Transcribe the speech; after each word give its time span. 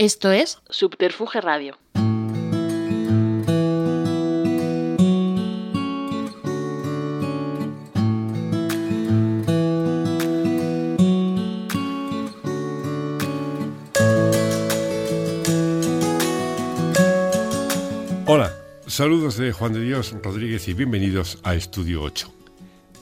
Esto 0.00 0.32
es 0.32 0.56
Subterfuge 0.70 1.42
Radio. 1.42 1.76
Hola, 18.24 18.54
saludos 18.86 19.36
de 19.36 19.52
Juan 19.52 19.74
de 19.74 19.82
Dios 19.82 20.16
Rodríguez 20.22 20.66
y 20.68 20.72
bienvenidos 20.72 21.38
a 21.42 21.54
Estudio 21.54 22.00
8. 22.04 22.32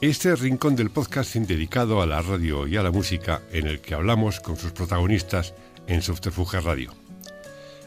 Este 0.01 0.35
rincón 0.35 0.75
del 0.75 0.89
podcasting 0.89 1.47
dedicado 1.47 2.01
a 2.01 2.05
la 2.05 2.21
radio 2.21 2.67
y 2.67 2.75
a 2.75 2.83
la 2.83 2.91
música 2.91 3.41
en 3.53 3.67
el 3.67 3.79
que 3.79 3.95
hablamos 3.95 4.41
con 4.41 4.57
sus 4.57 4.73
protagonistas 4.73 5.53
en 5.89 6.01
Subterfuge 6.01 6.61
Radio. 6.61 6.93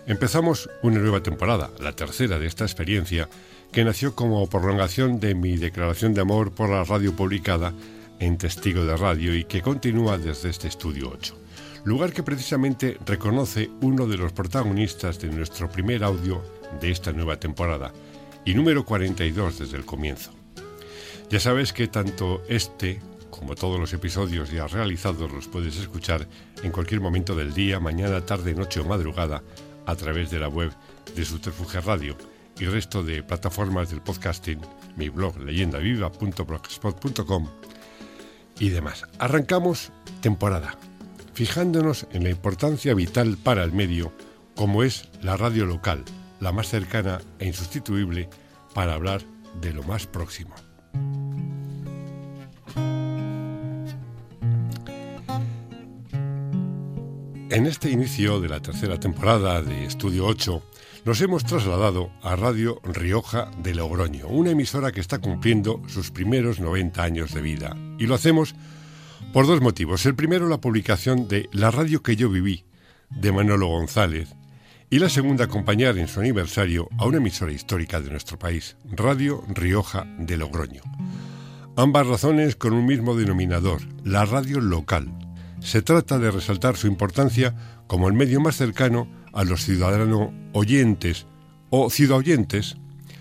Empezamos 0.06 0.68
una 0.82 0.98
nueva 0.98 1.22
temporada, 1.22 1.70
la 1.80 1.94
tercera 1.94 2.38
de 2.38 2.46
esta 2.46 2.64
experiencia, 2.64 3.28
que 3.70 3.84
nació 3.84 4.14
como 4.14 4.46
prolongación 4.50 5.20
de 5.20 5.34
mi 5.34 5.56
declaración 5.56 6.12
de 6.12 6.20
amor 6.20 6.52
por 6.52 6.68
la 6.68 6.84
radio 6.84 7.14
publicada 7.14 7.72
en 8.18 8.36
Testigo 8.36 8.84
de 8.84 8.96
Radio 8.96 9.34
y 9.34 9.44
que 9.44 9.62
continúa 9.62 10.18
desde 10.18 10.50
este 10.50 10.68
estudio 10.68 11.10
8, 11.14 11.38
lugar 11.84 12.12
que 12.12 12.24
precisamente 12.24 12.98
reconoce 13.06 13.70
uno 13.80 14.06
de 14.06 14.18
los 14.18 14.32
protagonistas 14.32 15.20
de 15.20 15.28
nuestro 15.28 15.70
primer 15.70 16.02
audio 16.02 16.42
de 16.80 16.90
esta 16.90 17.12
nueva 17.12 17.38
temporada 17.38 17.92
y 18.44 18.54
número 18.54 18.84
42 18.84 19.60
desde 19.60 19.76
el 19.76 19.84
comienzo. 19.84 20.32
Ya 21.30 21.38
sabes 21.38 21.72
que 21.72 21.86
tanto 21.86 22.42
este 22.48 23.00
como 23.32 23.54
todos 23.54 23.80
los 23.80 23.92
episodios 23.94 24.50
ya 24.50 24.68
realizados 24.68 25.32
los 25.32 25.48
puedes 25.48 25.78
escuchar 25.78 26.28
en 26.62 26.70
cualquier 26.70 27.00
momento 27.00 27.34
del 27.34 27.54
día, 27.54 27.80
mañana, 27.80 28.24
tarde, 28.24 28.54
noche 28.54 28.80
o 28.80 28.84
madrugada 28.84 29.42
a 29.86 29.96
través 29.96 30.30
de 30.30 30.38
la 30.38 30.48
web 30.48 30.70
de 31.16 31.24
Subterfuge 31.24 31.80
Radio 31.80 32.16
y 32.60 32.66
resto 32.66 33.02
de 33.02 33.22
plataformas 33.22 33.88
del 33.90 34.02
podcasting, 34.02 34.60
mi 34.96 35.08
blog 35.08 35.38
leyendaviva.blogspot.com 35.38 37.48
y 38.60 38.68
demás. 38.68 39.06
Arrancamos 39.18 39.90
temporada, 40.20 40.76
fijándonos 41.32 42.06
en 42.12 42.24
la 42.24 42.30
importancia 42.30 42.92
vital 42.94 43.38
para 43.42 43.64
el 43.64 43.72
medio 43.72 44.12
como 44.54 44.82
es 44.82 45.08
la 45.22 45.38
radio 45.38 45.64
local, 45.64 46.04
la 46.38 46.52
más 46.52 46.68
cercana 46.68 47.22
e 47.38 47.46
insustituible 47.46 48.28
para 48.74 48.92
hablar 48.94 49.22
de 49.60 49.72
lo 49.72 49.82
más 49.84 50.06
próximo. 50.06 50.54
En 57.52 57.66
este 57.66 57.90
inicio 57.90 58.40
de 58.40 58.48
la 58.48 58.60
tercera 58.60 58.98
temporada 58.98 59.60
de 59.60 59.84
Estudio 59.84 60.24
8, 60.24 60.62
nos 61.04 61.20
hemos 61.20 61.44
trasladado 61.44 62.10
a 62.22 62.34
Radio 62.34 62.80
Rioja 62.82 63.50
de 63.62 63.74
Logroño, 63.74 64.26
una 64.28 64.52
emisora 64.52 64.90
que 64.90 65.02
está 65.02 65.18
cumpliendo 65.18 65.82
sus 65.86 66.10
primeros 66.10 66.60
90 66.60 67.02
años 67.02 67.34
de 67.34 67.42
vida. 67.42 67.76
Y 67.98 68.06
lo 68.06 68.14
hacemos 68.14 68.54
por 69.34 69.46
dos 69.46 69.60
motivos. 69.60 70.06
El 70.06 70.14
primero, 70.14 70.48
la 70.48 70.62
publicación 70.62 71.28
de 71.28 71.50
La 71.52 71.70
radio 71.70 72.02
que 72.02 72.16
yo 72.16 72.30
viví, 72.30 72.64
de 73.10 73.32
Manolo 73.32 73.66
González, 73.66 74.34
y 74.88 74.98
la 74.98 75.10
segunda, 75.10 75.44
acompañar 75.44 75.98
en 75.98 76.08
su 76.08 76.20
aniversario 76.20 76.88
a 76.96 77.04
una 77.04 77.18
emisora 77.18 77.52
histórica 77.52 78.00
de 78.00 78.08
nuestro 78.08 78.38
país, 78.38 78.78
Radio 78.90 79.44
Rioja 79.48 80.06
de 80.18 80.38
Logroño. 80.38 80.80
Ambas 81.76 82.06
razones 82.06 82.56
con 82.56 82.72
un 82.72 82.86
mismo 82.86 83.14
denominador, 83.14 83.82
la 84.04 84.24
radio 84.24 84.58
local, 84.58 85.12
se 85.62 85.80
trata 85.80 86.18
de 86.18 86.30
resaltar 86.30 86.76
su 86.76 86.86
importancia 86.86 87.54
como 87.86 88.08
el 88.08 88.14
medio 88.14 88.40
más 88.40 88.56
cercano 88.56 89.08
a 89.32 89.44
los 89.44 89.62
ciudadanos 89.62 90.30
oyentes 90.52 91.26
o 91.70 91.88
ciudadoyentes, 91.88 92.76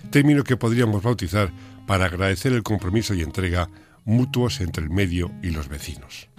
término 0.09 0.44
que 0.44 0.58
podríamos 0.58 1.03
bautizar 1.03 1.52
para 1.88 2.06
agradecer 2.06 2.52
el 2.53 2.64
compromiso 2.64 3.14
y 3.14 3.22
entrega 3.22 3.69
mutuos 4.06 4.59
entre 4.59 4.84
el 4.84 4.90
medio 4.90 5.31
y 5.44 5.51
los 5.51 5.69
vecinos. 5.69 6.30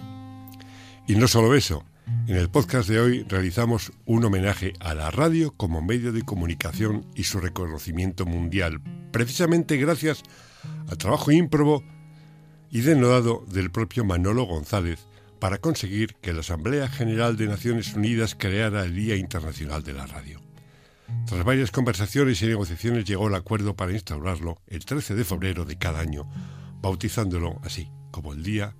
Y 1.07 1.15
no 1.15 1.27
solo 1.27 1.55
eso, 1.55 1.85
en 2.27 2.35
el 2.35 2.49
podcast 2.49 2.89
de 2.89 2.99
hoy 2.99 3.23
realizamos 3.23 3.91
un 4.05 4.25
homenaje 4.25 4.73
a 4.79 4.93
la 4.93 5.09
radio 5.09 5.53
como 5.55 5.81
medio 5.81 6.11
de 6.11 6.23
comunicación 6.23 7.05
y 7.15 7.23
su 7.23 7.39
reconocimiento 7.39 8.25
mundial, 8.25 8.81
precisamente 9.11 9.77
gracias 9.77 10.21
al 10.89 10.97
trabajo 10.97 11.31
ímprobo 11.31 11.83
y 12.69 12.81
denodado 12.81 13.45
del 13.51 13.71
propio 13.71 14.03
Manolo 14.03 14.43
González, 14.43 15.07
para 15.43 15.57
conseguir 15.57 16.15
que 16.21 16.31
la 16.31 16.39
Asamblea 16.39 16.87
General 16.87 17.35
de 17.35 17.47
Naciones 17.47 17.95
Unidas 17.95 18.33
creara 18.33 18.85
el 18.85 18.95
Día 18.95 19.17
Internacional 19.17 19.83
de 19.83 19.91
la 19.91 20.07
Radio. 20.07 20.39
Tras 21.27 21.43
varias 21.43 21.69
conversaciones 21.69 22.41
y 22.41 22.45
negociaciones 22.45 23.03
llegó 23.03 23.27
el 23.27 23.35
acuerdo 23.35 23.75
para 23.75 23.91
instaurarlo 23.91 24.61
el 24.67 24.85
13 24.85 25.15
de 25.15 25.25
febrero 25.25 25.65
de 25.65 25.77
cada 25.77 25.99
año, 25.99 26.31
bautizándolo 26.79 27.59
así, 27.65 27.89
como 28.09 28.31
el 28.31 28.41
Día 28.41 28.73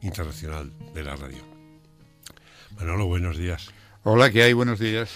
Internacional 0.00 0.72
de 0.94 1.02
la 1.02 1.16
Radio. 1.16 1.42
Manolo, 2.78 3.06
buenos 3.06 3.36
días. 3.36 3.72
Hola, 4.04 4.30
¿qué 4.30 4.44
hay? 4.44 4.52
Buenos 4.52 4.78
días. 4.78 5.10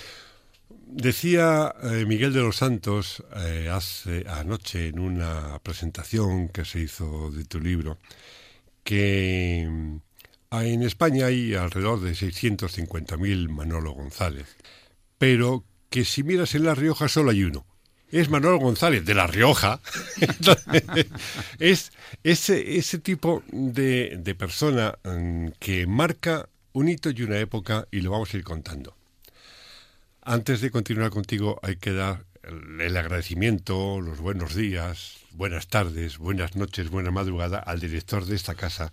Decía 0.88 1.72
eh, 1.84 2.04
Miguel 2.04 2.32
de 2.32 2.40
los 2.40 2.56
Santos 2.56 3.22
eh, 3.36 3.68
hace 3.72 4.24
anoche 4.28 4.88
en 4.88 4.98
una 4.98 5.56
presentación 5.62 6.48
que 6.48 6.64
se 6.64 6.80
hizo 6.80 7.30
de 7.30 7.44
tu 7.44 7.60
libro 7.60 7.98
que 8.82 9.68
Ah, 9.68 10.09
en 10.52 10.82
España 10.82 11.26
hay 11.26 11.54
alrededor 11.54 12.00
de 12.00 12.12
650.000 12.12 13.48
Manolo 13.48 13.92
González, 13.92 14.56
pero 15.18 15.64
que 15.90 16.04
si 16.04 16.22
miras 16.22 16.54
en 16.54 16.64
La 16.64 16.74
Rioja 16.74 17.08
solo 17.08 17.30
hay 17.30 17.44
uno. 17.44 17.64
Es 18.10 18.28
Manolo 18.28 18.58
González 18.58 19.04
de 19.04 19.14
La 19.14 19.28
Rioja. 19.28 19.80
es 21.60 21.92
ese, 22.24 22.76
ese 22.76 22.98
tipo 22.98 23.44
de, 23.52 24.18
de 24.18 24.34
persona 24.34 24.98
mm, 25.04 25.48
que 25.60 25.86
marca 25.86 26.48
un 26.72 26.88
hito 26.88 27.10
y 27.10 27.22
una 27.22 27.38
época 27.38 27.86
y 27.92 28.00
lo 28.00 28.10
vamos 28.10 28.34
a 28.34 28.36
ir 28.36 28.42
contando. 28.42 28.96
Antes 30.22 30.60
de 30.60 30.70
continuar 30.72 31.10
contigo 31.10 31.60
hay 31.62 31.76
que 31.76 31.92
dar 31.92 32.24
el 32.42 32.96
agradecimiento, 32.96 34.00
los 34.00 34.18
buenos 34.18 34.54
días, 34.54 35.18
buenas 35.32 35.68
tardes, 35.68 36.18
buenas 36.18 36.56
noches, 36.56 36.90
buena 36.90 37.10
madrugada 37.10 37.58
al 37.58 37.80
director 37.80 38.24
de 38.24 38.34
esta 38.34 38.54
casa, 38.54 38.92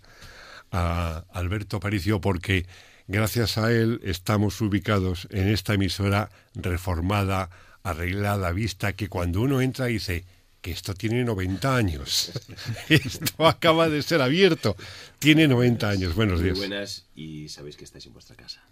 a 0.70 1.24
Alberto 1.32 1.78
Aparicio 1.78 2.20
porque 2.20 2.66
gracias 3.06 3.58
a 3.58 3.72
él 3.72 4.00
estamos 4.04 4.60
ubicados 4.60 5.28
en 5.30 5.48
esta 5.48 5.74
emisora 5.74 6.30
reformada, 6.54 7.50
arreglada, 7.82 8.52
vista, 8.52 8.92
que 8.92 9.08
cuando 9.08 9.40
uno 9.40 9.60
entra 9.60 9.86
dice 9.86 10.24
que 10.60 10.70
esto 10.72 10.94
tiene 10.94 11.24
90 11.24 11.76
años. 11.76 12.32
esto 12.88 13.46
acaba 13.46 13.88
de 13.88 14.02
ser 14.02 14.20
abierto. 14.20 14.76
Tiene 15.18 15.46
90 15.48 15.88
años. 15.88 16.14
Buenos 16.14 16.40
días. 16.40 16.58
Muy 16.58 16.68
buenas 16.68 17.06
y 17.14 17.48
sabéis 17.48 17.76
que 17.76 17.84
estáis 17.84 18.06
en 18.06 18.12
vuestra 18.12 18.36
casa. 18.36 18.62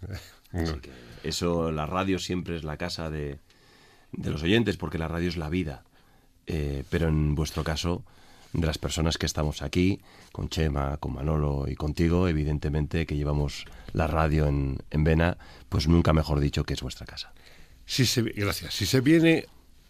eso, 1.23 1.71
la 1.71 1.85
radio 1.85 2.19
siempre 2.19 2.57
es 2.57 2.63
la 2.63 2.77
casa 2.77 3.09
de, 3.09 3.39
de, 4.11 4.29
los 4.29 4.43
oyentes 4.43 4.77
porque 4.77 4.97
la 4.97 5.07
radio 5.07 5.29
es 5.29 5.37
la 5.37 5.49
vida. 5.49 5.83
Eh, 6.45 6.83
pero 6.89 7.07
en 7.07 7.35
vuestro 7.35 7.63
caso 7.63 8.03
de 8.53 8.65
las 8.65 8.77
personas 8.77 9.17
que 9.17 9.25
estamos 9.25 9.61
aquí, 9.61 9.99
con 10.31 10.49
Chema, 10.49 10.97
con 10.97 11.13
Manolo 11.13 11.65
y 11.67 11.75
contigo, 11.75 12.27
evidentemente 12.27 13.05
que 13.05 13.15
llevamos 13.15 13.65
la 13.93 14.07
radio 14.07 14.47
en, 14.47 14.77
en 14.91 15.03
vena, 15.03 15.37
pues 15.69 15.87
nunca 15.87 16.13
mejor 16.13 16.39
dicho 16.39 16.63
que 16.63 16.73
es 16.73 16.81
vuestra 16.81 17.05
casa. 17.05 17.33
Gracias. 18.35 18.73
Si 18.73 18.85
se 18.85 19.01
viene 19.01 19.45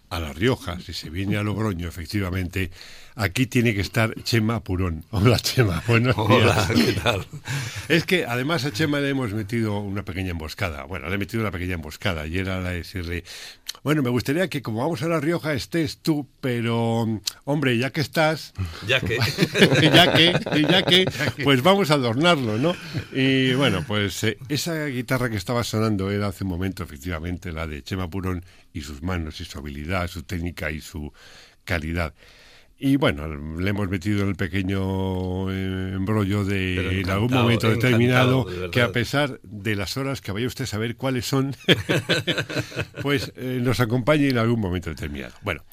a 0.10 0.20
La 0.20 0.32
Rioja, 0.32 0.80
si 0.80 0.94
se 0.94 1.10
viene 1.10 1.38
a 1.38 1.44
Logroño, 1.44 1.88
efectivamente, 1.88 2.72
aquí 3.16 3.46
tiene 3.48 3.74
que 3.74 3.82
estar 3.82 4.14
Chema 4.24 4.64
Purón. 4.64 5.04
Hola, 5.12 5.38
Chema. 5.40 5.84
Buenos 5.88 6.16
Hola, 6.18 6.70
¿qué 6.74 6.94
tal? 6.94 7.26
Es 7.90 8.06
que 8.06 8.26
además 8.26 8.64
a 8.66 8.72
Chema 8.72 9.00
le 9.00 9.10
hemos 9.10 9.34
metido 9.34 9.80
una 9.80 10.04
pequeña 10.04 10.32
emboscada. 10.32 10.84
Bueno, 10.84 11.10
le 11.10 11.16
he 11.16 11.18
metido 11.18 11.42
una 11.42 11.52
pequeña 11.52 11.74
emboscada 11.74 12.26
y 12.26 12.38
era 12.38 12.62
la 12.62 12.70
de 12.70 12.78
decirle, 12.78 13.24
bueno, 13.84 14.02
me 14.02 14.10
gustaría 14.10 14.48
que 14.48 14.62
como 14.62 14.80
vamos 14.80 15.02
a 15.02 15.08
La 15.08 15.20
Rioja 15.20 15.54
estés 15.54 16.00
tú, 16.00 16.28
pero, 16.42 17.22
hombre, 17.44 17.78
ya 17.78 17.92
que 17.92 18.02
estás... 18.02 18.54
Ya 18.88 19.02
que... 19.02 19.18
ya 19.82 20.14
que, 20.14 20.34
ya 20.70 20.84
que, 20.84 21.06
pues 21.44 21.62
vamos 21.62 21.92
a 21.92 21.96
adornarlo, 21.96 22.58
¿no? 22.58 22.76
Y 23.12 23.54
bueno, 23.54 23.84
pues 23.86 24.24
eh, 24.24 24.38
esa 24.48 24.86
guitarra 24.86 25.30
que 25.30 25.36
estaba 25.36 25.64
sonando 25.64 26.10
era 26.12 26.28
hace 26.28 26.46
un 26.46 26.52
momento, 26.52 26.84
efectivamente, 26.84 27.52
la 27.52 27.68
de 27.68 27.84
Chema 27.84 28.10
Purón 28.10 28.46
y 28.78 28.82
sus 28.82 29.02
manos 29.02 29.42
y 29.42 29.46
su 29.46 29.58
habilidad, 29.58 30.08
su 30.08 30.24
técnica 30.24 30.72
y 30.72 30.82
su 30.82 31.12
calidad. 31.64 32.14
Y 32.80 32.96
bueno, 32.96 33.28
le 33.28 33.70
hemos 33.70 33.90
metido 33.90 34.22
en 34.22 34.30
el 34.30 34.36
pequeño 34.36 35.52
eh, 35.52 35.94
embrollo 35.96 36.46
de 36.46 37.02
en 37.02 37.10
algún 37.10 37.34
momento 37.34 37.70
determinado 37.70 38.46
que 38.72 38.82
a 38.82 38.92
pesar 38.92 39.40
de 39.42 39.76
las 39.76 39.98
horas 39.98 40.22
que 40.22 40.32
vaya 40.32 40.46
usted 40.46 40.66
a 40.66 40.68
saber 40.68 40.96
cuáles 40.96 41.26
son, 41.26 41.56
pues 43.02 43.34
eh, 43.36 43.60
nos 43.64 43.80
acompañe 43.80 44.30
en 44.30 44.38
algún 44.38 44.60
momento 44.60 44.92
determinado. 44.92 45.34
Bueno, 45.42 45.64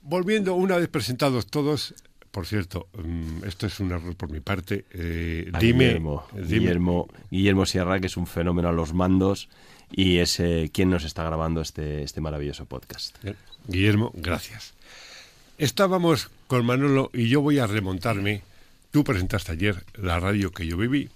volviendo 0.00 0.54
una 0.54 0.78
vez 0.78 0.88
presentados 0.88 1.48
todos, 1.48 1.94
por 2.30 2.46
cierto, 2.46 2.88
mm, 2.96 3.44
esto 3.44 3.66
es 3.66 3.78
un 3.78 3.92
error 3.92 4.16
por 4.16 4.30
mi 4.30 4.40
parte. 4.40 4.86
Eh, 4.92 5.50
dime, 5.60 5.88
Guillermo, 5.88 6.26
Guillermo, 6.32 7.08
Guillermo 7.30 7.66
Sierra, 7.66 8.00
que 8.00 8.06
es 8.06 8.16
un 8.16 8.26
fenómeno 8.26 8.70
a 8.70 8.72
los 8.72 8.94
mandos 8.94 9.50
y 9.90 10.18
es 10.18 10.40
eh, 10.40 10.70
quien 10.72 10.90
nos 10.90 11.04
está 11.04 11.24
grabando 11.24 11.60
este, 11.60 12.02
este 12.02 12.20
maravilloso 12.20 12.66
podcast. 12.66 13.16
Guillermo, 13.68 14.12
gracias. 14.14 14.74
Estábamos 15.58 16.30
con 16.46 16.66
Manolo 16.66 17.10
y 17.12 17.28
yo 17.28 17.40
voy 17.40 17.58
a 17.58 17.66
remontarme. 17.66 18.42
Tú 18.90 19.04
presentaste 19.04 19.52
ayer 19.52 19.84
la 19.94 20.20
radio 20.20 20.52
que 20.52 20.66
yo 20.66 20.76
viví, 20.76 21.08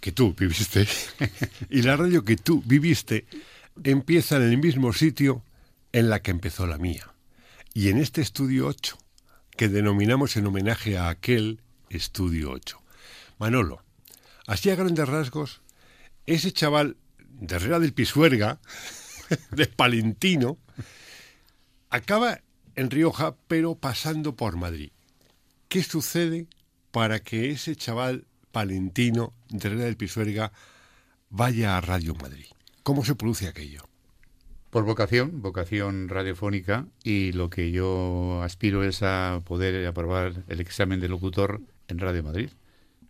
que 0.00 0.12
tú 0.12 0.34
viviste, 0.38 0.86
y 1.70 1.82
la 1.82 1.96
radio 1.96 2.24
que 2.24 2.36
tú 2.36 2.62
viviste 2.64 3.26
empieza 3.82 4.36
en 4.36 4.42
el 4.42 4.58
mismo 4.58 4.92
sitio 4.92 5.42
en 5.92 6.10
la 6.10 6.20
que 6.22 6.30
empezó 6.30 6.66
la 6.66 6.78
mía. 6.78 7.10
Y 7.72 7.88
en 7.88 7.98
este 7.98 8.20
estudio 8.20 8.66
8, 8.68 8.96
que 9.56 9.68
denominamos 9.68 10.36
en 10.36 10.46
homenaje 10.46 10.96
a 10.96 11.08
aquel 11.08 11.60
estudio 11.90 12.50
8. 12.50 12.80
Manolo, 13.38 13.82
así 14.46 14.70
a 14.70 14.76
grandes 14.76 15.08
rasgos, 15.08 15.60
ese 16.26 16.52
chaval 16.52 16.96
de 17.40 17.56
Herrera 17.56 17.78
del 17.78 17.92
Pisuerga, 17.92 18.60
de 19.50 19.66
Palentino, 19.66 20.58
acaba 21.90 22.40
en 22.74 22.90
Rioja, 22.90 23.36
pero 23.48 23.76
pasando 23.76 24.36
por 24.36 24.56
Madrid. 24.56 24.90
¿Qué 25.68 25.82
sucede 25.82 26.46
para 26.90 27.20
que 27.20 27.50
ese 27.50 27.76
chaval 27.76 28.26
palentino 28.52 29.32
de 29.48 29.68
Herrera 29.68 29.84
del 29.84 29.96
Pisuerga 29.96 30.52
vaya 31.30 31.76
a 31.76 31.80
Radio 31.80 32.14
Madrid? 32.14 32.46
¿Cómo 32.82 33.04
se 33.04 33.14
produce 33.14 33.48
aquello? 33.48 33.82
Por 34.70 34.84
vocación, 34.84 35.40
vocación 35.40 36.08
radiofónica, 36.08 36.86
y 37.04 37.32
lo 37.32 37.48
que 37.48 37.70
yo 37.70 38.42
aspiro 38.42 38.82
es 38.82 39.02
a 39.02 39.40
poder 39.44 39.86
aprobar 39.86 40.42
el 40.48 40.60
examen 40.60 40.98
de 40.98 41.08
locutor 41.08 41.60
en 41.86 41.98
Radio 41.98 42.24
Madrid, 42.24 42.50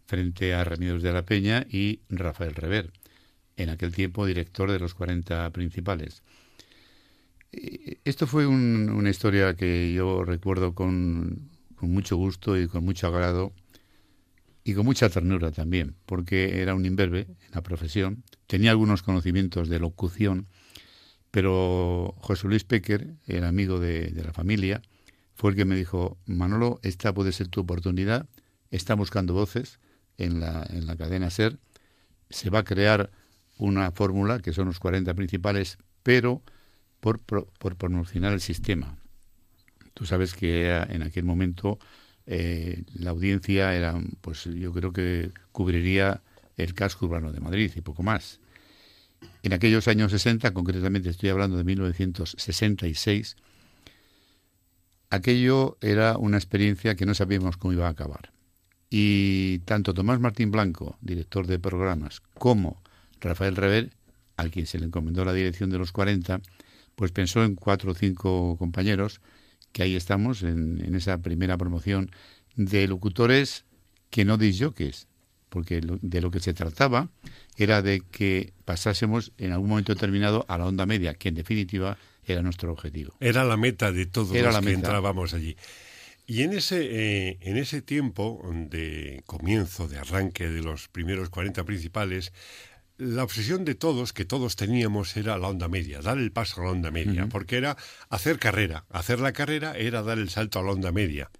frente 0.07 0.53
a 0.53 0.63
Remedios 0.65 1.03
de 1.03 1.13
la 1.13 1.25
Peña 1.25 1.67
y 1.69 2.01
Rafael 2.11 2.55
Rever, 2.55 2.93
en 3.57 3.71
aquel 3.71 3.95
tiempo 3.95 4.27
director 4.27 4.71
de 4.71 4.79
los 4.79 4.95
40 4.95 5.51
principales. 5.51 6.23
Esto 8.05 8.27
fue 8.27 8.47
una 8.47 9.11
historia 9.11 9.55
que 9.55 9.93
yo 9.93 10.25
recuerdo 10.25 10.75
con, 10.75 11.51
mucho 11.81 12.17
gusto 12.17 12.59
y 12.59 12.67
con 12.67 12.85
mucho 12.85 13.07
agrado 13.07 13.53
y 14.65 14.75
con 14.75 14.87
mucha 14.87 15.11
ternura 15.11 15.53
también, 15.53 15.95
porque 16.07 16.63
era 16.63 16.75
un 16.75 16.87
imberbe 16.87 17.21
en 17.21 17.51
la 17.53 17.63
profesión, 17.63 18.25
tenía 18.47 18.71
algunos 18.71 19.03
conocimientos 19.03 19.69
de 19.69 19.79
locución, 19.79 20.47
pero 21.31 22.15
José 22.19 22.49
Luis 22.49 22.65
Pecker, 22.65 23.15
el 23.27 23.45
amigo 23.45 23.79
de, 23.79 24.09
de 24.09 24.25
la 24.25 24.33
familia, 24.33 24.81
fue 25.35 25.51
el 25.51 25.57
que 25.57 25.65
me 25.65 25.77
dijo, 25.77 26.17
Manolo, 26.27 26.81
esta 26.83 27.13
puede 27.13 27.33
ser 27.33 27.49
tu 27.49 27.61
oportunidad, 27.61 28.27
está 28.71 28.95
buscando 28.95 29.35
voces 29.35 29.79
en 30.17 30.41
la, 30.41 30.67
en 30.71 30.87
la 30.87 30.97
cadena 30.97 31.31
SER, 31.31 31.59
se 32.31 32.51
va 32.51 32.61
a 32.61 32.65
crear 32.65 33.11
una 33.59 33.91
fórmula 33.93 34.41
que 34.41 34.53
son 34.53 34.67
los 34.67 34.79
40 34.79 35.15
principales, 35.15 35.79
pero 36.03 36.43
por, 37.01 37.21
por, 37.21 37.77
promocionar 37.77 38.33
el 38.33 38.41
sistema. 38.41 38.97
Tú 39.93 40.07
sabes 40.07 40.35
que 40.35 40.71
en 40.71 41.03
aquel 41.03 41.25
momento 41.25 41.79
eh, 42.27 42.83
la 42.95 43.11
audiencia 43.11 43.75
era, 43.75 43.95
pues 44.21 44.45
yo 44.45 44.73
creo 44.73 44.93
que 44.93 45.31
cubriría 45.53 46.23
el 46.57 46.75
casco 46.75 47.07
urbano 47.07 47.33
de 47.33 47.41
Madrid 47.41 47.71
y 47.77 47.81
poco 47.81 48.03
más. 48.03 48.41
En 49.43 49.53
aquellos 49.53 49.89
años 49.89 50.11
60, 50.11 50.53
concretamente 50.53 51.11
estoy 51.11 51.29
hablando 51.29 51.57
de 51.57 51.65
1966, 51.65 53.37
aquello 55.11 55.77
era 55.81 56.17
una 56.17 56.37
experiencia 56.37 56.95
que 56.95 57.07
no 57.07 57.15
sabíamos 57.15 57.57
cómo 57.57 57.73
iba 57.73 57.87
a 57.87 57.91
acabar. 57.91 58.33
Y 58.91 59.59
tanto 59.61 59.95
Tomás 59.95 60.21
Martín 60.21 60.51
Blanco, 60.51 60.97
director 61.01 61.47
de 61.47 61.59
programas, 61.59 62.21
como 62.39 62.83
Rafael 63.25 63.57
Rever, 63.57 63.91
al 64.37 64.51
quien 64.51 64.67
se 64.67 64.79
le 64.79 64.87
encomendó 64.87 65.25
la 65.25 65.33
dirección 65.33 65.71
de 65.71 65.79
los 65.79 65.93
40, 65.93 66.41
pues 66.95 67.13
pensó 67.13 67.45
en 67.45 67.55
cuatro 67.55 67.93
o 67.93 67.95
cinco 67.95 68.57
compañeros, 68.59 69.21
que 69.73 69.83
ahí 69.83 69.97
estamos, 69.97 70.43
en, 70.43 70.95
esa 70.95 71.19
primera 71.19 71.57
promoción 71.59 72.11
de 72.57 72.87
locutores 72.87 73.65
que 74.11 74.25
no 74.25 74.39
disjockeys, 74.39 75.09
porque 75.49 75.81
de 75.83 76.21
lo 76.21 76.31
que 76.31 76.41
se 76.41 76.55
trataba 76.55 77.09
era 77.57 77.83
de 77.83 78.01
que 78.01 78.53
pasásemos 78.65 79.33
en 79.39 79.53
algún 79.53 79.71
momento 79.71 79.95
determinado 79.95 80.45
a 80.49 80.59
la 80.59 80.67
onda 80.67 80.87
media, 80.87 81.15
que 81.15 81.29
en 81.29 81.35
definitiva 81.35 81.99
era 82.25 82.43
nuestro 82.43 82.73
objetivo. 82.73 83.15
Era 83.21 83.45
la 83.45 83.57
meta 83.57 83.93
de 83.93 84.07
todos 84.07 84.37
los 84.37 84.61
que 84.61 84.73
entrábamos 84.73 85.35
allí. 85.35 85.57
Y 86.27 86.43
en 86.43 86.55
ese, 86.55 86.87
eh, 86.91 87.39
en 87.43 87.59
ese 87.59 87.83
tiempo 87.83 88.41
de 88.71 89.23
comienzo, 89.27 89.89
de 89.89 89.99
arranque 89.99 90.49
de 90.49 90.63
los 90.63 90.89
primeros 90.89 91.29
40 91.29 91.65
principales, 91.65 92.33
la 92.97 93.25
obsesión 93.25 93.65
de 93.65 93.75
todos, 93.75 94.13
que 94.13 94.25
todos 94.25 94.57
teníamos, 94.57 95.17
era 95.17 95.37
la 95.39 95.49
onda 95.49 95.69
media, 95.69 96.01
dar 96.01 96.19
el 96.19 96.33
paso 96.33 96.61
a 96.61 96.65
la 96.65 96.71
onda 96.71 96.91
media, 96.91 97.29
porque 97.29 97.57
era 97.57 97.77
hacer 98.09 98.39
carrera. 98.39 98.85
Hacer 98.91 99.21
la 99.21 99.33
carrera 99.33 99.77
era 99.77 100.03
dar 100.03 100.19
el 100.19 100.31
salto 100.31 100.61
a 100.61 100.63
la 100.63 100.73
onda 100.73 100.93
media. 100.93 101.31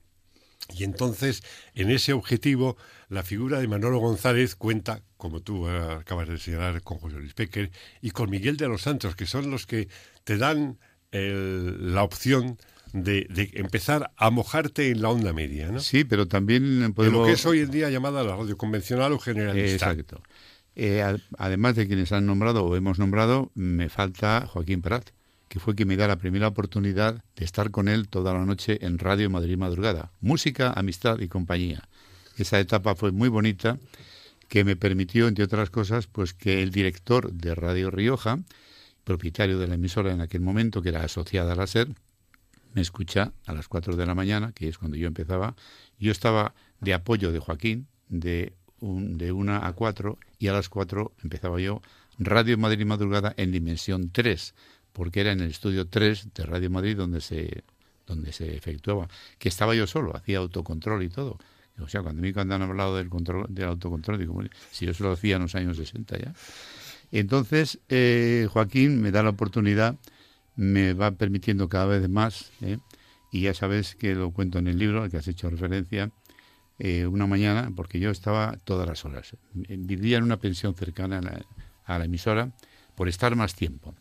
Y 0.77 0.85
entonces, 0.85 1.43
en 1.75 1.91
ese 1.91 2.13
objetivo, 2.13 2.77
la 3.09 3.23
figura 3.23 3.61
de 3.61 3.69
Manolo 3.69 3.99
González 3.99 4.57
cuenta, 4.57 5.03
como 5.17 5.41
tú 5.41 5.69
acabas 5.69 6.29
de 6.29 6.39
señalar, 6.39 6.83
con 6.83 6.99
José 6.99 7.17
Luis 7.17 7.35
Pecker 7.35 7.71
y 8.01 8.11
con 8.11 8.31
Miguel 8.31 8.57
de 8.57 8.69
los 8.69 8.83
Santos, 8.83 9.15
que 9.15 9.27
son 9.27 9.51
los 9.51 9.67
que 9.67 9.89
te 10.25 10.39
dan 10.39 10.79
la 11.13 12.03
opción 12.03 12.59
de, 12.93 13.51
empezar 13.55 14.13
a 14.17 14.31
mojarte 14.31 14.91
en 14.91 15.03
la 15.03 15.11
onda 15.11 15.33
media, 15.33 15.71
¿no? 15.71 15.81
Sí, 15.81 16.05
pero 16.05 16.27
también 16.27 16.93
podemos... 16.95 17.21
lo 17.21 17.27
que 17.27 17.33
es 17.33 17.45
hoy 17.45 17.61
en 17.61 17.71
día 17.71 17.91
llamada 17.91 18.23
la 18.23 18.37
radio 18.37 18.57
convencional 18.57 19.13
o 19.13 19.19
generalista. 19.19 19.91
Exacto. 19.91 20.23
Eh, 20.77 21.05
además 21.39 21.77
de 21.77 21.87
quienes 21.87 22.13
han 22.13 22.27
nombrado 22.27 22.65
o 22.65 22.77
hemos 22.77 22.99
nombrado, 22.99 23.51
me 23.55 23.89
falta 23.89 24.47
Joaquín 24.47 24.83
Prat, 24.83 25.11
que 25.49 25.61
fue 25.61 25.75
quien 25.75 25.89
me 25.89 25.97
da 25.97 26.09
la 26.09 26.19
primera 26.19 26.49
oportunidad 26.49 27.23
de 27.37 27.45
estar 27.45 27.71
con 27.71 27.89
él 27.89 28.09
toda 28.09 28.35
la 28.35 28.45
noche 28.45 28.85
en 28.85 28.99
Radio 28.99 29.31
Madrid 29.31 29.57
Madrugada. 29.57 30.11
Música, 30.21 30.73
amistad 30.75 31.21
y 31.21 31.29
compañía. 31.29 31.89
Esa 32.37 32.59
etapa 32.59 32.97
fue 32.97 33.13
muy 33.13 33.29
bonita, 33.29 33.79
que 34.49 34.65
me 34.65 34.77
permitió, 34.77 35.29
entre 35.29 35.45
otras 35.45 35.71
cosas, 35.71 36.07
pues 36.07 36.35
que 36.35 36.63
el 36.63 36.71
director 36.71 37.33
de 37.33 37.55
Radio 37.55 37.91
Rioja, 37.91 38.41
propietario 39.05 39.59
de 39.59 39.69
la 39.69 39.75
emisora 39.75 40.13
en 40.13 40.21
aquel 40.21 40.41
momento, 40.41 40.83
que 40.83 40.91
era 40.91 41.05
asociada 41.05 41.53
a 41.53 41.57
la 41.57 41.67
SER, 41.67 41.89
me 42.73 42.83
escucha 42.83 43.33
a 43.47 43.53
las 43.53 43.69
4 43.69 43.97
de 43.97 44.07
la 44.07 44.15
mañana, 44.15 44.53
que 44.53 44.69
es 44.69 44.79
cuando 44.79 44.97
yo 44.97 45.07
empezaba. 45.07 45.55
Yo 45.99 46.11
estaba 46.11 46.55
de 46.81 46.95
apoyo 46.95 47.31
de 47.31 47.39
Joaquín, 47.39 47.87
de 48.09 48.53
de 48.85 49.33
una 49.33 49.67
a 49.67 49.73
cuatro 49.73 50.19
y 50.39 50.49
a 50.49 50.53
las 50.53 50.69
cuatro 50.69 51.13
empezaba 51.23 51.61
yo 51.61 51.81
Radio 52.19 52.59
Madrid 52.59 52.87
Madrugada 52.87 53.35
en 53.37 53.51
dimensión 53.51 54.11
3, 54.11 54.55
porque 54.93 55.21
era 55.21 55.33
en 55.33 55.41
el 55.41 55.51
estudio 55.51 55.87
3 55.89 56.35
de 56.35 56.45
Radio 56.45 56.71
Madrid 56.71 56.97
donde 56.97 57.21
se, 57.21 57.65
donde 58.07 58.33
se 58.33 58.57
efectuaba, 58.57 59.09
que 59.39 59.49
estaba 59.49 59.75
yo 59.75 59.87
solo, 59.87 60.17
hacía 60.17 60.39
autocontrol 60.39 61.03
y 61.03 61.09
todo. 61.09 61.39
O 61.81 61.89
sea, 61.89 62.03
cuando, 62.03 62.23
cuando 62.33 62.55
han 62.55 62.63
hablado 62.63 62.97
del, 62.97 63.09
control, 63.09 63.47
del 63.49 63.67
autocontrol, 63.67 64.19
digo, 64.19 64.41
si 64.71 64.87
yo 64.87 64.95
se 64.95 65.03
lo 65.03 65.13
hacía 65.13 65.37
en 65.37 65.43
los 65.43 65.55
años 65.57 65.77
60 65.77 66.19
ya. 66.19 66.35
Entonces, 67.11 67.81
eh, 67.89 68.47
Joaquín 68.53 69.01
me 69.01 69.11
da 69.11 69.23
la 69.23 69.31
oportunidad, 69.31 69.97
me 70.57 70.93
va 70.93 71.11
permitiendo 71.13 71.69
cada 71.69 71.87
vez 71.87 72.09
más, 72.09 72.53
¿eh? 72.61 72.79
y 73.33 73.43
ya 73.43 73.55
sabes 73.55 73.97
que 73.97 74.15
lo 74.15 74.31
cuento 74.31 74.59
en 74.61 74.69
el 74.69 74.79
libro 74.79 75.03
al 75.03 75.11
que 75.11 75.17
has 75.17 75.27
hecho 75.27 75.51
referencia, 75.51 76.13
eh, 76.79 77.07
una 77.07 77.27
mañana, 77.27 77.71
porque 77.75 78.01
yo 78.01 78.11
estaba 78.11 78.59
todas 78.65 78.89
las 78.89 79.05
horas. 79.05 79.37
Vivía 79.53 80.19
en 80.19 80.25
una 80.25 80.39
pensión 80.39 80.75
cercana 80.75 81.21
a 81.85 81.99
la, 81.99 82.05
emisora 82.05 82.51
por 82.97 83.09
estar 83.09 83.37
más 83.37 83.55
tiempo. 83.55 83.95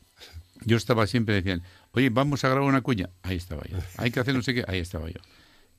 Yo 0.66 0.78
estaba 0.78 1.06
siempre, 1.08 1.36
decían, 1.36 1.62
oye, 1.92 2.10
vamos 2.10 2.44
a 2.44 2.50
grabar 2.50 2.68
una 2.68 2.82
cuña. 2.82 3.10
Ahí 3.22 3.36
estaba 3.38 3.64
yo. 3.70 3.78
Hay 3.98 4.12
que 4.12 4.20
hacer 4.20 4.34
no 4.34 4.42
sé 4.42 4.54
qué. 4.54 4.64
Ahí 4.68 4.80
estaba 4.80 5.10
yo. 5.10 5.20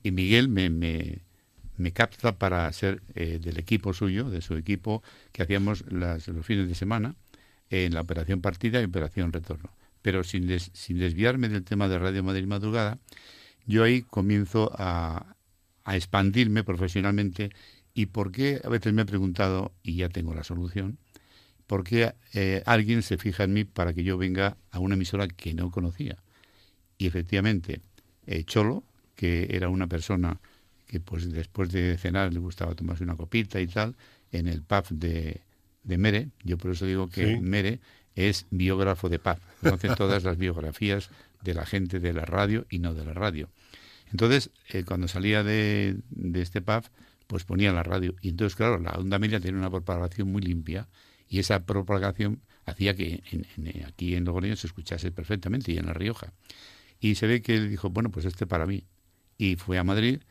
Y 0.03 0.11
Miguel 0.11 0.47
me, 0.47 0.69
me, 0.69 1.19
me 1.77 1.91
capta 1.91 2.37
para 2.37 2.71
ser 2.71 3.01
eh, 3.15 3.39
del 3.41 3.57
equipo 3.57 3.93
suyo, 3.93 4.29
de 4.29 4.41
su 4.41 4.55
equipo, 4.55 5.03
que 5.31 5.43
hacíamos 5.43 5.83
los 5.91 6.23
fines 6.45 6.67
de 6.67 6.75
semana 6.75 7.15
en 7.69 7.93
la 7.93 8.01
operación 8.01 8.41
partida 8.41 8.79
y 8.79 8.85
operación 8.85 9.33
retorno. 9.33 9.71
Pero 10.01 10.23
sin, 10.23 10.59
sin 10.59 10.99
desviarme 10.99 11.49
del 11.49 11.63
tema 11.63 11.87
de 11.87 11.99
Radio 11.99 12.23
Madrid 12.23 12.45
Madrugada, 12.45 12.99
yo 13.65 13.83
ahí 13.83 14.03
comienzo 14.03 14.71
a, 14.77 15.35
a 15.85 15.95
expandirme 15.95 16.63
profesionalmente 16.63 17.51
y 17.93 18.07
por 18.07 18.31
qué, 18.31 18.59
a 18.63 18.69
veces 18.69 18.91
me 18.91 19.03
he 19.03 19.05
preguntado, 19.05 19.71
y 19.81 19.95
ya 19.95 20.09
tengo 20.09 20.33
la 20.33 20.43
solución, 20.43 20.97
por 21.65 21.83
qué 21.83 22.13
eh, 22.33 22.61
alguien 22.65 23.01
se 23.01 23.17
fija 23.17 23.45
en 23.45 23.53
mí 23.53 23.63
para 23.63 23.93
que 23.93 24.03
yo 24.03 24.17
venga 24.17 24.57
a 24.71 24.79
una 24.79 24.95
emisora 24.95 25.27
que 25.27 25.53
no 25.53 25.71
conocía. 25.71 26.17
Y 26.97 27.07
efectivamente, 27.07 27.81
eh, 28.27 28.43
Cholo, 28.43 28.83
que 29.15 29.47
era 29.51 29.69
una 29.69 29.87
persona 29.87 30.39
que 30.87 30.99
pues 30.99 31.31
después 31.31 31.71
de 31.71 31.97
cenar 31.97 32.33
le 32.33 32.39
gustaba 32.39 32.75
tomarse 32.75 33.03
una 33.03 33.15
copita 33.15 33.61
y 33.61 33.67
tal, 33.67 33.95
en 34.31 34.47
el 34.47 34.61
pub 34.61 34.87
de, 34.89 35.41
de 35.83 35.97
Mere, 35.97 36.29
yo 36.43 36.57
por 36.57 36.71
eso 36.71 36.85
digo 36.85 37.07
que 37.07 37.39
Mere 37.39 37.79
es 38.15 38.45
biógrafo 38.49 39.09
de 39.09 39.19
pub, 39.19 39.37
conoce 39.61 39.89
todas 39.95 40.23
las 40.23 40.37
biografías 40.37 41.09
de 41.43 41.53
la 41.53 41.65
gente 41.65 41.99
de 41.99 42.13
la 42.13 42.25
radio 42.25 42.65
y 42.69 42.79
no 42.79 42.93
de 42.93 43.05
la 43.05 43.13
radio. 43.13 43.49
Entonces, 44.15 44.49
eh, 44.69 44.85
cuando 44.85 45.09
salía 45.09 45.43
de, 45.43 45.97
este 46.35 46.61
pub, 46.61 46.85
pues 47.27 47.43
ponía 47.43 47.73
la 47.73 47.83
radio. 47.83 48.15
Y 48.21 48.29
entonces, 48.29 48.55
claro, 48.55 48.79
la 48.79 48.91
onda 48.91 49.19
media 49.19 49.41
tiene 49.41 49.57
una 49.57 49.69
propagación 49.69 50.31
muy 50.31 50.41
limpia 50.41 50.87
y 51.27 51.39
esa 51.39 51.65
propagación 51.65 52.39
hacía 52.63 52.95
que 52.95 53.21
aquí 53.85 54.15
en 54.15 54.23
Logroño 54.23 54.55
se 54.55 54.67
escuchase 54.67 55.11
perfectamente 55.11 55.73
y 55.73 55.77
en 55.77 55.87
La 55.87 55.93
Rioja. 55.93 56.31
Y 57.01 57.15
se 57.15 57.27
ve 57.27 57.41
que 57.41 57.57
él 57.57 57.69
dijo, 57.69 57.89
bueno, 57.89 58.09
pues 58.09 58.25
este 58.25 58.47
para 58.47 58.65
mí. 58.65 58.85
Y 59.37 59.57
fue 59.57 59.77
a 59.79 59.83
Madrid, 59.83 60.21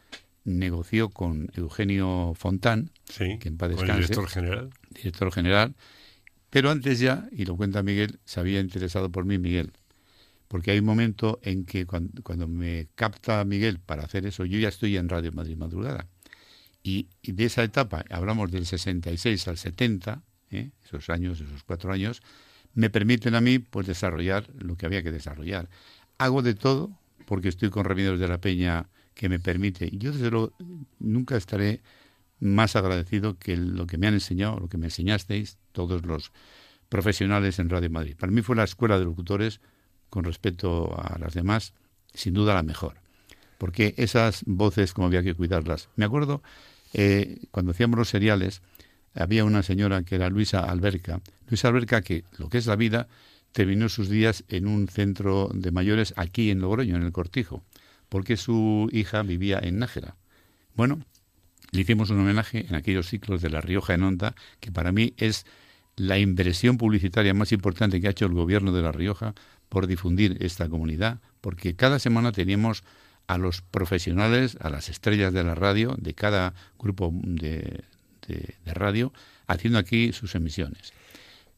negoció 0.44 1.10
con 1.10 1.50
Eugenio 1.54 2.32
Fontán, 2.34 2.90
que 3.18 3.38
en 3.42 3.58
paz 3.58 3.68
descanse, 3.68 3.96
director 3.96 4.28
general. 4.30 4.70
Director 4.94 5.30
general. 5.30 5.74
Pero 6.48 6.70
antes 6.70 7.00
ya, 7.00 7.28
y 7.32 7.44
lo 7.44 7.54
cuenta 7.54 7.82
Miguel, 7.82 8.18
se 8.24 8.40
había 8.40 8.60
interesado 8.60 9.12
por 9.12 9.26
mí 9.26 9.36
Miguel. 9.36 9.72
Porque 10.54 10.70
hay 10.70 10.78
un 10.78 10.84
momento 10.84 11.40
en 11.42 11.64
que 11.64 11.84
cuando, 11.84 12.46
me 12.46 12.86
capta 12.94 13.44
Miguel 13.44 13.80
para 13.80 14.04
hacer 14.04 14.24
eso, 14.24 14.44
yo 14.44 14.56
ya 14.56 14.68
estoy 14.68 14.96
en 14.96 15.08
Radio 15.08 15.32
Madrid 15.32 15.56
Madrugada. 15.56 16.06
Y, 16.80 17.08
de 17.24 17.46
esa 17.46 17.64
etapa, 17.64 18.04
hablamos 18.08 18.52
del 18.52 18.64
66 18.64 19.48
al 19.48 19.58
70, 19.58 20.22
¿eh? 20.52 20.70
esos 20.84 21.10
años, 21.10 21.40
esos 21.40 21.64
cuatro 21.64 21.90
años, 21.90 22.22
me 22.72 22.88
permiten 22.88 23.34
a 23.34 23.40
mí 23.40 23.58
pues 23.58 23.88
desarrollar 23.88 24.48
lo 24.56 24.76
que 24.76 24.86
había 24.86 25.02
que 25.02 25.10
desarrollar. 25.10 25.68
Hago 26.18 26.40
de 26.40 26.54
todo 26.54 26.96
porque 27.26 27.48
estoy 27.48 27.70
con 27.70 27.84
Remedios 27.84 28.20
de 28.20 28.28
la 28.28 28.38
Peña 28.38 28.86
que 29.14 29.28
me 29.28 29.40
permite. 29.40 29.90
Yo 29.90 30.12
desde 30.12 30.30
luego 30.30 30.52
nunca 31.00 31.36
estaré 31.36 31.82
más 32.38 32.76
agradecido 32.76 33.40
que 33.40 33.56
lo 33.56 33.88
que 33.88 33.98
me 33.98 34.06
han 34.06 34.14
enseñado, 34.14 34.60
lo 34.60 34.68
que 34.68 34.78
me 34.78 34.86
enseñasteis 34.86 35.58
todos 35.72 36.06
los 36.06 36.30
profesionales 36.88 37.58
en 37.58 37.70
Radio 37.70 37.90
Madrid. 37.90 38.14
Para 38.16 38.30
mí 38.30 38.40
fue 38.40 38.54
la 38.54 38.62
escuela 38.62 39.00
de 39.00 39.04
locutores, 39.04 39.60
con 40.10 40.24
respecto 40.24 40.94
a 40.98 41.18
las 41.18 41.34
demás, 41.34 41.72
sin 42.12 42.34
duda 42.34 42.54
la 42.54 42.62
mejor. 42.62 42.94
Porque 43.58 43.94
esas 43.96 44.42
voces, 44.46 44.92
como 44.92 45.06
había 45.06 45.22
que 45.22 45.34
cuidarlas. 45.34 45.88
Me 45.96 46.04
acuerdo, 46.04 46.42
eh, 46.92 47.38
cuando 47.50 47.72
hacíamos 47.72 47.98
los 47.98 48.08
seriales, 48.08 48.62
había 49.14 49.44
una 49.44 49.62
señora 49.62 50.02
que 50.02 50.16
era 50.16 50.30
Luisa 50.30 50.60
Alberca. 50.60 51.20
Luisa 51.48 51.68
Alberca, 51.68 52.02
que 52.02 52.24
lo 52.38 52.48
que 52.48 52.58
es 52.58 52.66
la 52.66 52.76
vida, 52.76 53.08
terminó 53.52 53.88
sus 53.88 54.08
días 54.08 54.44
en 54.48 54.66
un 54.66 54.88
centro 54.88 55.48
de 55.54 55.70
mayores 55.70 56.12
aquí 56.16 56.50
en 56.50 56.60
Logroño, 56.60 56.96
en 56.96 57.02
el 57.02 57.12
Cortijo, 57.12 57.62
porque 58.08 58.36
su 58.36 58.88
hija 58.92 59.22
vivía 59.22 59.60
en 59.62 59.78
Nájera. 59.78 60.16
Bueno, 60.74 61.00
le 61.70 61.80
hicimos 61.80 62.10
un 62.10 62.20
homenaje 62.20 62.66
en 62.68 62.74
aquellos 62.74 63.08
ciclos 63.08 63.42
de 63.42 63.50
La 63.50 63.60
Rioja 63.60 63.94
en 63.94 64.02
Onda, 64.02 64.34
que 64.60 64.72
para 64.72 64.92
mí 64.92 65.14
es 65.16 65.46
la 65.96 66.18
inversión 66.18 66.78
publicitaria 66.78 67.34
más 67.34 67.52
importante 67.52 68.00
que 68.00 68.08
ha 68.08 68.10
hecho 68.10 68.26
el 68.26 68.32
gobierno 68.32 68.72
de 68.72 68.82
La 68.82 68.92
Rioja 68.92 69.34
por 69.68 69.86
difundir 69.86 70.38
esta 70.40 70.68
comunidad, 70.68 71.20
porque 71.40 71.74
cada 71.74 71.98
semana 71.98 72.32
teníamos 72.32 72.84
a 73.26 73.38
los 73.38 73.62
profesionales, 73.62 74.56
a 74.60 74.70
las 74.70 74.88
estrellas 74.88 75.32
de 75.32 75.44
la 75.44 75.54
radio, 75.54 75.94
de 75.98 76.14
cada 76.14 76.54
grupo 76.78 77.10
de, 77.12 77.84
de, 78.26 78.74
radio 78.74 79.12
haciendo 79.46 79.78
aquí 79.78 80.12
sus 80.12 80.34
emisiones. 80.34 80.92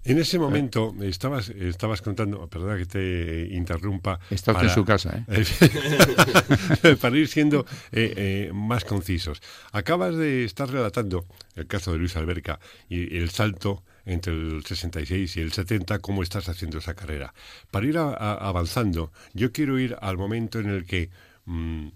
En 0.06 0.18
ese 0.18 0.38
momento 0.38 0.94
estabas, 1.02 1.48
estabas 1.48 2.00
contando, 2.00 2.46
perdona 2.48 2.78
que 2.78 2.86
te 2.86 3.48
interrumpa. 3.50 4.20
Está 4.30 4.52
en 4.62 4.70
su 4.70 4.84
casa, 4.84 5.24
¿eh? 5.28 6.96
para 7.00 7.18
ir 7.18 7.26
siendo 7.26 7.66
eh, 7.90 8.14
eh, 8.16 8.50
más 8.54 8.84
concisos. 8.84 9.42
Acabas 9.72 10.16
de 10.16 10.44
estar 10.44 10.70
relatando 10.70 11.26
el 11.56 11.66
caso 11.66 11.90
de 11.90 11.98
Luis 11.98 12.16
Alberca 12.16 12.60
y 12.88 13.16
el 13.16 13.30
salto 13.30 13.82
entre 14.04 14.32
el 14.32 14.64
66 14.64 15.36
y 15.36 15.40
el 15.40 15.52
70, 15.52 15.98
cómo 15.98 16.22
estás 16.22 16.48
haciendo 16.48 16.78
esa 16.78 16.94
carrera. 16.94 17.34
Para 17.72 17.86
ir 17.86 17.98
avanzando, 17.98 19.10
yo 19.34 19.50
quiero 19.50 19.80
ir 19.80 19.96
al 20.00 20.16
momento 20.16 20.60
en 20.60 20.68
el 20.68 20.86
que, 20.86 21.10
mm, 21.46 21.88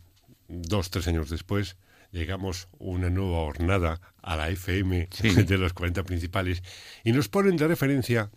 dos, 0.48 0.90
tres 0.90 1.06
años 1.06 1.30
después, 1.30 1.76
llegamos 2.12 2.68
una 2.78 3.10
nueva 3.10 3.44
jornada 3.44 4.00
a 4.22 4.36
la 4.36 4.50
FM 4.50 5.08
de 5.46 5.58
los 5.58 5.72
40 5.72 6.02
principales 6.04 6.62
y 7.04 7.12
nos 7.12 7.28
ponen 7.28 7.56
de 7.56 7.68
referencia 7.68 8.30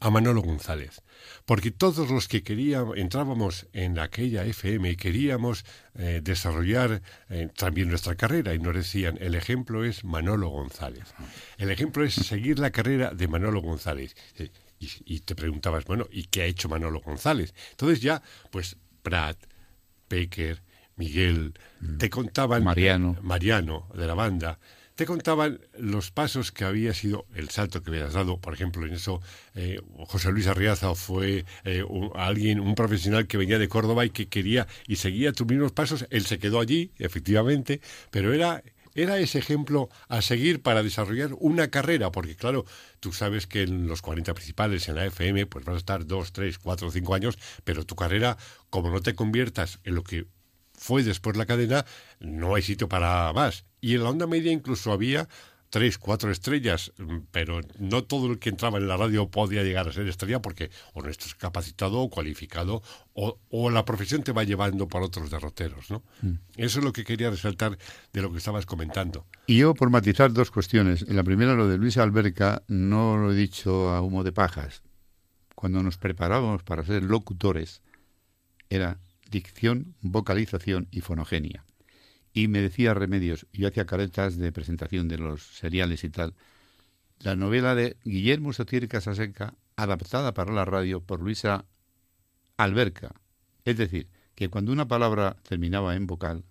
a 0.00 0.10
Manolo 0.10 0.42
González, 0.42 1.02
porque 1.46 1.70
todos 1.70 2.10
los 2.10 2.28
que 2.28 2.42
queríamos, 2.42 2.98
entrábamos 2.98 3.68
en 3.72 3.98
aquella 3.98 4.44
FM 4.44 4.90
y 4.90 4.96
queríamos 4.96 5.64
eh, 5.94 6.20
desarrollar 6.22 7.00
eh, 7.30 7.48
también 7.56 7.88
nuestra 7.88 8.14
carrera 8.14 8.52
y 8.54 8.58
nos 8.58 8.74
decían, 8.74 9.16
el 9.20 9.34
ejemplo 9.34 9.82
es 9.82 10.04
Manolo 10.04 10.48
González, 10.48 11.14
el 11.56 11.70
ejemplo 11.70 12.04
es 12.04 12.14
seguir 12.14 12.58
la 12.58 12.70
carrera 12.70 13.12
de 13.14 13.28
Manolo 13.28 13.62
González. 13.62 14.14
Y, 14.78 14.90
y 15.06 15.20
te 15.20 15.34
preguntabas, 15.34 15.84
bueno, 15.86 16.06
¿y 16.10 16.24
qué 16.24 16.42
ha 16.42 16.46
hecho 16.46 16.68
Manolo 16.68 17.00
González? 17.00 17.54
Entonces 17.70 18.02
ya, 18.02 18.20
pues 18.50 18.76
Pratt, 19.02 19.38
Pecker, 20.08 20.62
Miguel, 20.96 21.54
mm. 21.80 21.98
te 21.98 22.10
contaban... 22.10 22.64
Mariano. 22.64 23.16
Mariano, 23.22 23.88
de 23.94 24.06
la 24.06 24.14
banda. 24.14 24.58
Te 24.94 25.06
contaban 25.06 25.60
los 25.76 26.12
pasos 26.12 26.52
que 26.52 26.64
había 26.64 26.94
sido 26.94 27.26
el 27.34 27.48
salto 27.50 27.82
que 27.82 27.90
habías 27.90 28.12
dado. 28.12 28.38
Por 28.38 28.54
ejemplo, 28.54 28.86
en 28.86 28.92
eso 28.94 29.20
eh, 29.56 29.80
José 30.06 30.30
Luis 30.30 30.46
Arriaza 30.46 30.94
fue 30.94 31.44
eh, 31.64 31.82
un, 31.82 32.12
alguien, 32.14 32.60
un 32.60 32.76
profesional 32.76 33.26
que 33.26 33.36
venía 33.36 33.58
de 33.58 33.68
Córdoba 33.68 34.04
y 34.04 34.10
que 34.10 34.28
quería 34.28 34.68
y 34.86 34.96
seguía 34.96 35.32
tus 35.32 35.48
mismos 35.48 35.72
pasos. 35.72 36.06
Él 36.10 36.26
se 36.26 36.38
quedó 36.38 36.60
allí, 36.60 36.92
efectivamente, 36.98 37.80
pero 38.12 38.32
era 38.32 38.62
era 38.94 39.18
ese 39.18 39.38
ejemplo 39.38 39.88
a 40.08 40.22
seguir 40.22 40.62
para 40.62 40.82
desarrollar 40.82 41.30
una 41.40 41.68
carrera, 41.68 42.12
porque 42.12 42.36
claro, 42.36 42.64
tú 43.00 43.12
sabes 43.12 43.46
que 43.46 43.62
en 43.62 43.88
los 43.88 44.02
40 44.02 44.34
principales, 44.34 44.88
en 44.88 44.94
la 44.94 45.06
FM, 45.06 45.46
pues 45.46 45.64
vas 45.64 45.74
a 45.74 45.78
estar 45.78 46.06
dos, 46.06 46.32
tres, 46.32 46.58
cuatro, 46.58 46.90
cinco 46.90 47.14
años, 47.14 47.36
pero 47.64 47.84
tu 47.84 47.96
carrera, 47.96 48.38
como 48.70 48.90
no 48.90 49.00
te 49.00 49.14
conviertas 49.14 49.80
en 49.82 49.96
lo 49.96 50.04
que 50.04 50.26
fue 50.76 51.02
después 51.02 51.36
la 51.36 51.46
cadena, 51.46 51.84
no 52.20 52.54
hay 52.54 52.62
sitio 52.62 52.88
para 52.88 53.32
más. 53.32 53.64
Y 53.80 53.94
en 53.94 54.04
la 54.04 54.10
onda 54.10 54.26
media 54.26 54.52
incluso 54.52 54.92
había 54.92 55.28
tres, 55.74 55.98
cuatro 55.98 56.30
estrellas, 56.30 56.92
pero 57.32 57.60
no 57.80 58.04
todo 58.04 58.30
el 58.30 58.38
que 58.38 58.48
entraba 58.48 58.78
en 58.78 58.86
la 58.86 58.96
radio 58.96 59.28
podía 59.28 59.64
llegar 59.64 59.88
a 59.88 59.92
ser 59.92 60.06
estrella 60.06 60.40
porque 60.40 60.70
o 60.92 61.02
no 61.02 61.08
estás 61.08 61.34
capacitado 61.34 61.98
o 61.98 62.08
cualificado 62.10 62.80
o, 63.12 63.70
la 63.70 63.84
profesión 63.84 64.22
te 64.22 64.30
va 64.30 64.44
llevando 64.44 64.86
por 64.86 65.02
otros 65.02 65.32
derroteros, 65.32 65.90
¿no? 65.90 66.04
Mm. 66.22 66.34
Eso 66.58 66.78
es 66.78 66.84
lo 66.84 66.92
que 66.92 67.02
quería 67.02 67.28
resaltar 67.28 67.76
de 68.12 68.22
lo 68.22 68.30
que 68.30 68.38
estabas 68.38 68.66
comentando. 68.66 69.26
Y 69.48 69.58
yo, 69.58 69.74
por 69.74 69.90
matizar 69.90 70.32
dos 70.32 70.52
cuestiones. 70.52 71.02
En 71.08 71.16
la 71.16 71.24
primera, 71.24 71.54
lo 71.54 71.66
de 71.66 71.76
Luis 71.76 71.98
Alberca, 71.98 72.62
no 72.68 73.16
lo 73.16 73.32
he 73.32 73.34
dicho 73.34 73.90
a 73.90 74.00
humo 74.00 74.22
de 74.22 74.30
pajas. 74.30 74.82
Cuando 75.56 75.82
nos 75.82 75.98
preparábamos 75.98 76.62
para 76.62 76.84
ser 76.84 77.02
locutores, 77.02 77.82
era 78.70 79.00
dicción, 79.34 79.96
vocalización 80.00 80.86
y 80.92 81.00
fonogenia. 81.00 81.64
Y 82.32 82.46
me 82.46 82.60
decía 82.60 82.94
Remedios, 82.94 83.46
yo 83.52 83.66
hacía 83.66 83.84
caretas 83.84 84.36
de 84.36 84.52
presentación 84.52 85.08
de 85.08 85.18
los 85.18 85.42
seriales 85.42 86.04
y 86.04 86.10
tal, 86.10 86.34
la 87.18 87.34
novela 87.34 87.74
de 87.74 87.96
Guillermo 88.04 88.52
Sotier 88.52 88.86
Casaseca, 88.88 89.54
adaptada 89.76 90.34
para 90.34 90.52
la 90.52 90.64
radio 90.64 91.00
por 91.00 91.20
Luisa 91.20 91.64
Alberca. 92.56 93.12
Es 93.64 93.76
decir, 93.76 94.08
que 94.36 94.48
cuando 94.48 94.70
una 94.70 94.86
palabra 94.86 95.36
terminaba 95.42 95.96
en 95.96 96.06
vocal, 96.06 96.44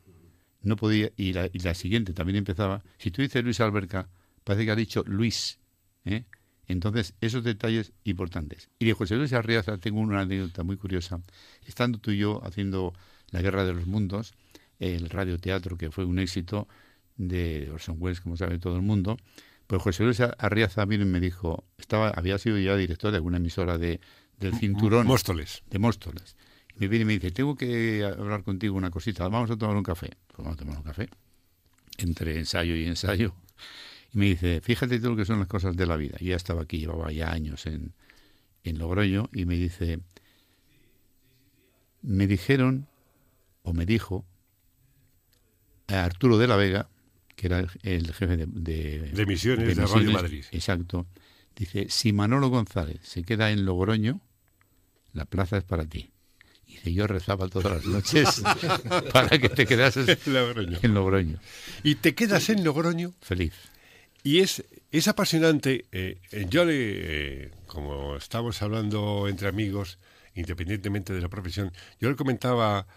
no 0.61 0.75
podía, 0.75 1.09
y 1.15 1.31
la, 1.31 1.49
y 1.51 1.59
la 1.59 1.75
siguiente 1.75 2.13
también 2.13 2.37
empezaba, 2.37 2.83
si 2.97 3.11
tú 3.11 3.21
dices 3.21 3.43
Luisa 3.43 3.63
Alberca, 3.63 4.09
parece 4.43 4.65
que 4.65 4.71
ha 4.71 4.75
dicho 4.75 5.03
Luis, 5.05 5.59
¿eh? 6.03 6.25
Entonces, 6.67 7.13
esos 7.21 7.43
detalles 7.43 7.91
importantes. 8.03 8.69
Y 8.79 8.85
de 8.85 8.93
José 8.93 9.15
Luis 9.15 9.33
Arriaza 9.33 9.77
tengo 9.77 9.99
una 9.99 10.21
anécdota 10.21 10.63
muy 10.63 10.77
curiosa. 10.77 11.19
Estando 11.65 11.99
tú 11.99 12.11
y 12.11 12.17
yo 12.17 12.41
haciendo 12.45 12.93
La 13.31 13.41
Guerra 13.41 13.65
de 13.65 13.73
los 13.73 13.85
Mundos, 13.85 14.33
el 14.79 15.09
radioteatro 15.09 15.77
que 15.77 15.91
fue 15.91 16.05
un 16.05 16.19
éxito 16.19 16.67
de 17.17 17.69
Orson 17.71 17.97
Welles, 17.99 18.21
como 18.21 18.37
sabe 18.37 18.59
todo 18.59 18.75
el 18.75 18.81
mundo, 18.81 19.17
pues 19.67 19.81
José 19.81 20.03
Luis 20.03 20.19
Arriaza 20.21 20.85
vino 20.85 21.03
y 21.03 21.07
me 21.07 21.19
dijo, 21.19 21.65
estaba, 21.77 22.09
había 22.09 22.37
sido 22.37 22.57
ya 22.57 22.75
director 22.75 23.11
de 23.11 23.17
alguna 23.17 23.37
emisora 23.37 23.77
de, 23.77 23.99
del 24.39 24.55
cinturón. 24.55 25.05
Móstoles. 25.05 25.63
De 25.69 25.79
Móstoles. 25.79 26.35
Y 26.75 26.79
me 26.79 26.87
viene 26.87 27.03
y 27.03 27.05
me 27.05 27.13
dice, 27.13 27.31
tengo 27.31 27.55
que 27.55 28.03
hablar 28.03 28.43
contigo 28.43 28.75
una 28.75 28.89
cosita, 28.89 29.27
vamos 29.27 29.51
a 29.51 29.57
tomar 29.57 29.75
un 29.75 29.83
café. 29.83 30.11
Pues 30.27 30.37
vamos 30.37 30.53
a 30.53 30.57
tomar 30.57 30.77
un 30.77 30.83
café. 30.83 31.09
Entre 31.97 32.39
ensayo 32.39 32.75
y 32.75 32.85
ensayo 32.85 33.35
y 34.13 34.17
me 34.17 34.25
dice, 34.25 34.61
fíjate 34.61 34.99
tú 34.99 35.11
lo 35.11 35.15
que 35.15 35.25
son 35.25 35.39
las 35.39 35.47
cosas 35.47 35.75
de 35.75 35.85
la 35.87 35.97
vida. 35.97 36.17
Y 36.19 36.27
ya 36.27 36.35
estaba 36.35 36.61
aquí, 36.61 36.79
llevaba 36.79 37.11
ya 37.11 37.31
años 37.31 37.65
en, 37.65 37.93
en 38.63 38.77
Logroño, 38.77 39.29
y 39.33 39.45
me 39.45 39.55
dice, 39.55 39.99
me 42.03 42.27
dijeron, 42.27 42.87
o 43.63 43.73
me 43.73 43.85
dijo, 43.85 44.25
a 45.87 46.03
Arturo 46.03 46.37
de 46.37 46.47
la 46.47 46.55
Vega, 46.57 46.89
que 47.35 47.47
era 47.47 47.59
el, 47.81 48.13
jefe 48.13 48.37
de, 48.37 48.45
de, 48.45 49.25
misiones 49.25 49.75
de, 49.75 49.85
Radio 49.85 50.11
Madrid. 50.11 50.45
Exacto. 50.51 51.07
Dice, 51.55 51.87
si 51.89 52.13
Manolo 52.13 52.49
González 52.49 52.99
se 53.03 53.23
queda 53.23 53.51
en 53.51 53.65
Logroño, 53.65 54.21
la 55.13 55.25
plaza 55.25 55.57
es 55.57 55.63
para 55.63 55.85
ti. 55.85 56.11
Y 56.67 56.73
dice, 56.73 56.93
yo 56.93 57.07
rezaba 57.07 57.47
todas 57.47 57.73
las 57.73 57.85
noches 57.85 58.43
para 59.13 59.39
que 59.39 59.49
te 59.49 59.65
quedases 59.65 60.19
en 60.27 60.93
Logroño. 60.93 61.39
¿Y 61.83 61.95
te 61.95 62.13
quedas 62.13 62.49
en 62.49 62.63
Logroño? 62.63 63.13
Feliz. 63.21 63.53
Y 64.23 64.39
es, 64.39 64.63
es 64.91 65.07
apasionante. 65.07 65.85
Eh, 65.91 66.19
yo 66.49 66.65
le, 66.65 66.73
eh, 66.75 67.51
como 67.67 68.15
estamos 68.15 68.61
hablando 68.61 69.27
entre 69.27 69.49
amigos, 69.49 69.99
independientemente 70.33 71.13
de 71.13 71.21
la 71.21 71.29
profesión, 71.29 71.71
yo 71.99 72.09
le 72.09 72.15
comentaba 72.15 72.87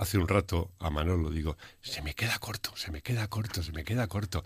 hace 0.00 0.16
un 0.16 0.26
rato 0.26 0.72
a 0.78 0.88
Manolo, 0.88 1.30
digo, 1.30 1.58
se 1.82 2.00
me 2.00 2.14
queda 2.14 2.38
corto, 2.38 2.74
se 2.74 2.90
me 2.90 3.02
queda 3.02 3.28
corto, 3.28 3.62
se 3.62 3.72
me 3.72 3.84
queda 3.84 4.06
corto. 4.06 4.42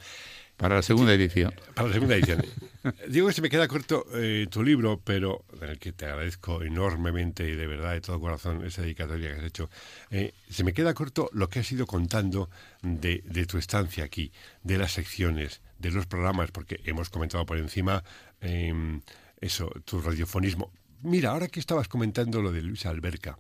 Para 0.57 0.77
la 0.77 0.83
segunda 0.83 1.13
edición. 1.15 1.55
Para 1.75 1.89
la 1.89 1.95
segunda 1.95 2.17
edición. 2.17 2.45
Digo 3.09 3.27
que 3.29 3.33
se 3.33 3.43
me 3.43 3.51
queda 3.51 3.67
corto 3.67 4.05
eh, 4.15 4.47
tu 4.51 4.63
libro, 4.63 5.01
pero 5.03 5.45
en 5.61 5.71
el 5.71 5.79
que 5.79 5.93
te 5.93 6.07
agradezco 6.07 6.63
enormemente 6.63 7.49
y 7.49 7.55
de 7.55 7.67
verdad, 7.67 7.93
de 7.93 8.01
todo 8.01 8.21
corazón, 8.21 8.65
esa 8.65 8.83
dedicatoria 8.83 9.33
que 9.33 9.41
has 9.41 9.47
hecho. 9.47 9.71
Eh, 10.11 10.33
se 10.49 10.63
me 10.63 10.73
queda 10.73 10.95
corto 10.95 11.29
lo 11.33 11.49
que 11.49 11.61
has 11.61 11.73
ido 11.73 11.87
contando 11.87 12.51
de, 12.83 13.23
de, 13.25 13.47
tu 13.47 13.59
estancia 13.59 14.05
aquí, 14.05 14.33
de 14.63 14.79
las 14.79 14.93
secciones, 14.93 15.61
de 15.79 15.91
los 15.91 16.07
programas, 16.07 16.51
porque 16.51 16.81
hemos 16.85 17.11
comentado 17.11 17.45
por 17.47 17.59
encima 17.59 18.05
eh, 18.41 19.01
eso, 19.41 19.71
tu 19.85 20.01
radiofonismo. 20.01 20.73
Mira, 21.03 21.31
ahora 21.31 21.49
que 21.49 21.61
estabas 21.61 21.89
comentando 21.89 22.41
lo 22.41 22.51
de 22.51 22.63
Luis 22.63 22.87
Alberca, 22.87 23.39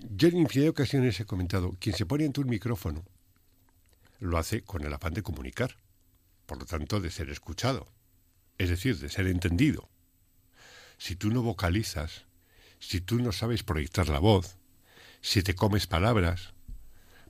yo 0.00 0.28
en 0.28 0.38
infinidad 0.38 0.66
de 0.66 0.70
ocasiones 0.70 1.18
he 1.20 1.24
comentado, 1.24 1.76
quien 1.80 1.96
se 1.96 2.06
pone 2.06 2.24
ante 2.24 2.40
un 2.40 2.48
micrófono 2.48 3.04
lo 4.20 4.38
hace 4.38 4.62
con 4.62 4.84
el 4.84 4.92
afán 4.92 5.14
de 5.14 5.22
comunicar, 5.22 5.76
por 6.46 6.58
lo 6.58 6.66
tanto 6.66 7.00
de 7.00 7.10
ser 7.10 7.30
escuchado, 7.30 7.88
es 8.58 8.68
decir, 8.68 8.98
de 8.98 9.08
ser 9.08 9.26
entendido. 9.26 9.88
Si 10.98 11.16
tú 11.16 11.30
no 11.30 11.42
vocalizas, 11.42 12.26
si 12.78 13.00
tú 13.00 13.18
no 13.18 13.32
sabes 13.32 13.62
proyectar 13.62 14.08
la 14.08 14.18
voz, 14.18 14.58
si 15.22 15.42
te 15.42 15.54
comes 15.54 15.86
palabras, 15.86 16.52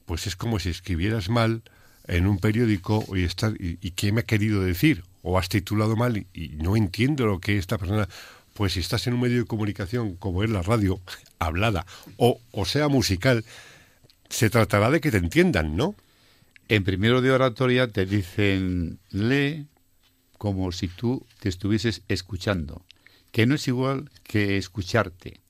pues 0.05 0.27
es 0.27 0.37
como 0.37 0.59
si 0.59 0.71
escribieras 0.71 1.29
mal 1.29 1.63
en 2.11 2.27
un 2.27 2.39
periódico 2.39 3.05
y, 3.17 3.29
y, 3.81 3.91
qué 3.93 4.13
me 4.13 4.23
ha 4.23 4.25
querido 4.25 4.63
decir, 4.63 5.05
o 5.23 5.39
has 5.39 5.49
titulado 5.49 5.97
mal 5.97 6.17
y, 6.17 6.27
y 6.35 6.49
no 6.57 6.77
entiendo 6.77 7.27
lo 7.27 7.39
que 7.39 7.57
esta 7.57 7.79
persona 7.79 8.09
pues 8.55 8.73
si 8.73 8.81
estás 8.81 9.07
en 9.07 9.15
un 9.15 9.21
medio 9.21 9.39
de 9.39 9.47
comunicación 9.47 10.17
como 10.17 10.43
es 10.43 10.51
la 10.51 10.61
radio, 10.63 11.01
hablada, 11.39 11.87
o, 12.17 12.41
o 12.51 12.65
sea 12.65 12.89
musical, 12.89 13.45
se 14.29 14.51
tratará 14.51 14.91
de 14.91 15.01
que 15.01 15.11
te 15.11 15.19
entiendan, 15.19 15.77
¿no? 15.77 15.95
En 16.69 16.85
primero 16.85 17.23
de 17.23 17.31
oratoria 17.31 17.89
te 17.89 18.07
dicen, 18.07 18.99
lee 19.11 19.67
como 20.37 20.73
si 20.73 20.89
tú 20.89 21.27
te 21.39 21.49
estuvieses 21.49 22.03
escuchando, 22.09 22.85
que 23.33 23.47
no 23.47 23.55
es 23.55 23.67
igual 23.69 24.11
que 24.25 24.57
escucharte. 24.57 25.41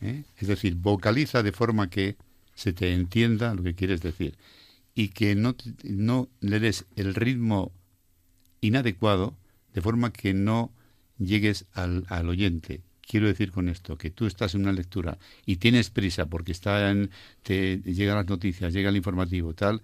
¿eh? 0.00 0.24
Es 0.38 0.48
decir, 0.48 0.74
vocaliza 0.74 1.42
de 1.42 1.52
forma 1.52 1.88
que 1.88 2.16
se 2.54 2.72
te 2.72 2.92
entienda 2.92 3.54
lo 3.54 3.62
que 3.62 3.74
quieres 3.74 4.00
decir 4.00 4.34
y 4.94 5.08
que 5.08 5.34
no, 5.34 5.56
no 5.82 6.28
le 6.40 6.60
des 6.60 6.86
el 6.96 7.14
ritmo 7.14 7.72
inadecuado 8.60 9.36
de 9.74 9.82
forma 9.82 10.12
que 10.12 10.34
no 10.34 10.72
llegues 11.18 11.66
al, 11.72 12.04
al, 12.08 12.28
oyente. 12.28 12.82
Quiero 13.06 13.26
decir 13.26 13.50
con 13.50 13.68
esto 13.68 13.98
que 13.98 14.10
tú 14.10 14.26
estás 14.26 14.54
en 14.54 14.62
una 14.62 14.72
lectura 14.72 15.18
y 15.44 15.56
tienes 15.56 15.90
prisa 15.90 16.26
porque 16.26 16.52
están, 16.52 17.10
te 17.42 17.78
llegan 17.78 18.16
las 18.16 18.28
noticias, 18.28 18.72
llega 18.72 18.88
el 18.88 18.96
informativo, 18.96 19.52
tal. 19.52 19.82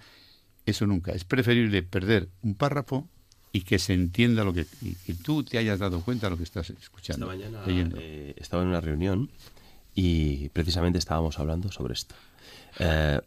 Eso 0.65 0.87
nunca. 0.87 1.13
Es 1.13 1.25
preferible 1.25 1.83
perder 1.83 2.29
un 2.43 2.55
párrafo 2.55 3.09
y 3.53 3.63
que 3.63 3.79
se 3.79 3.95
entienda 3.95 4.45
lo 4.45 4.53
que 4.53 4.67
y 4.81 4.95
que 4.95 5.15
tú 5.15 5.43
te 5.43 5.59
hayas 5.59 5.79
dado 5.79 6.01
cuenta 6.03 6.27
de 6.27 6.31
lo 6.31 6.37
que 6.37 6.45
estás 6.45 6.71
escuchando. 6.71 7.31
Esta 7.31 7.45
mañana 7.49 7.67
leyendo. 7.67 7.97
Eh, 8.01 8.35
estaba 8.37 8.63
en 8.63 8.69
una 8.69 8.81
reunión 8.81 9.31
y 9.95 10.49
precisamente 10.51 10.99
estábamos 10.99 11.39
hablando 11.39 11.71
sobre 11.73 11.95
esto. 11.95 12.15
Eh, 12.79 13.21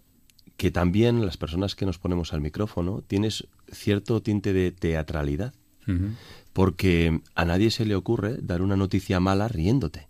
que 0.58 0.72
también 0.72 1.26
las 1.26 1.38
personas 1.38 1.76
que 1.76 1.86
nos 1.86 1.98
ponemos 1.98 2.34
al 2.34 2.42
micrófono 2.42 3.02
tienes 3.02 3.48
cierto 3.72 4.22
tinte 4.22 4.54
de 4.54 4.72
teatralidad. 4.72 5.54
Uh 5.88 5.92
-huh 5.92 6.16
porque 6.54 7.22
a 7.36 7.46
nadie 7.46 7.72
se 7.72 7.86
le 7.86 7.96
ocurre 7.96 8.38
dar 8.42 8.62
una 8.62 8.78
noticia 8.78 9.20
mala 9.20 9.48
riéndote. 9.48 10.08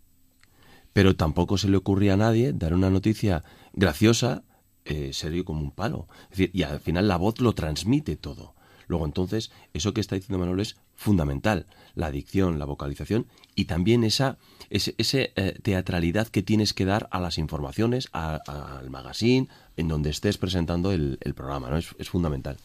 Pero 0.91 1.15
tampoco 1.15 1.57
se 1.57 1.69
le 1.69 1.77
ocurre 1.77 2.11
a 2.11 2.17
nadie 2.17 2.53
dar 2.53 2.73
una 2.73 2.89
noticia 2.89 3.43
graciosa 3.71 4.43
eh, 4.85 5.11
serio 5.13 5.45
como 5.45 5.61
un 5.61 5.71
palo. 5.71 6.07
Es 6.23 6.37
decir, 6.37 6.51
y 6.53 6.63
al 6.63 6.81
final 6.81 7.07
la 7.07 7.17
voz 7.17 7.39
lo 7.39 7.53
transmite 7.53 8.17
todo. 8.17 8.53
Luego 8.87 9.05
entonces, 9.05 9.49
eso 9.73 9.93
que 9.93 10.01
está 10.01 10.15
diciendo 10.15 10.39
Manuel 10.39 10.59
es 10.59 10.75
fundamental, 10.93 11.67
la 11.95 12.11
dicción, 12.11 12.59
la 12.59 12.65
vocalización 12.65 13.27
y 13.55 13.65
también 13.65 14.03
esa 14.03 14.37
ese, 14.69 14.93
ese 14.97 15.31
eh, 15.35 15.57
teatralidad 15.61 16.27
que 16.27 16.43
tienes 16.43 16.73
que 16.73 16.85
dar 16.85 17.07
a 17.11 17.21
las 17.21 17.37
informaciones, 17.37 18.09
a, 18.11 18.41
a, 18.45 18.79
al 18.79 18.89
magazine, 18.89 19.47
en 19.77 19.87
donde 19.87 20.09
estés 20.09 20.37
presentando 20.37 20.91
el, 20.91 21.17
el 21.21 21.33
programa, 21.33 21.69
¿no? 21.69 21.77
Es, 21.77 21.89
es 21.97 22.09
fundamental. 22.09 22.57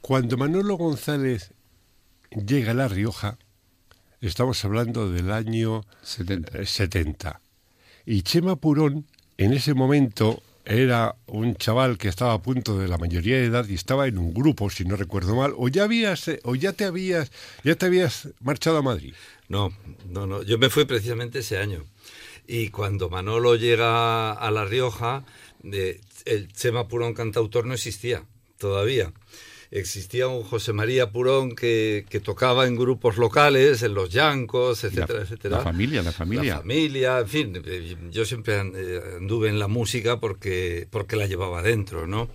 Cuando 0.00 0.36
Manolo 0.36 0.76
González 0.76 1.52
llega 2.30 2.72
a 2.72 2.74
La 2.74 2.88
Rioja, 2.88 3.38
estamos 4.20 4.64
hablando 4.64 5.10
del 5.10 5.30
año 5.30 5.84
70. 6.02 6.64
70. 6.64 7.40
Y 8.06 8.22
Chema 8.22 8.56
Purón, 8.56 9.06
en 9.36 9.52
ese 9.52 9.74
momento, 9.74 10.42
era 10.64 11.16
un 11.26 11.56
chaval 11.56 11.98
que 11.98 12.08
estaba 12.08 12.32
a 12.32 12.42
punto 12.42 12.78
de 12.78 12.88
la 12.88 12.98
mayoría 12.98 13.36
de 13.36 13.46
edad 13.46 13.66
y 13.68 13.74
estaba 13.74 14.06
en 14.06 14.18
un 14.18 14.32
grupo, 14.32 14.70
si 14.70 14.84
no 14.84 14.96
recuerdo 14.96 15.34
mal, 15.34 15.52
o 15.56 15.68
ya 15.68 15.84
habías, 15.84 16.30
o 16.44 16.54
ya 16.54 16.72
te 16.72 16.84
habías, 16.84 17.30
ya 17.64 17.74
te 17.74 17.86
habías 17.86 18.28
marchado 18.40 18.78
a 18.78 18.82
Madrid. 18.82 19.14
No, 19.48 19.72
no, 20.08 20.26
no. 20.26 20.42
Yo 20.42 20.58
me 20.58 20.70
fui 20.70 20.84
precisamente 20.84 21.40
ese 21.40 21.58
año. 21.58 21.84
Y 22.46 22.70
cuando 22.70 23.08
Manolo 23.08 23.56
llega 23.56 24.32
a 24.32 24.50
La 24.50 24.64
Rioja, 24.64 25.24
eh, 25.64 26.00
el 26.30 26.52
Chema 26.52 26.88
Purón 26.88 27.14
cantautor 27.14 27.66
no 27.66 27.74
existía 27.74 28.24
todavía 28.58 29.12
existía 29.70 30.26
un 30.26 30.42
José 30.42 30.72
María 30.72 31.10
Purón 31.10 31.54
que, 31.54 32.04
que, 32.08 32.20
tocaba 32.20 32.66
en 32.66 32.76
grupos 32.76 33.16
locales, 33.16 33.82
en 33.82 33.94
los 33.94 34.10
Yancos, 34.10 34.84
etcétera, 34.84 35.18
la, 35.18 35.22
etcétera. 35.22 35.56
La 35.58 35.62
familia, 35.62 36.02
la 36.02 36.12
familia. 36.12 36.54
La 36.54 36.60
familia, 36.60 37.18
en 37.20 37.28
fin, 37.28 37.62
yo 38.10 38.24
siempre 38.24 38.58
anduve 38.58 39.48
en 39.48 39.58
la 39.58 39.68
música 39.68 40.18
porque, 40.18 40.88
porque 40.90 41.16
la 41.16 41.26
llevaba 41.26 41.62
dentro, 41.62 42.06
¿no? 42.06 42.28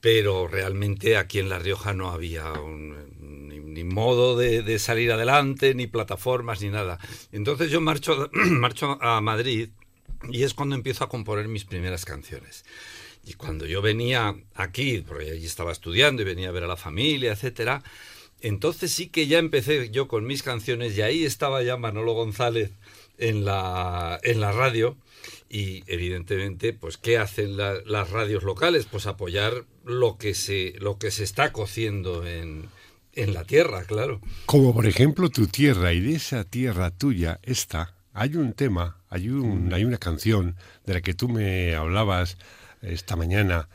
Pero 0.00 0.48
realmente 0.48 1.16
aquí 1.16 1.38
en 1.38 1.48
La 1.48 1.58
Rioja 1.58 1.94
no 1.94 2.10
había 2.10 2.52
un, 2.52 3.48
ni, 3.48 3.58
ni, 3.58 3.84
modo 3.84 4.36
de, 4.36 4.62
de, 4.62 4.78
salir 4.78 5.12
adelante, 5.12 5.74
ni 5.74 5.86
plataformas, 5.86 6.60
ni 6.60 6.68
nada. 6.68 6.98
Entonces 7.32 7.70
yo 7.70 7.80
marcho, 7.80 8.28
marcho 8.32 8.98
a 9.00 9.20
Madrid 9.20 9.70
y 10.30 10.42
es 10.42 10.54
cuando 10.54 10.74
empiezo 10.74 11.04
a 11.04 11.08
componer 11.08 11.48
mis 11.48 11.64
primeras 11.64 12.04
canciones. 12.04 12.64
Y 13.26 13.34
cuando 13.34 13.66
yo 13.66 13.80
venía 13.82 14.34
aquí, 14.54 15.02
porque 15.06 15.30
allí 15.30 15.46
estaba 15.46 15.72
estudiando 15.72 16.22
y 16.22 16.24
venía 16.24 16.48
a 16.48 16.52
ver 16.52 16.64
a 16.64 16.68
la 16.68 16.76
familia, 16.76 17.32
etcétera, 17.32 17.82
entonces 18.40 18.92
sí 18.92 19.08
que 19.08 19.26
ya 19.26 19.38
empecé 19.38 19.90
yo 19.90 20.08
con 20.08 20.26
mis 20.26 20.42
canciones 20.42 20.96
y 20.96 21.02
ahí 21.02 21.24
estaba 21.24 21.62
ya 21.62 21.76
Manolo 21.76 22.12
González 22.12 22.72
en 23.18 23.44
la, 23.44 24.18
en 24.22 24.40
la 24.40 24.52
radio. 24.52 24.96
Y 25.48 25.84
evidentemente, 25.86 26.72
pues, 26.72 26.98
¿qué 26.98 27.16
hacen 27.16 27.56
la, 27.56 27.74
las 27.86 28.10
radios 28.10 28.42
locales? 28.42 28.86
Pues 28.90 29.06
apoyar 29.06 29.64
lo 29.84 30.18
que 30.18 30.34
se, 30.34 30.74
lo 30.78 30.98
que 30.98 31.10
se 31.10 31.24
está 31.24 31.52
cociendo 31.52 32.26
en, 32.26 32.68
en 33.14 33.34
la 33.34 33.44
tierra, 33.44 33.84
claro. 33.84 34.20
Como 34.46 34.74
por 34.74 34.86
ejemplo 34.86 35.28
tu 35.30 35.46
tierra, 35.46 35.92
y 35.92 36.00
de 36.00 36.16
esa 36.16 36.44
tierra 36.44 36.90
tuya, 36.90 37.40
esta, 37.42 37.94
hay 38.12 38.36
un 38.36 38.52
tema, 38.52 38.98
hay, 39.08 39.28
un, 39.28 39.72
hay 39.72 39.84
una 39.84 39.98
canción 39.98 40.56
de 40.86 40.94
la 40.94 41.00
que 41.00 41.14
tú 41.14 41.28
me 41.28 41.74
hablabas 41.74 42.36
esta 42.84 43.16
mañana, 43.16 43.68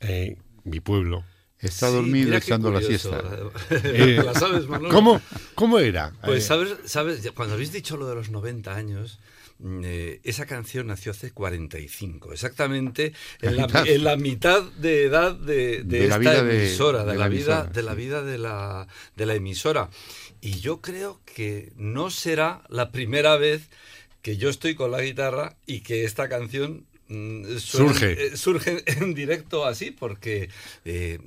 eh, 0.00 0.36
mi 0.64 0.80
pueblo. 0.80 1.24
Está 1.58 1.88
sí, 1.88 1.94
dormido 1.94 2.36
echando 2.36 2.70
la 2.70 2.82
siesta. 2.82 3.22
Eh, 3.70 4.20
¿La 4.24 4.34
sabes, 4.34 4.66
Manolo? 4.66 4.90
¿Cómo, 4.90 5.20
¿Cómo 5.54 5.78
era? 5.78 6.12
Pues 6.24 6.44
sabes, 6.44 6.76
sabes, 6.84 7.30
cuando 7.34 7.54
habéis 7.54 7.72
dicho 7.72 7.96
lo 7.96 8.06
de 8.06 8.14
los 8.14 8.30
90 8.30 8.74
años, 8.74 9.18
eh, 9.82 10.20
esa 10.24 10.46
canción 10.46 10.88
nació 10.88 11.12
hace 11.12 11.30
45, 11.30 12.32
exactamente 12.32 13.14
en 13.40 13.56
la, 13.56 13.66
en 13.86 14.04
la 14.04 14.16
mitad 14.16 14.62
de 14.62 15.04
edad 15.04 15.34
de, 15.34 15.84
de, 15.84 15.84
de 15.84 16.02
esta 16.04 16.18
la 16.18 16.18
vida 16.18 16.38
emisora, 16.40 16.98
de, 16.98 17.04
de, 17.06 17.12
de 17.12 17.18
la, 17.18 17.24
la 17.24 17.28
vida, 17.28 17.48
emisora, 17.48 17.72
de 17.72 17.82
la 17.82 17.94
sí. 17.94 17.96
vida 17.96 18.22
de 18.22 18.38
la, 18.38 18.88
de 19.16 19.26
la 19.26 19.34
emisora. 19.34 19.90
Y 20.40 20.60
yo 20.60 20.82
creo 20.82 21.20
que 21.24 21.72
no 21.76 22.10
será 22.10 22.64
la 22.68 22.90
primera 22.90 23.36
vez 23.36 23.70
que 24.20 24.36
yo 24.36 24.50
estoy 24.50 24.74
con 24.74 24.90
la 24.90 25.00
guitarra 25.00 25.56
y 25.66 25.80
que 25.80 26.04
esta 26.04 26.28
canción 26.28 26.86
mm, 27.14 27.58
surge. 27.58 28.26
Eh, 28.26 28.36
surge 28.36 28.82
en 28.86 29.14
directo 29.14 29.64
así, 29.64 29.90
porque 29.90 30.48
eh, 30.84 31.18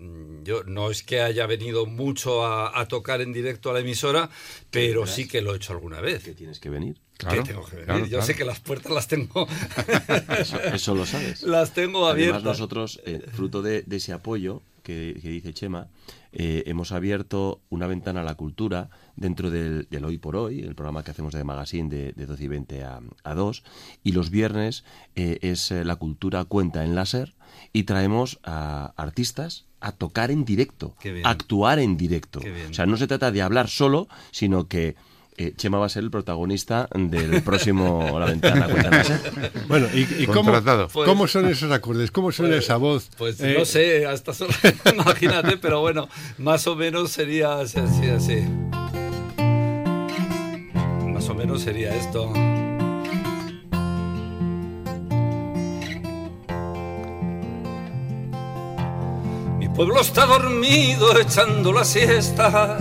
yo 0.43 0.63
no 0.63 0.91
es 0.91 1.04
que 1.04 1.21
haya 1.21 1.45
venido 1.45 1.86
mucho 1.86 2.45
a, 2.45 2.80
a, 2.80 2.88
tocar 2.88 3.21
en 3.21 3.34
directo 3.34 3.69
a 3.69 3.73
la 3.73 3.80
emisora, 3.80 4.30
pero 4.71 5.08
sí 5.08 5.28
que 5.28 5.41
lo 5.41 5.54
he 5.54 5.58
hecho 5.58 5.73
alguna 5.73 6.02
vez. 6.02 6.23
Que 6.23 6.34
tienes 6.34 6.60
que 6.60 6.69
venir. 6.69 6.97
Claro, 7.17 7.43
que 7.43 7.50
tengo 7.50 7.65
que 7.65 7.71
venir. 7.78 7.86
Claro, 7.86 8.04
yo 8.06 8.10
claro. 8.10 8.26
sé 8.26 8.36
que 8.36 8.45
las 8.45 8.60
puertas 8.60 8.91
las 8.91 9.08
tengo. 9.08 9.47
eso, 10.39 10.62
eso, 10.62 10.95
lo 10.95 11.06
sabes. 11.06 11.41
Las 11.43 11.73
tengo 11.73 12.08
abiertas. 12.08 12.38
Además, 12.38 12.60
nosotros, 12.60 13.02
eh, 13.06 13.21
fruto 13.34 13.62
de, 13.62 13.82
de, 13.82 13.95
ese 13.95 14.13
apoyo 14.13 14.62
que, 14.84 15.17
que 15.21 15.30
dice 15.30 15.54
Chema, 15.54 15.88
eh, 16.32 16.63
hemos 16.67 16.91
abierto 16.91 17.62
una 17.69 17.88
ventana 17.88 18.21
a 18.21 18.23
la 18.23 18.36
cultura 18.36 18.89
dentro 19.17 19.51
del, 19.51 19.88
del, 19.89 20.06
Hoy 20.06 20.17
por 20.17 20.36
Hoy, 20.38 20.62
el 20.62 20.75
programa 20.75 21.03
que 21.03 21.12
hacemos 21.12 21.34
de 21.34 21.43
Magazine 21.43 21.89
de, 21.89 22.13
de 22.13 22.25
12 22.25 22.43
y 22.43 22.47
20 22.47 22.84
a, 22.84 22.99
a 23.23 23.34
2. 23.36 23.63
Y 24.03 24.13
los 24.13 24.30
viernes 24.30 24.86
eh, 25.15 25.39
es 25.41 25.71
la 25.71 25.97
cultura 25.97 26.45
cuenta 26.45 26.86
en 26.86 26.95
láser 26.95 27.36
y 27.73 27.84
traemos 27.84 28.39
a 28.43 28.93
artistas 28.95 29.65
a 29.80 29.91
tocar 29.91 30.32
en 30.32 30.45
directo, 30.45 30.95
a 31.23 31.30
actuar 31.30 31.80
en 31.80 31.97
directo. 31.97 32.39
O 32.69 32.73
sea, 32.73 32.86
no 32.86 32.97
se 32.97 33.08
trata 33.08 33.32
de 33.32 33.41
hablar 33.41 33.67
solo, 33.69 34.08
sino 34.32 34.67
que 34.67 34.95
eh, 35.38 35.53
Chema 35.56 35.77
va 35.77 35.86
a 35.86 35.89
ser 35.89 36.03
el 36.03 36.10
protagonista 36.10 36.89
del 36.95 37.43
próximo 37.43 38.19
La 38.19 38.25
Ventana. 38.25 38.67
Bueno, 39.67 39.88
¿y, 39.93 40.25
cómo, 40.25 40.51
pues- 40.51 41.06
cómo, 41.06 41.27
son 41.27 41.47
esos 41.47 41.71
acordes? 41.71 42.10
¿Cómo 42.10 42.32
suena 42.32 42.56
pues, 42.56 42.65
esa 42.65 42.77
voz? 42.77 43.10
Pues 43.17 43.39
no 43.39 43.65
sé, 43.65 44.08
hasta 44.08 44.34
solo 44.34 44.51
imagínate, 44.93 45.58
pero 45.58 45.82
bueno, 45.82 46.10
más 46.38 46.65
o 46.65 46.75
menos 46.75 47.12
sería 47.12 47.60
así, 47.60 47.80
así. 47.80 48.47
O 51.30 51.34
menos 51.34 51.62
sería 51.62 51.94
esto. 51.94 52.32
Mi 59.60 59.70
pueblo 59.70 60.02
está 60.02 60.26
dormido 60.26 61.20
echando 61.20 61.74
la 61.74 61.84
siesta 61.84 62.78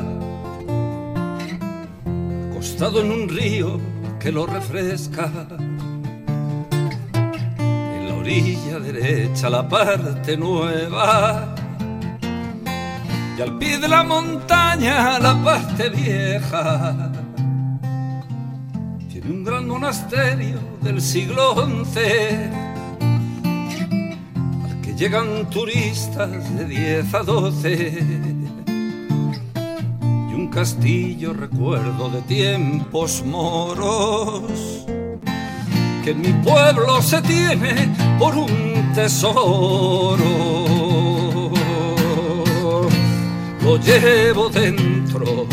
en 2.79 3.11
un 3.11 3.29
río 3.29 3.81
que 4.21 4.31
lo 4.31 4.45
refresca. 4.45 5.31
En 7.59 8.09
la 8.09 8.15
orilla 8.15 8.79
derecha 8.79 9.49
la 9.49 9.67
parte 9.67 10.37
nueva. 10.37 11.55
Y 13.39 13.41
al 13.41 13.57
pie 13.57 13.79
de 13.79 13.89
la 13.89 14.05
montaña 14.05 15.19
la 15.19 15.43
parte 15.43 15.89
vieja. 15.89 17.16
Un 19.29 19.45
gran 19.45 19.67
monasterio 19.67 20.59
del 20.83 21.01
siglo 21.01 21.55
XI. 21.55 22.01
Al 24.65 24.81
que 24.83 24.95
llegan 24.97 25.51
turistas 25.51 26.57
de 26.57 26.65
10 26.65 27.15
a 27.15 27.23
12 27.23 28.47
castillo 30.57 31.35
recuerdo 31.35 32.09
de 32.09 32.23
tiempos 32.23 33.23
moros 33.27 34.87
que 36.03 36.13
en 36.13 36.21
mi 36.23 36.33
pueblo 36.43 37.03
se 37.03 37.21
tiene 37.21 37.95
por 38.19 38.35
un 38.35 38.93
tesoro. 38.95 40.25
Lo 43.63 43.77
llevo 43.77 44.49
dentro, 44.49 45.47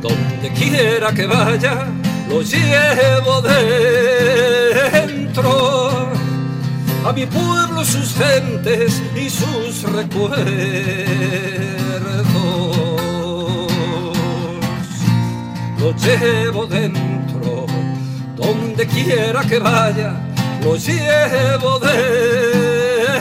donde 0.00 0.50
quiera 0.56 1.12
que 1.12 1.26
vaya, 1.26 1.88
lo 2.30 2.40
llevo 2.42 3.42
dentro. 4.92 5.50
A 7.04 7.12
mi 7.12 7.26
pueblo, 7.26 7.84
sus 7.84 8.14
gentes 8.14 9.02
y 9.16 9.28
sus 9.28 9.82
recuerdos 9.90 10.30
lo 15.78 15.92
llevo 15.96 16.66
dentro, 16.66 17.66
donde 18.36 18.86
quiera 18.86 19.42
que 19.42 19.58
vaya, 19.58 20.14
lo 20.62 20.76
llevo 20.76 21.80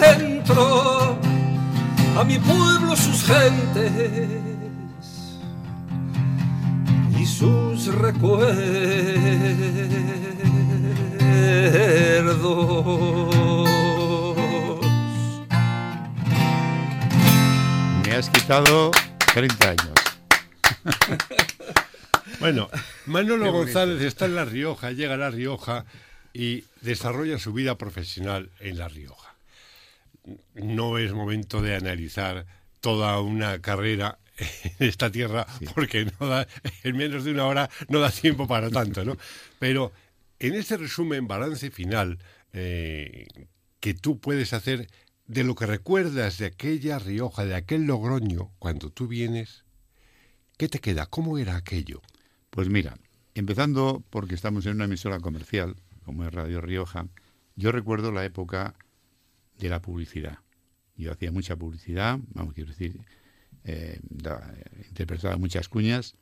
dentro, 0.10 1.18
a 2.20 2.24
mi 2.26 2.38
pueblo, 2.38 2.96
sus 2.98 3.24
gentes 3.24 4.49
sus 7.40 7.96
recuerdos. 7.96 8.58
Me 18.06 18.12
has 18.12 18.30
quitado 18.30 18.92
30 19.34 19.70
años. 19.70 19.94
Bueno, 22.40 22.70
Manolo 23.06 23.52
González 23.52 24.02
está 24.02 24.24
en 24.24 24.36
La 24.36 24.46
Rioja, 24.46 24.94
llega 24.94 25.16
a 25.16 25.18
La 25.18 25.30
Rioja 25.30 25.84
y 26.32 26.64
desarrolla 26.80 27.38
su 27.38 27.52
vida 27.52 27.78
profesional 27.78 28.50
en 28.62 28.78
La 28.78 28.88
Rioja. 28.88 29.36
No 30.54 30.98
es 30.98 31.12
momento 31.12 31.62
de 31.62 31.76
analizar 31.76 32.46
toda 32.80 33.20
una 33.20 33.60
carrera 33.60 34.20
en 34.40 34.48
esta 34.88 35.12
tierra 35.12 35.46
porque 35.74 36.06
no 36.20 36.28
da, 36.28 36.48
en 36.84 36.98
menos 36.98 37.24
de 37.24 37.32
una 37.32 37.46
hora 37.46 37.70
no 37.88 38.00
da 38.00 38.12
tiempo 38.12 38.48
para 38.48 38.70
tanto, 38.70 39.04
¿no? 39.04 39.18
Pero 39.60 39.92
en 40.40 40.56
este 40.56 40.78
resumen, 40.78 41.28
balance 41.28 41.70
final 41.72 42.20
eh, 42.54 43.28
que 43.80 43.94
tú 43.94 44.20
puedes 44.20 44.54
hacer 44.54 44.88
de 45.28 45.44
lo 45.44 45.56
que 45.56 45.66
recuerdas 45.66 46.38
de 46.38 46.48
aquella 46.48 46.98
Rioja, 46.98 47.46
de 47.46 47.56
aquel 47.56 47.84
Logroño, 47.84 48.52
cuando 48.58 48.90
tú 48.90 49.08
vienes, 49.08 49.64
¿qué 50.58 50.68
te 50.68 50.80
queda? 50.80 51.06
¿Cómo 51.06 51.38
era 51.38 51.56
aquello? 51.56 52.02
Pues 52.50 52.70
mira, 52.70 52.98
empezando 53.36 54.04
porque 54.10 54.36
estamos 54.36 54.66
en 54.66 54.76
una 54.76 54.86
emisora 54.86 55.20
comercial, 55.20 55.76
como 56.04 56.26
es 56.26 56.34
Radio 56.34 56.62
Rioja, 56.62 57.08
yo 57.56 57.72
recuerdo 57.72 58.12
la 58.12 58.26
época 58.26 58.74
de 59.60 59.70
la 59.70 59.82
publicidad. 59.82 60.40
Yo 60.96 61.12
hacía 61.12 61.32
mucha 61.32 61.56
publicidad, 61.56 62.20
vamos, 62.34 62.54
quiero 62.54 62.70
decir, 62.70 63.00
eh, 63.70 64.00
interpretaba 64.90 65.38
muchas 65.38 65.70
cuñas. 65.70 66.16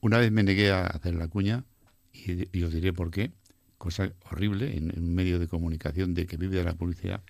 Una 0.00 0.18
vez 0.18 0.30
me 0.32 0.42
negué 0.42 0.70
a 0.70 0.86
hacer 0.86 1.14
la 1.14 1.28
cuña, 1.28 1.64
y, 2.12 2.62
os 2.62 2.72
diré 2.72 2.92
por 2.92 3.10
qué, 3.10 3.32
cosa 3.78 4.12
horrible 4.30 4.76
en, 4.76 4.92
un 4.96 5.14
medio 5.14 5.38
de 5.38 5.48
comunicación 5.48 6.14
de 6.14 6.26
que 6.26 6.36
vive 6.36 6.56
de 6.56 6.64
la 6.64 6.74
publicidad. 6.74 7.22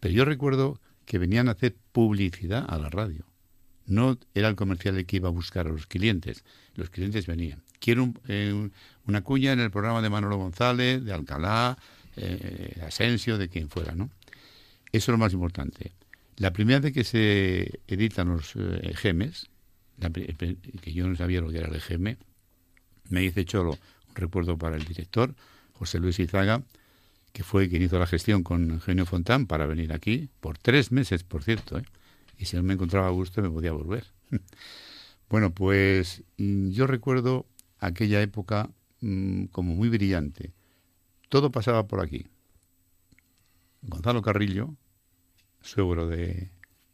Pero 0.00 0.14
yo 0.14 0.24
recuerdo 0.24 0.80
que 1.06 1.18
venían 1.18 1.48
a 1.48 1.52
hacer 1.52 1.76
publicidad 1.92 2.64
a 2.68 2.78
la 2.78 2.88
radio. 2.90 3.24
No 3.86 4.18
era 4.34 4.48
el 4.48 4.56
comercial 4.56 4.96
el 4.96 5.06
que 5.06 5.16
iba 5.16 5.28
a 5.28 5.32
buscar 5.32 5.66
a 5.66 5.70
los 5.70 5.86
clientes, 5.86 6.44
los 6.74 6.90
clientes 6.90 7.26
venían 7.26 7.62
quiero 7.78 8.12
eh, 8.26 8.70
una 9.06 9.22
cuña 9.22 9.52
en 9.52 9.60
el 9.60 9.70
programa 9.70 10.02
de 10.02 10.10
Manolo 10.10 10.36
González, 10.36 11.04
de 11.04 11.12
Alcalá, 11.12 11.78
eh, 12.16 12.80
Asensio, 12.86 13.38
de 13.38 13.48
quien 13.48 13.68
fuera, 13.68 13.94
¿no? 13.94 14.10
Eso 14.92 15.10
es 15.10 15.12
lo 15.12 15.18
más 15.18 15.32
importante. 15.32 15.92
La 16.38 16.52
primera 16.52 16.78
vez 16.78 16.92
que 16.92 17.02
se 17.02 17.80
editan 17.88 18.28
los 18.28 18.54
eh, 18.54 18.92
gemes, 18.94 19.48
que 20.80 20.92
yo 20.92 21.08
no 21.08 21.16
sabía 21.16 21.40
lo 21.40 21.50
que 21.50 21.58
era 21.58 21.68
el 21.68 21.80
geme, 21.80 22.16
me 23.08 23.20
dice 23.20 23.44
Cholo, 23.44 23.72
un 23.72 24.14
recuerdo 24.14 24.56
para 24.56 24.76
el 24.76 24.84
director, 24.84 25.34
José 25.72 25.98
Luis 25.98 26.20
Izaga, 26.20 26.62
que 27.32 27.42
fue 27.42 27.68
quien 27.68 27.82
hizo 27.82 27.98
la 27.98 28.06
gestión 28.06 28.44
con 28.44 28.70
Eugenio 28.70 29.04
Fontán 29.04 29.46
para 29.46 29.66
venir 29.66 29.92
aquí, 29.92 30.28
por 30.40 30.58
tres 30.58 30.92
meses, 30.92 31.24
por 31.24 31.42
cierto, 31.42 31.82
y 32.38 32.44
si 32.44 32.56
no 32.56 32.62
me 32.62 32.74
encontraba 32.74 33.08
a 33.08 33.10
gusto 33.10 33.42
me 33.42 33.50
podía 33.50 33.72
volver. 33.72 34.06
bueno, 35.28 35.50
pues 35.52 36.22
mm, 36.36 36.70
yo 36.70 36.86
recuerdo 36.86 37.46
aquella 37.80 38.22
época 38.22 38.70
mm, 39.00 39.46
como 39.46 39.74
muy 39.74 39.88
brillante. 39.88 40.52
Todo 41.28 41.50
pasaba 41.50 41.88
por 41.88 42.00
aquí. 42.00 42.26
Gonzalo 43.82 44.22
Carrillo, 44.22 44.74
suegro 45.68 46.08
de, 46.08 46.50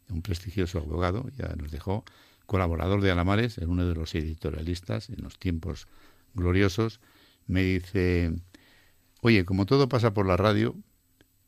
un 0.09 0.21
prestigioso 0.21 0.79
abogado, 0.79 1.29
ya 1.37 1.55
nos 1.55 1.71
dejó, 1.71 2.03
colaborador 2.45 3.01
de 3.01 3.11
Alamares, 3.11 3.57
en 3.57 3.69
uno 3.69 3.87
de 3.87 3.95
los 3.95 4.13
editorialistas 4.13 5.09
en 5.09 5.23
los 5.23 5.39
tiempos 5.39 5.87
gloriosos, 6.33 6.99
me 7.47 7.63
dice, 7.63 8.33
oye, 9.21 9.45
como 9.45 9.65
todo 9.65 9.89
pasa 9.89 10.13
por 10.13 10.27
la 10.27 10.37
radio, 10.37 10.75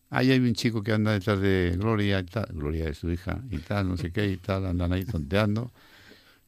ahí 0.09 0.31
hay 0.31 0.39
un 0.39 0.53
chico 0.53 0.81
que 0.81 0.93
anda 0.93 1.11
detrás 1.11 1.39
de 1.39 1.75
Gloria 1.77 2.19
y 2.19 2.25
tal, 2.25 2.47
Gloria 2.51 2.85
de 2.85 2.95
su 2.95 3.11
hija 3.11 3.41
y 3.51 3.59
tal, 3.59 3.87
no 3.87 3.97
sé 3.97 4.11
qué 4.11 4.27
y 4.27 4.37
tal, 4.37 4.65
andan 4.65 4.93
ahí 4.93 5.05
tonteando, 5.05 5.71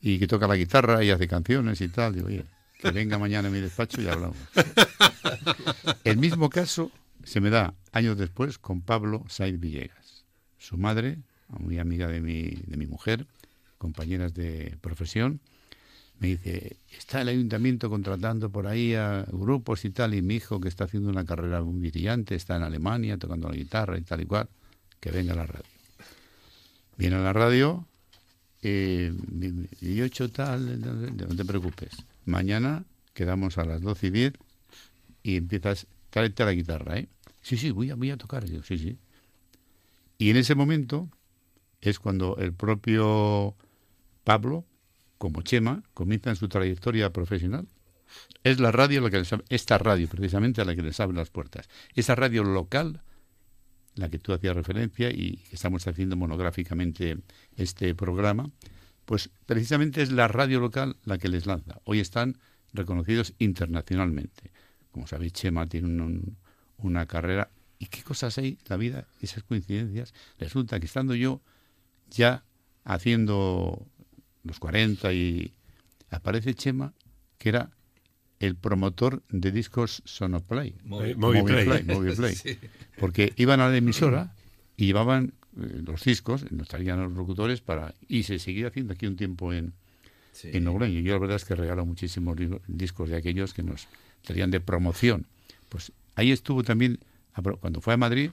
y 0.02 0.18
que 0.18 0.28
toca 0.28 0.48
la 0.48 0.56
guitarra 0.56 1.04
y 1.04 1.12
hace 1.12 1.28
canciones 1.28 1.82
y 1.82 1.90
tal, 1.90 2.18
y 2.18 2.22
oye, 2.22 2.46
que 2.80 2.92
venga 2.92 3.20
mañana 3.20 3.50
a 3.50 3.52
mi 3.52 3.60
despacho 3.60 4.02
y 4.02 4.08
hablamos. 4.08 4.38
El 6.06 6.18
mismo 6.18 6.50
caso 6.50 6.92
se 7.24 7.42
me 7.42 7.50
da 7.50 7.76
años 7.92 8.18
después 8.18 8.58
con 8.58 8.82
Pablo 8.82 9.26
Said 9.28 9.60
Villegas. 9.60 10.26
Su 10.60 10.78
madre, 10.78 11.18
muy 11.48 11.80
amiga 11.80 12.08
de 12.08 12.22
mi, 12.22 12.44
de 12.44 12.78
mi 12.78 12.86
mujer, 12.86 13.26
compañeras 13.78 14.34
de 14.34 14.78
profesión, 14.82 15.40
me 16.20 16.28
dice, 16.28 16.76
está 16.92 17.22
el 17.22 17.30
ayuntamiento 17.30 17.90
contratando 17.90 18.50
por 18.50 18.68
ahí 18.68 18.94
a 18.94 19.26
grupos 19.32 19.86
y 19.86 19.90
tal, 19.90 20.14
y 20.14 20.22
mi 20.22 20.36
hijo 20.36 20.60
que 20.60 20.68
está 20.68 20.84
haciendo 20.84 21.10
una 21.10 21.26
carrera 21.26 21.62
muy 21.64 21.90
brillante, 21.90 22.36
está 22.36 22.58
en 22.58 22.64
Alemania 22.64 23.18
tocando 23.18 23.50
la 23.50 23.56
guitarra 23.56 23.98
y 23.98 24.02
tal 24.02 24.22
y 24.22 24.26
cual, 24.26 24.50
que 25.00 25.12
venga 25.12 25.34
a 25.34 25.38
la 25.38 25.46
radio. 25.46 25.66
Viene 26.98 27.16
a 27.16 27.20
la 27.20 27.32
radio, 27.32 27.88
eh, 28.62 29.14
y 29.80 29.96
yo 29.96 30.04
he 30.04 30.08
hecho 30.08 30.30
tal, 30.30 30.82
no 30.82 31.36
te 31.36 31.46
preocupes. 31.46 31.92
Mañana 32.26 32.84
quedamos 33.14 33.58
a 33.58 33.64
las 33.64 33.82
12 33.82 34.08
y 34.08 34.10
10 34.10 34.34
y 35.24 35.38
empiezas, 35.38 35.88
tráete 36.10 36.44
la 36.44 36.52
guitarra, 36.52 36.98
¿eh? 36.98 37.08
Sí, 37.42 37.56
sí, 37.56 37.72
voy 37.72 37.90
a, 37.92 37.96
voy 37.96 38.12
a 38.12 38.18
tocar. 38.18 38.46
Yo, 38.46 38.62
sí, 38.64 38.78
sí. 38.78 38.98
Y 40.20 40.30
en 40.30 40.38
ese 40.38 40.54
momento 40.54 41.10
es 41.82 41.98
cuando 41.98 42.36
el 42.38 42.54
propio 42.54 43.56
Pablo, 44.26 44.66
como 45.18 45.42
Chema, 45.42 45.82
comienza 45.94 46.30
en 46.30 46.36
su 46.36 46.50
trayectoria 46.50 47.12
profesional. 47.12 47.68
Es 48.44 48.60
la 48.60 48.72
radio 48.72 49.00
la 49.02 49.10
que 49.10 49.20
les 49.20 49.34
esta 49.48 49.78
radio 49.78 50.10
precisamente 50.10 50.62
a 50.62 50.66
la 50.66 50.76
que 50.76 50.82
les 50.82 51.00
abre 51.00 51.18
las 51.18 51.30
puertas. 51.30 51.70
Esa 51.96 52.16
radio 52.16 52.44
local, 52.44 53.02
la 53.96 54.10
que 54.10 54.20
tú 54.20 54.34
hacías 54.34 54.56
referencia 54.56 55.10
y 55.10 55.38
que 55.38 55.56
estamos 55.56 55.88
haciendo 55.88 56.18
monográficamente 56.18 57.18
este 57.56 57.96
programa, 57.96 58.52
pues 59.06 59.30
precisamente 59.46 60.02
es 60.02 60.12
la 60.12 60.28
radio 60.28 60.60
local 60.60 60.98
la 61.06 61.18
que 61.18 61.30
les 61.30 61.46
lanza. 61.46 61.80
Hoy 61.86 62.02
están 62.02 62.38
reconocidos 62.74 63.34
internacionalmente. 63.40 64.52
Como 64.92 65.08
sabéis, 65.08 65.32
Chema 65.32 65.66
tiene 65.68 66.22
una 66.78 67.06
carrera. 67.06 67.50
¿Y 67.80 67.88
qué 67.88 68.04
cosas 68.04 68.38
hay 68.38 68.58
la 68.68 68.78
vida? 68.78 69.08
Esas 69.22 69.44
coincidencias. 69.44 70.14
Resulta 70.38 70.80
que 70.80 70.86
estando 70.86 71.16
yo 71.16 71.42
ya 72.10 72.44
haciendo 72.84 73.88
los 74.44 74.60
40 74.60 75.14
y 75.14 75.54
aparece 76.10 76.54
Chema, 76.54 76.94
que 77.38 77.50
era 77.50 77.72
el 78.40 78.56
promotor 78.56 79.24
de 79.30 79.52
discos 79.52 80.02
Sonoplay. 80.06 80.76
Movie, 80.84 81.16
Porque 83.00 83.34
iban 83.38 83.60
a 83.60 83.70
la 83.70 83.78
emisora 83.78 84.34
y 84.78 84.88
llevaban 84.88 85.34
eh, 85.58 85.82
los 85.86 86.04
discos, 86.04 86.50
nos 86.52 86.68
traían 86.68 87.02
los 87.02 87.14
locutores 87.14 87.62
para... 87.62 87.94
Y 88.08 88.24
se 88.24 88.40
seguía 88.40 88.68
haciendo 88.68 88.94
aquí 88.94 89.08
un 89.08 89.18
tiempo 89.18 89.54
en, 89.54 89.74
en 90.44 90.64
Logroño. 90.64 91.00
Yo 91.02 91.14
la 91.14 91.20
verdad 91.20 91.36
es 91.36 91.46
que 91.46 91.56
regalo 91.56 91.86
muchísimos 91.86 92.38
discos 92.68 93.10
de 93.10 93.18
aquellos 93.18 93.54
que 93.54 93.64
nos 93.64 93.88
traían 94.24 94.52
de 94.52 94.62
promoción. 94.62 95.26
Pues 95.68 95.92
ahí 96.16 96.32
estuvo 96.32 96.64
también, 96.64 97.00
cuando 97.60 97.82
fue 97.82 97.94
a 97.94 97.98
Madrid... 97.98 98.32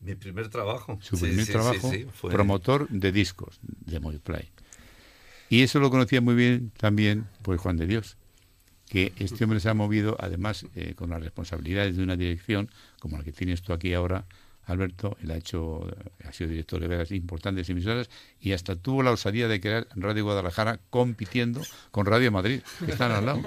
Mi 0.00 0.14
primer 0.14 0.48
trabajo. 0.48 0.98
Su 1.00 1.18
primer 1.18 1.46
trabajo, 1.46 1.90
promotor 2.30 2.88
de 2.90 3.10
discos 3.10 3.58
de 3.62 4.00
Movieplay. 4.00 4.50
Y 5.48 5.62
eso 5.62 5.80
lo 5.80 5.90
conocía 5.90 6.20
muy 6.20 6.34
bien 6.34 6.72
también 6.76 7.26
pues 7.42 7.60
Juan 7.60 7.76
de 7.76 7.86
Dios, 7.86 8.18
que 8.88 9.12
este 9.18 9.44
hombre 9.44 9.60
se 9.60 9.70
ha 9.70 9.74
movido, 9.74 10.16
además, 10.20 10.66
eh, 10.74 10.94
con 10.94 11.10
las 11.10 11.22
responsabilidades 11.22 11.96
de 11.96 12.02
una 12.02 12.16
dirección, 12.16 12.70
como 13.00 13.16
la 13.16 13.24
que 13.24 13.32
tienes 13.32 13.62
tú 13.62 13.72
aquí 13.72 13.94
ahora, 13.94 14.26
Alberto, 14.66 15.16
él 15.22 15.30
ha 15.30 15.36
hecho, 15.36 15.86
ha 16.24 16.32
sido 16.32 16.50
director 16.50 16.80
de 16.80 16.88
varias 16.88 17.10
importantes 17.12 17.68
emisoras 17.68 18.08
y 18.40 18.52
hasta 18.52 18.76
tuvo 18.76 19.02
la 19.02 19.10
osadía 19.10 19.48
de 19.48 19.60
crear 19.60 19.86
Radio 19.94 20.24
Guadalajara 20.24 20.80
compitiendo 20.90 21.62
con 21.90 22.06
Radio 22.06 22.32
Madrid, 22.32 22.60
que 22.84 22.92
están 22.92 23.12
al 23.12 23.26
lado. 23.26 23.42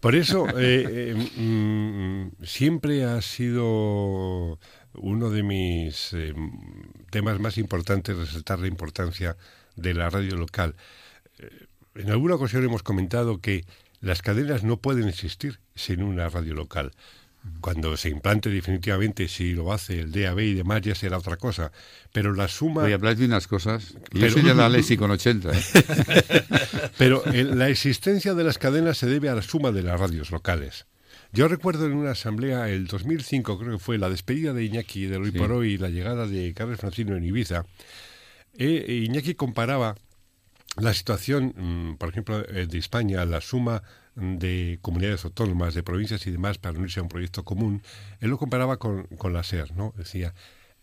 Por 0.00 0.14
eso 0.14 0.46
eh, 0.58 1.14
eh, 1.14 1.40
mm, 1.40 2.44
siempre 2.44 3.04
ha 3.04 3.22
sido 3.22 4.58
uno 4.94 5.30
de 5.30 5.42
mis 5.42 6.14
temas 7.10 7.38
más 7.38 7.58
importantes 7.58 8.16
resaltar 8.16 8.58
la 8.58 8.66
importancia 8.66 9.36
de 9.76 9.94
la 9.94 10.10
radio 10.10 10.36
local. 10.36 10.74
Eh, 11.38 11.66
en 11.94 12.10
alguna 12.10 12.34
ocasión 12.34 12.64
hemos 12.64 12.82
comentado 12.82 13.40
que 13.40 13.64
las 14.00 14.22
cadenas 14.22 14.64
no 14.64 14.78
pueden 14.78 15.08
existir 15.08 15.60
sin 15.74 16.02
una 16.02 16.28
radio 16.28 16.54
local. 16.54 16.92
Cuando 17.60 17.96
se 17.96 18.08
implante 18.08 18.50
definitivamente, 18.50 19.28
si 19.28 19.52
lo 19.52 19.72
hace 19.72 20.00
el 20.00 20.12
DAB 20.12 20.40
y 20.40 20.54
demás, 20.54 20.82
ya 20.82 20.94
será 20.94 21.18
otra 21.18 21.36
cosa. 21.36 21.72
Pero 22.12 22.32
la 22.32 22.48
suma... 22.48 22.82
Voy 22.82 22.92
a 22.92 22.96
hablar 22.96 23.16
de 23.16 23.24
unas 23.24 23.46
cosas. 23.46 23.94
Yo 24.12 24.30
soy 24.30 24.42
de 24.42 24.54
la 24.54 24.68
Lexi 24.68 24.96
con 24.96 25.10
80. 25.10 25.50
¿eh? 25.52 25.62
Pero 26.98 27.22
la 27.26 27.68
existencia 27.68 28.34
de 28.34 28.44
las 28.44 28.58
cadenas 28.58 28.98
se 28.98 29.06
debe 29.06 29.28
a 29.28 29.34
la 29.34 29.42
suma 29.42 29.72
de 29.72 29.82
las 29.82 29.98
radios 29.98 30.30
locales. 30.30 30.86
Yo 31.32 31.48
recuerdo 31.48 31.86
en 31.86 31.94
una 31.94 32.12
asamblea, 32.12 32.68
el 32.68 32.86
2005 32.86 33.58
creo 33.58 33.72
que 33.72 33.78
fue, 33.78 33.98
la 33.98 34.08
despedida 34.08 34.52
de 34.52 34.64
Iñaki 34.64 35.06
de 35.06 35.16
hoy 35.16 35.32
por 35.32 35.52
hoy 35.52 35.72
y 35.72 35.78
la 35.78 35.88
llegada 35.88 36.26
de 36.26 36.54
Carlos 36.54 36.78
Francino 36.78 37.16
en 37.16 37.24
Ibiza. 37.24 37.66
Eh, 38.56 39.02
Iñaki 39.04 39.34
comparaba 39.34 39.96
la 40.78 40.94
situación, 40.94 41.54
mm, 41.56 41.96
por 41.96 42.10
ejemplo, 42.10 42.42
eh, 42.48 42.66
de 42.66 42.78
España, 42.78 43.24
la 43.24 43.40
suma 43.40 43.82
de 44.16 44.78
comunidades 44.80 45.24
autónomas, 45.24 45.74
de 45.74 45.82
provincias 45.82 46.26
y 46.26 46.30
demás 46.30 46.58
para 46.58 46.78
unirse 46.78 47.00
a 47.00 47.02
un 47.02 47.08
proyecto 47.08 47.44
común, 47.44 47.82
él 48.20 48.30
lo 48.30 48.38
comparaba 48.38 48.78
con, 48.78 49.06
la 49.30 49.42
SER, 49.42 49.76
¿no? 49.76 49.94
Decía, 49.96 50.34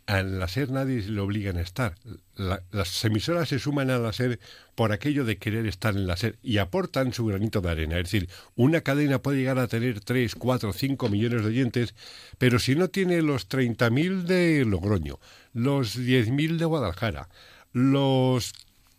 a 0.06 0.22
la 0.22 0.48
SER 0.48 0.70
nadie 0.70 1.02
le 1.02 1.20
obliga 1.20 1.52
a 1.52 1.62
estar. 1.62 1.96
las 2.36 3.06
emisoras 3.06 3.50
se 3.50 3.58
suman 3.58 3.90
a 3.90 3.98
la 3.98 4.14
SER 4.14 4.40
por 4.76 4.92
aquello 4.92 5.26
de 5.26 5.38
querer 5.38 5.66
estar 5.66 5.96
en 5.96 6.06
la 6.06 6.16
SER 6.16 6.38
y 6.44 6.60
aportan 6.60 7.14
su 7.14 7.26
granito 7.26 7.62
de 7.62 7.72
arena. 7.72 7.98
Es 7.98 8.12
decir, 8.12 8.30
una 8.56 8.82
cadena 8.82 9.20
puede 9.20 9.40
llegar 9.40 9.58
a 9.58 9.68
tener 9.68 10.00
3, 10.00 10.36
4, 10.36 10.72
5 10.72 11.10
millones 11.10 11.42
de 11.42 11.48
oyentes, 11.48 11.96
pero 12.38 12.60
si 12.60 12.76
no 12.76 12.90
tiene 12.90 13.22
los 13.22 13.50
30.000 13.50 14.24
de 14.24 14.66
Logroño, 14.66 15.20
los 15.54 15.98
10.000 15.98 16.58
de 16.58 16.66
Guadalajara, 16.66 17.30
los 17.72 18.54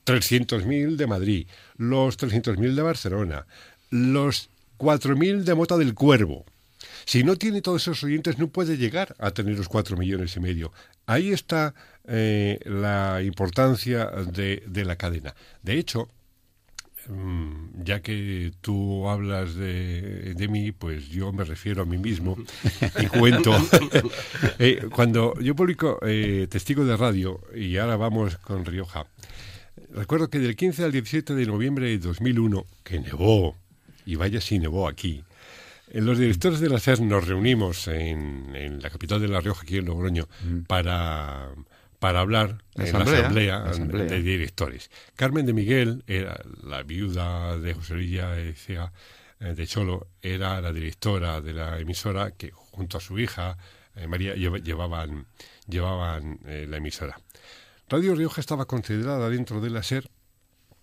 300.000 0.06 0.96
de 0.96 1.06
Madrid, 1.06 1.46
los 1.76 2.18
300.000 2.18 2.74
de 2.74 2.82
Barcelona, 2.82 3.46
los 3.94 4.50
4.000 4.78 5.44
de 5.44 5.54
Mota 5.54 5.76
del 5.76 5.94
Cuervo. 5.94 6.44
Si 7.04 7.22
no 7.22 7.36
tiene 7.36 7.62
todos 7.62 7.82
esos 7.82 8.02
oyentes, 8.02 8.38
no 8.38 8.48
puede 8.48 8.76
llegar 8.76 9.14
a 9.18 9.30
tener 9.30 9.56
los 9.56 9.68
4 9.68 9.96
millones 9.96 10.34
y 10.36 10.40
medio. 10.40 10.72
Ahí 11.06 11.32
está 11.32 11.74
eh, 12.08 12.58
la 12.64 13.22
importancia 13.22 14.06
de, 14.06 14.64
de, 14.66 14.84
la 14.84 14.96
cadena. 14.96 15.36
De 15.62 15.78
hecho, 15.78 16.08
mm, 17.08 17.84
ya 17.84 18.00
que 18.00 18.52
tú 18.60 19.08
hablas 19.08 19.54
de, 19.54 20.34
de, 20.34 20.48
mí, 20.48 20.72
pues 20.72 21.08
yo 21.08 21.32
me 21.32 21.44
refiero 21.44 21.82
a 21.82 21.86
mí 21.86 21.98
mismo 21.98 22.36
y 23.00 23.06
cuento. 23.06 23.56
Eh, 24.58 24.88
cuando 24.92 25.38
yo 25.40 25.54
publico 25.54 25.98
eh, 26.02 26.46
Testigo 26.50 26.84
de 26.84 26.96
Radio, 26.96 27.40
y 27.54 27.76
ahora 27.76 27.96
vamos 27.96 28.36
con 28.38 28.64
Rioja, 28.64 29.06
Recuerdo 29.94 30.28
que 30.28 30.40
del 30.40 30.56
15 30.56 30.84
al 30.84 30.92
17 30.92 31.34
de 31.34 31.46
noviembre 31.46 31.86
de 31.86 31.98
2001, 31.98 32.66
que 32.82 32.98
nevó, 32.98 33.56
y 34.04 34.16
vaya 34.16 34.40
si 34.40 34.58
nevó 34.58 34.88
aquí, 34.88 35.24
los 35.92 36.18
directores 36.18 36.60
de 36.60 36.68
la 36.68 36.78
SER 36.78 37.00
nos 37.00 37.26
reunimos 37.26 37.88
en, 37.88 38.80
la 38.82 38.90
capital 38.90 39.20
de 39.20 39.28
La 39.28 39.40
Rioja, 39.40 39.62
aquí 39.62 39.76
en 39.76 39.84
Logroño, 39.84 40.28
mm. 40.44 40.60
para, 40.62 41.50
para 41.98 42.20
hablar 42.20 42.64
en 42.74 42.92
la 42.92 42.98
asamblea, 43.00 43.60
de 43.60 44.22
directores. 44.22 44.90
Carmen 45.14 45.46
de 45.46 45.52
Miguel 45.52 46.02
era 46.06 46.40
la 46.62 46.82
viuda 46.82 47.58
de 47.58 47.74
José 47.74 47.94
Villa 47.94 48.36
eh, 48.36 48.54
de 49.38 49.66
Cholo, 49.66 50.08
era 50.20 50.60
la 50.60 50.72
directora 50.72 51.40
de 51.40 51.52
la 51.52 51.78
emisora 51.78 52.32
que 52.32 52.50
junto 52.50 52.98
a 52.98 53.00
su 53.00 53.18
hija 53.18 53.56
eh, 53.94 54.06
María 54.06 54.34
llevaban, 54.34 55.26
llevaban 55.68 56.40
eh, 56.46 56.66
la 56.68 56.78
emisora. 56.78 57.20
Radio 57.88 58.14
Rioja 58.14 58.40
estaba 58.40 58.64
considerada 58.64 59.28
dentro 59.28 59.60
de 59.60 59.70
la 59.70 59.82
SER 59.82 60.10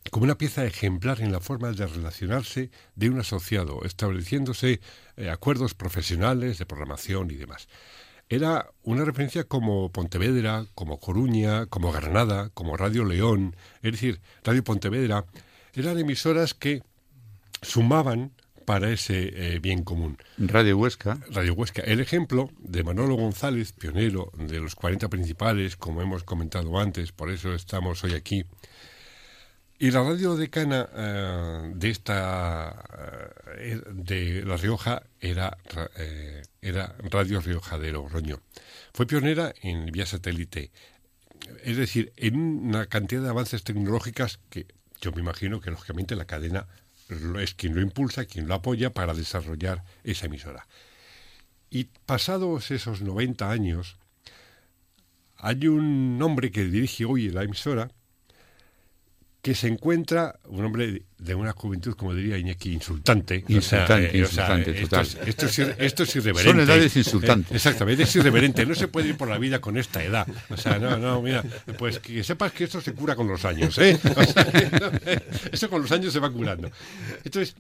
como 0.10 0.24
una 0.24 0.38
pieza 0.38 0.66
ejemplar 0.66 1.22
en 1.22 1.32
la 1.32 1.40
forma 1.40 1.72
de 1.72 1.86
relacionarse 1.86 2.72
de 2.96 3.10
un 3.10 3.20
asociado, 3.20 3.82
estableciéndose 3.84 4.82
eh, 5.18 5.30
acuerdos 5.30 5.74
profesionales 5.74 6.58
de 6.58 6.66
programación 6.66 7.30
y 7.30 7.36
demás. 7.36 7.68
Era 8.28 8.72
una 8.84 9.04
referencia 9.06 9.44
como 9.44 9.92
Pontevedra, 9.92 10.66
como 10.74 11.00
Coruña, 11.00 11.66
como 11.66 11.92
Granada, 11.92 12.50
como 12.54 12.78
Radio 12.78 13.04
León, 13.04 13.56
es 13.82 13.92
decir, 13.92 14.22
Radio 14.44 14.64
Pontevedra, 14.64 15.26
eran 15.74 16.00
emisoras 16.00 16.54
que 16.54 16.82
sumaban 17.62 18.32
para 18.66 18.90
ese 18.90 19.56
eh, 19.56 19.60
bien 19.60 19.84
común. 19.84 20.18
Radio 20.38 20.78
Huesca. 20.78 21.20
Radio 21.30 21.54
Huesca. 21.54 21.82
El 21.82 22.00
ejemplo 22.00 22.50
de 22.60 22.84
Manolo 22.84 23.16
González, 23.16 23.74
pionero 23.74 24.32
de 24.38 24.60
los 24.60 24.76
40 24.76 25.10
principales, 25.10 25.76
como 25.76 26.02
hemos 26.02 26.24
comentado 26.24 26.80
antes, 26.80 27.12
por 27.12 27.30
eso 27.32 27.54
estamos 27.54 28.04
hoy 28.04 28.14
aquí. 28.14 28.46
Y 29.82 29.90
la 29.90 30.04
radio 30.04 30.36
decana 30.36 30.88
eh, 30.94 31.72
de 31.74 31.90
esta 31.90 32.86
eh, 33.58 33.82
de 33.92 34.44
La 34.46 34.56
Rioja 34.56 35.02
era, 35.20 35.58
era 36.62 36.96
Radio 37.10 37.42
Rioja 37.42 37.80
de 37.80 37.92
Logroño. 37.92 38.42
Fue 38.94 39.08
pionera 39.08 39.56
en 39.64 39.88
vía 39.88 40.06
satélite, 40.06 40.70
es 41.64 41.78
decir, 41.78 42.14
en 42.16 42.36
una 42.36 42.86
cantidad 42.86 43.24
de 43.24 43.30
avances 43.30 43.64
tecnológicas 43.64 44.40
que 44.52 44.68
yo 45.02 45.12
me 45.14 45.22
imagino 45.22 45.60
que 45.62 45.72
lógicamente 45.72 46.16
la 46.16 46.26
cadena 46.26 46.68
es 47.40 47.56
quien 47.56 47.74
lo 47.74 47.82
impulsa, 47.82 48.26
quien 48.26 48.48
lo 48.48 48.54
apoya 48.54 48.92
para 48.92 49.16
desarrollar 49.16 49.84
esa 50.04 50.28
emisora. 50.28 50.68
Y 51.72 51.86
pasados 52.06 52.70
esos 52.70 53.02
90 53.02 53.50
años, 53.50 53.98
hay 55.38 55.68
un 55.68 56.22
hombre 56.22 56.52
que 56.52 56.66
dirige 56.66 57.06
hoy 57.06 57.32
la 57.32 57.42
emisora 57.42 57.90
que 59.42 59.56
se 59.56 59.68
encuentra 59.68 60.40
un 60.46 60.64
hombre 60.64 61.02
de 61.18 61.36
una 61.36 61.52
juventud, 61.52 61.96
como 61.96 62.14
diría 62.14 62.38
Iñaki, 62.38 62.74
insultante. 62.74 63.44
Insultante, 63.48 64.16
insultante, 64.16 64.74
total. 64.74 65.08
Esto 65.26 65.48
es, 65.48 65.60
esto, 65.60 66.04
es, 66.04 66.16
irreverente. 66.16 66.52
Son 66.52 66.60
edades 66.60 66.96
insultantes. 66.96 67.52
Eh, 67.52 67.56
exactamente, 67.56 68.04
es 68.04 68.16
irreverente. 68.16 68.66
No 68.68 68.76
se 68.76 68.88
puede 68.88 69.10
ir 69.10 69.18
por 69.18 69.28
la 69.28 69.40
vida 69.40 69.60
con 69.60 69.78
esta 69.78 70.04
edad. 70.04 70.28
O 70.50 70.58
sea, 70.58 70.78
no, 70.78 70.98
no, 70.98 71.24
mira, 71.24 71.44
pues 71.78 72.00
que 72.00 72.24
sepas 72.24 72.52
que 72.52 72.66
esto 72.66 72.82
se 72.82 72.94
cura 72.94 73.16
con 73.16 73.28
los 73.28 73.44
años, 73.44 73.78
¿eh? 73.80 74.00
eso 75.52 75.70
con 75.72 75.82
los 75.82 75.92
años 75.92 76.14
se 76.14 76.20
va 76.20 76.32
curando. 76.32 76.70
Entonces, 77.24 77.56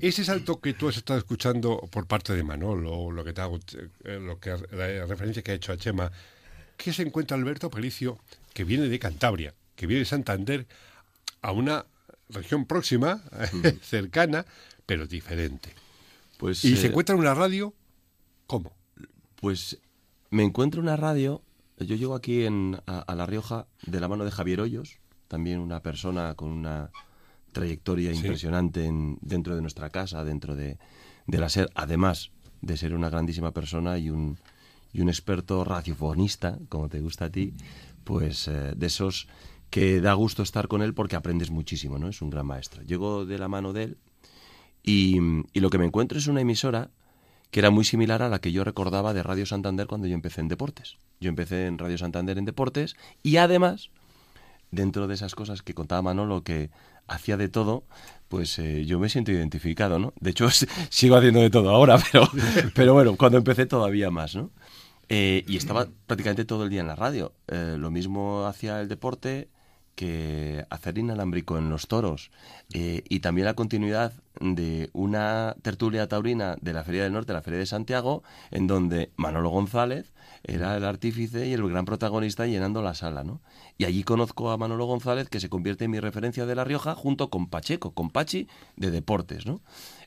ese 0.00 0.24
salto 0.24 0.60
que 0.60 0.72
tú 0.72 0.88
has 0.88 0.96
estado 0.96 1.20
escuchando 1.20 1.88
por 1.92 2.06
parte 2.06 2.34
de 2.34 2.42
Manolo, 2.42 3.12
lo 3.12 3.24
que 3.24 3.32
te 3.32 3.40
hago, 3.40 3.60
eh, 4.04 4.18
lo 4.20 4.40
que 4.40 4.50
la 4.50 5.06
referencia 5.06 5.42
que 5.42 5.52
ha 5.52 5.54
hecho 5.54 5.72
a 5.72 5.76
Chema, 5.76 6.10
que 6.76 6.92
se 6.92 7.02
encuentra 7.02 7.36
Alberto 7.36 7.70
Pelicio, 7.70 8.18
que 8.52 8.64
viene 8.64 8.88
de 8.88 8.98
Cantabria, 8.98 9.54
que 9.76 9.86
viene 9.86 10.00
de 10.00 10.06
Santander, 10.06 10.66
a 11.42 11.52
una 11.52 11.86
región 12.28 12.66
próxima, 12.66 13.22
cercana, 13.82 14.46
pero 14.86 15.06
diferente. 15.06 15.74
Pues, 16.38 16.64
y 16.64 16.76
se 16.76 16.86
eh, 16.86 16.90
encuentra 16.90 17.16
una 17.16 17.34
radio, 17.34 17.74
¿cómo? 18.46 18.72
Pues 19.36 19.78
me 20.30 20.44
encuentro 20.44 20.80
una 20.80 20.96
radio, 20.96 21.42
yo 21.78 21.96
llego 21.96 22.14
aquí 22.14 22.44
en, 22.44 22.80
a, 22.86 23.14
La 23.14 23.26
Rioja 23.26 23.66
de 23.86 24.00
la 24.00 24.08
mano 24.08 24.24
de 24.24 24.30
Javier 24.30 24.60
Hoyos, 24.60 24.98
también 25.28 25.60
una 25.60 25.80
persona 25.80 26.34
con 26.34 26.50
una 26.50 26.90
trayectoria 27.52 28.12
impresionante 28.12 28.84
en, 28.84 29.18
dentro 29.20 29.54
de 29.54 29.60
nuestra 29.60 29.90
casa, 29.90 30.24
dentro 30.24 30.54
de, 30.54 30.78
de 31.26 31.38
la 31.38 31.48
SER, 31.48 31.70
además 31.74 32.30
de 32.60 32.76
ser 32.76 32.94
una 32.94 33.10
grandísima 33.10 33.52
persona 33.52 33.98
y 33.98 34.10
un, 34.10 34.38
y 34.92 35.00
un 35.00 35.08
experto 35.08 35.64
radiofonista, 35.64 36.58
como 36.68 36.88
te 36.88 37.00
gusta 37.00 37.26
a 37.26 37.30
ti, 37.30 37.54
pues 38.04 38.48
eh, 38.48 38.72
de 38.76 38.86
esos 38.86 39.28
que 39.70 40.00
da 40.00 40.12
gusto 40.14 40.42
estar 40.42 40.68
con 40.68 40.82
él 40.82 40.94
porque 40.94 41.16
aprendes 41.16 41.50
muchísimo, 41.50 41.98
¿no? 41.98 42.08
Es 42.08 42.20
un 42.20 42.30
gran 42.30 42.46
maestro. 42.46 42.82
Llego 42.82 43.24
de 43.24 43.38
la 43.38 43.48
mano 43.48 43.72
de 43.72 43.84
él 43.84 43.98
y, 44.82 45.18
lo 45.54 45.70
que 45.70 45.78
me 45.78 45.86
encuentro 45.86 46.18
es 46.18 46.26
una 46.26 46.40
emisora 46.40 46.90
que 47.50 47.60
era 47.60 47.70
muy 47.70 47.84
similar 47.84 48.22
a 48.22 48.28
la 48.28 48.40
que 48.40 48.52
yo 48.52 48.64
recordaba 48.64 49.12
de 49.14 49.22
Radio 49.22 49.46
Santander 49.46 49.86
cuando 49.86 50.06
yo 50.06 50.14
empecé 50.14 50.40
en 50.40 50.48
deportes. 50.48 50.96
Yo 51.20 51.28
empecé 51.28 51.66
en 51.66 51.78
Radio 51.78 51.98
Santander 51.98 52.38
en 52.38 52.44
deportes 52.44 52.96
y 53.22 53.36
además, 53.36 53.90
dentro 54.70 55.06
de 55.06 55.14
esas 55.14 55.34
cosas 55.34 55.62
que 55.62 55.74
contaba 55.74 56.02
Manolo, 56.02 56.42
que 56.42 56.70
hacía 57.06 57.36
de 57.36 57.48
todo, 57.48 57.84
pues 58.28 58.58
eh, 58.58 58.84
yo 58.86 59.00
me 59.00 59.08
siento 59.08 59.32
identificado, 59.32 59.98
¿no? 59.98 60.12
De 60.20 60.30
hecho, 60.30 60.48
sigo 60.90 61.16
haciendo 61.16 61.40
de 61.40 61.50
todo 61.50 61.70
ahora, 61.70 61.98
pero, 62.12 62.28
pero 62.74 62.94
bueno, 62.94 63.16
cuando 63.16 63.38
empecé 63.38 63.66
todavía 63.66 64.10
más, 64.10 64.34
¿no? 64.34 64.50
Eh, 65.12 65.44
y 65.48 65.56
estaba 65.56 65.88
prácticamente 66.06 66.44
todo 66.44 66.62
el 66.62 66.70
día 66.70 66.80
en 66.80 66.86
la 66.86 66.94
radio. 66.94 67.32
Eh, 67.48 67.74
lo 67.76 67.90
mismo 67.90 68.46
hacía 68.46 68.80
el 68.80 68.88
deporte 68.88 69.48
que 70.00 70.64
hacer 70.70 70.96
inalámbrico 70.96 71.58
en 71.58 71.68
los 71.68 71.86
toros. 71.86 72.30
y 72.72 73.20
también 73.20 73.44
la 73.44 73.52
continuidad 73.52 74.14
de 74.40 74.88
una 74.94 75.56
tertulia 75.60 76.08
taurina 76.08 76.56
de 76.62 76.72
la 76.72 76.84
Feria 76.84 77.02
del 77.02 77.12
Norte, 77.12 77.34
la 77.34 77.42
Feria 77.42 77.58
de 77.58 77.66
Santiago, 77.66 78.22
en 78.50 78.66
donde 78.66 79.10
Manolo 79.16 79.50
González 79.50 80.14
era 80.42 80.74
el 80.78 80.86
artífice 80.86 81.46
y 81.46 81.52
el 81.52 81.68
gran 81.68 81.84
protagonista 81.84 82.46
llenando 82.46 82.80
la 82.80 82.94
sala, 82.94 83.24
¿no? 83.24 83.42
Y 83.76 83.84
allí 83.84 84.02
conozco 84.02 84.50
a 84.50 84.56
Manolo 84.56 84.86
González, 84.86 85.28
que 85.28 85.38
se 85.38 85.50
convierte 85.50 85.84
en 85.84 85.90
mi 85.90 86.00
referencia 86.00 86.46
de 86.46 86.54
La 86.54 86.64
Rioja, 86.64 86.94
junto 86.94 87.28
con 87.28 87.50
Pacheco, 87.50 87.92
con 87.92 88.08
Pachi, 88.08 88.48
de 88.76 88.90
deportes, 88.90 89.44
¿no? 89.44 89.60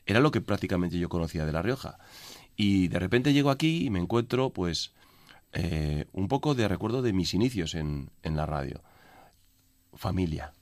Era 0.06 0.18
lo 0.18 0.32
que 0.32 0.40
prácticamente 0.40 0.98
yo 0.98 1.08
conocía 1.08 1.46
de 1.46 1.52
La 1.52 1.62
Rioja. 1.62 1.98
Y 2.56 2.88
de 2.88 2.98
repente 2.98 3.32
llego 3.32 3.50
aquí 3.50 3.86
y 3.86 3.90
me 3.90 4.00
encuentro, 4.00 4.50
pues, 4.50 4.92
eh, 5.52 6.06
un 6.12 6.26
poco 6.26 6.56
de 6.56 6.66
recuerdo 6.66 7.00
de 7.00 7.12
mis 7.12 7.32
inicios 7.32 7.76
en, 7.76 8.10
en 8.24 8.34
la 8.34 8.44
radio. 8.44 8.82
Familia. 9.96 10.52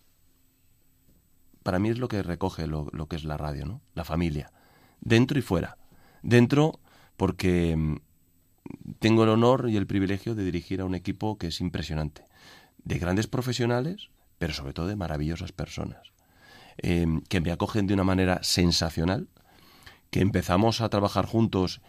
Para 1.62 1.78
mí 1.78 1.88
es 1.90 1.98
lo 1.98 2.08
que 2.08 2.22
recoge 2.22 2.66
lo, 2.66 2.86
que 3.08 3.16
es 3.16 3.24
la 3.24 3.36
radio, 3.36 3.66
¿no? 3.66 3.80
La 3.94 4.04
familia. 4.04 4.52
Dentro 5.00 5.38
y 5.38 5.42
fuera. 5.42 5.78
Dentro 6.22 6.80
porque 7.16 7.76
mm, 7.76 7.96
tengo 8.98 9.24
el 9.24 9.30
honor 9.30 9.68
y 9.68 9.76
el 9.76 9.86
privilegio 9.86 10.34
de 10.34 10.44
dirigir 10.44 10.80
a 10.80 10.84
un 10.84 10.94
equipo 10.94 11.38
que 11.38 11.48
es 11.48 11.60
impresionante, 11.60 12.24
de 12.84 12.98
grandes 12.98 13.26
profesionales, 13.26 14.10
pero 14.38 14.52
sobre 14.54 14.72
todo 14.72 14.86
de 14.88 14.96
maravillosas 14.96 15.52
personas, 15.52 16.12
eh, 16.78 17.06
que 17.28 17.40
me 17.40 17.52
acogen 17.52 17.86
de 17.86 17.94
una 17.94 18.04
manera 18.04 18.40
sensacional, 18.42 19.28
que 20.10 20.20
empezamos 20.20 20.80
a 20.80 20.88
trabajar 20.88 21.26
juntos 21.26 21.80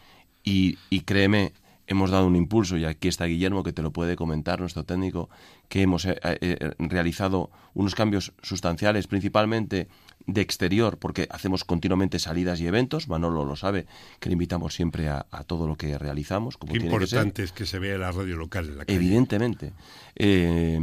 y 0.45 0.75
créeme, 1.05 1.53
hemos 1.87 2.11
dado 2.11 2.27
un 2.27 2.35
impulso, 2.35 2.77
y 2.77 2.85
aquí 2.85 3.07
está 3.07 3.25
Guillermo 3.25 3.63
que 3.63 3.73
te 3.73 3.81
lo 3.81 3.91
puede 3.91 4.15
comentar, 4.15 4.59
nuestro 4.59 4.83
técnico, 4.83 5.29
que 5.67 5.81
hemos 5.81 6.05
eh, 6.05 6.17
eh, 6.23 6.71
realizado 6.79 7.51
unos 7.73 7.95
cambios 7.95 8.33
sustanciales, 8.41 9.07
principalmente 9.07 9.87
de 10.25 10.41
exterior, 10.41 10.97
porque 10.97 11.27
hacemos 11.29 11.63
continuamente 11.65 12.19
salidas 12.19 12.61
y 12.61 12.67
eventos, 12.67 13.09
Manolo 13.09 13.43
lo 13.43 13.55
sabe, 13.55 13.85
que 14.19 14.29
le 14.29 14.33
invitamos 14.33 14.73
siempre 14.73 15.09
a, 15.09 15.23
todo 15.45 15.67
lo 15.67 15.75
que 15.75 15.97
realizamos. 15.97 16.57
Como 16.57 16.73
Qué 16.73 16.79
importante 16.79 17.43
es 17.43 17.51
que 17.51 17.65
se 17.65 17.79
vea 17.79 17.97
la 17.97 18.11
radio 18.11 18.37
local 18.37 18.69
en 18.69 18.77
la 18.77 18.85
calle. 18.85 18.95
Evidentemente. 18.95 19.73
Eh, 20.15 20.79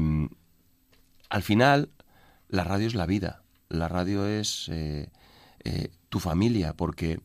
al 1.31 1.43
final, 1.43 1.91
la 2.49 2.65
radio 2.65 2.87
es 2.87 2.95
la 2.95 3.07
vida, 3.07 3.43
la 3.69 3.89
radio 3.89 4.27
es 4.27 4.71
tu 6.09 6.19
familia, 6.19 6.75
porque 6.75 7.21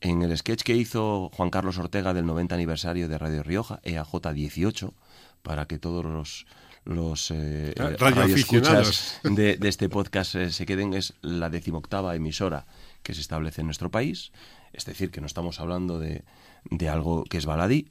en 0.00 0.22
el 0.22 0.36
sketch 0.36 0.62
que 0.62 0.74
hizo 0.74 1.30
Juan 1.34 1.50
Carlos 1.50 1.78
Ortega 1.78 2.14
del 2.14 2.26
90 2.26 2.54
aniversario 2.54 3.08
de 3.08 3.18
Radio 3.18 3.42
Rioja, 3.42 3.80
EAJ 3.82 4.32
18, 4.34 4.94
para 5.42 5.66
que 5.66 5.78
todos 5.78 6.04
los, 6.04 6.46
los 6.84 7.30
eh, 7.30 7.74
radioescuchas 7.76 9.20
de, 9.22 9.56
de, 9.56 9.68
este 9.68 9.88
podcast 9.88 10.34
eh, 10.34 10.50
se 10.50 10.66
queden, 10.66 10.94
es 10.94 11.14
la 11.22 11.50
decimoctava 11.50 12.14
emisora 12.14 12.66
que 13.02 13.14
se 13.14 13.20
establece 13.20 13.60
en 13.60 13.66
nuestro 13.66 13.90
país, 13.90 14.32
es 14.72 14.84
decir, 14.84 15.10
que 15.10 15.20
no 15.20 15.26
estamos 15.26 15.60
hablando 15.60 15.98
de, 15.98 16.24
de 16.70 16.88
algo 16.88 17.24
que 17.24 17.38
es 17.38 17.46
baladí, 17.46 17.88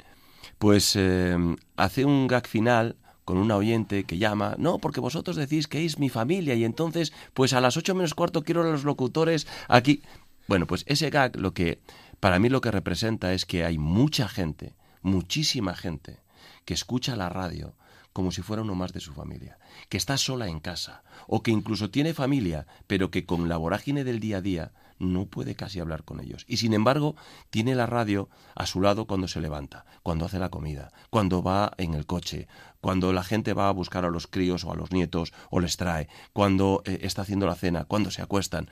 pues 0.57 0.95
eh, 0.95 1.37
hace 1.77 2.05
un 2.05 2.27
gag 2.27 2.47
final 2.47 2.95
con 3.25 3.37
una 3.37 3.57
oyente 3.57 4.03
que 4.03 4.19
llama, 4.19 4.55
no, 4.59 4.77
porque 4.77 4.99
vosotros 4.99 5.35
decís 5.35 5.67
que 5.67 5.83
es 5.83 5.97
mi 5.97 6.09
familia 6.09 6.53
y 6.53 6.63
entonces, 6.63 7.11
pues 7.33 7.53
a 7.53 7.59
las 7.59 7.75
ocho 7.75 7.95
menos 7.95 8.13
cuarto 8.13 8.43
quiero 8.43 8.61
a 8.61 8.71
los 8.71 8.83
locutores 8.83 9.47
aquí. 9.67 10.03
Bueno, 10.47 10.67
pues 10.67 10.83
ese 10.87 11.09
gag 11.09 11.35
lo 11.35 11.53
que 11.53 11.79
para 12.19 12.39
mí 12.39 12.49
lo 12.49 12.61
que 12.61 12.71
representa 12.71 13.33
es 13.33 13.45
que 13.45 13.65
hay 13.65 13.77
mucha 13.77 14.27
gente, 14.27 14.75
muchísima 15.01 15.75
gente 15.75 16.19
que 16.65 16.73
escucha 16.73 17.15
la 17.15 17.29
radio 17.29 17.75
como 18.13 18.31
si 18.31 18.41
fuera 18.41 18.61
uno 18.61 18.75
más 18.75 18.93
de 18.93 19.01
su 19.01 19.11
familia, 19.11 19.57
que 19.89 19.97
está 19.97 20.17
sola 20.17 20.47
en 20.47 20.61
casa 20.61 21.03
o 21.27 21.43
que 21.43 21.51
incluso 21.51 21.89
tiene 21.89 22.13
familia, 22.13 22.65
pero 22.87 23.11
que 23.11 23.25
con 23.25 23.49
la 23.49 23.57
vorágine 23.57 24.05
del 24.05 24.21
día 24.21 24.37
a 24.37 24.41
día 24.41 24.71
no 24.99 25.25
puede 25.25 25.55
casi 25.55 25.81
hablar 25.81 26.03
con 26.03 26.21
ellos. 26.21 26.45
Y 26.47 26.57
sin 26.57 26.73
embargo, 26.73 27.17
tiene 27.49 27.75
la 27.75 27.87
radio 27.87 28.29
a 28.55 28.65
su 28.67 28.79
lado 28.79 29.05
cuando 29.05 29.27
se 29.27 29.41
levanta, 29.41 29.85
cuando 30.01 30.25
hace 30.25 30.39
la 30.39 30.47
comida, 30.47 30.93
cuando 31.09 31.43
va 31.43 31.73
en 31.77 31.93
el 31.93 32.05
coche, 32.05 32.47
cuando 32.79 33.11
la 33.11 33.23
gente 33.23 33.53
va 33.53 33.67
a 33.67 33.73
buscar 33.73 34.05
a 34.05 34.09
los 34.09 34.27
críos 34.27 34.63
o 34.63 34.71
a 34.71 34.75
los 34.75 34.93
nietos 34.93 35.33
o 35.49 35.59
les 35.59 35.75
trae, 35.75 36.07
cuando 36.31 36.83
eh, 36.85 36.99
está 37.01 37.23
haciendo 37.23 37.45
la 37.47 37.55
cena, 37.55 37.83
cuando 37.83 38.11
se 38.11 38.21
acuestan. 38.21 38.69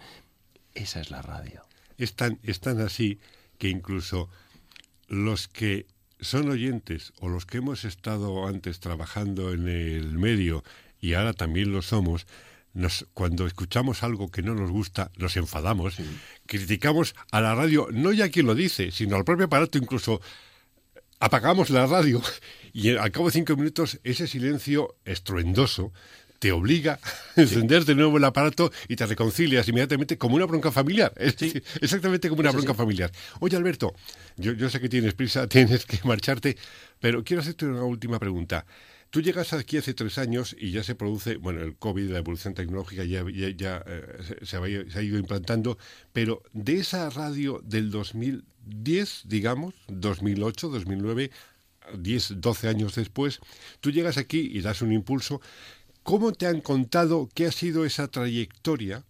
Esa 0.76 1.02
es 1.02 1.12
la 1.12 1.22
radio. 1.22 1.66
Es 1.98 2.16
tan, 2.16 2.40
así 2.82 3.20
que 3.58 3.70
incluso 3.70 4.30
los 5.08 5.48
que 5.48 5.86
son 6.20 6.50
oyentes 6.50 7.14
o 7.20 7.30
los 7.30 7.46
que 7.46 7.58
hemos 7.58 7.86
estado 7.86 8.48
antes 8.48 8.80
trabajando 8.80 9.54
en 9.54 9.68
el 9.68 10.18
medio 10.18 10.64
y 11.00 11.14
ahora 11.14 11.34
también 11.34 11.72
lo 11.72 11.82
somos, 11.82 12.26
nos, 12.74 13.06
cuando 13.14 13.46
escuchamos 13.46 14.04
algo 14.04 14.32
que 14.32 14.42
no 14.42 14.56
nos 14.56 14.72
gusta, 14.72 15.12
nos 15.18 15.38
enfadamos, 15.38 15.98
criticamos 16.46 17.14
a 17.32 17.42
la 17.42 17.54
radio, 17.54 17.90
no 17.92 18.12
ya 18.14 18.30
quien 18.30 18.48
lo 18.48 18.56
dice, 18.56 18.92
sino 18.92 19.16
al 19.16 19.26
propio 19.26 19.46
aparato, 19.46 19.78
incluso 19.78 20.22
apagamos 21.20 21.70
la 21.70 21.86
radio 21.86 22.22
y 22.74 22.96
al 22.96 23.12
cabo 23.12 23.28
de 23.28 23.34
cinco 23.34 23.56
minutos 23.56 24.00
ese 24.04 24.28
silencio 24.28 24.96
estruendoso 25.06 25.94
te 26.44 26.52
obliga 26.52 27.00
a 27.38 27.42
encender 27.42 27.86
de 27.86 27.96
nuevo 27.96 28.18
el 28.18 28.24
aparato 28.26 28.70
y 28.90 28.98
te 28.98 29.06
reconcilias 29.06 29.66
inmediatamente 29.70 30.18
como 30.18 30.36
una 30.36 30.46
bronca 30.46 30.74
familiar. 30.74 31.14
Exactamente 31.18 32.28
como 32.28 32.42
una 32.42 32.52
bronca 32.52 32.74
familiar. 32.74 33.14
Oye, 33.40 33.56
Alberto, 33.56 33.96
yo, 34.36 34.52
yo 34.52 34.70
sé 34.70 34.82
que 34.82 34.90
tienes 34.90 35.14
prisa, 35.14 35.48
tienes 35.48 35.86
que 35.86 36.00
marcharte, 36.04 36.58
pero 37.00 37.24
quiero 37.24 37.42
hacerte 37.42 37.66
una 37.66 37.86
última 37.86 38.20
pregunta. 38.20 38.66
Tú 39.10 39.22
llegas 39.22 39.54
aquí 39.54 39.78
hace 39.78 39.94
tres 39.94 40.18
años 40.18 40.54
y 40.60 40.72
ya 40.72 40.84
se 40.84 40.96
produce, 40.96 41.38
bueno, 41.38 41.62
el 41.62 41.78
COVID, 41.78 42.10
la 42.10 42.18
evolución 42.18 42.54
tecnológica 42.54 43.06
ya, 43.06 43.24
ya, 43.56 43.82
eh, 43.88 44.36
se, 44.42 44.58
ha, 44.58 45.02
ido 45.02 45.18
implantando, 45.18 45.78
pero 46.12 46.44
de 46.52 46.74
esa 46.74 47.10
radio 47.10 47.62
del 47.64 47.90
2010, 47.90 49.22
digamos, 49.28 49.76
2008, 49.88 50.68
2009, 50.68 51.32
10, 51.98 52.42
12 52.42 52.68
años 52.68 52.96
después, 52.96 53.40
tú 53.80 53.92
llegas 53.92 54.18
aquí 54.18 54.50
y 54.52 54.60
das 54.60 54.82
un 54.82 54.92
impulso 54.92 55.42
¿Cómo 56.04 56.34
te 56.34 56.48
han 56.48 56.60
contado 56.60 57.30
qué 57.34 57.46
ha 57.46 57.52
sido 57.52 57.86
esa 57.86 58.10
trayectoria? 58.10 59.04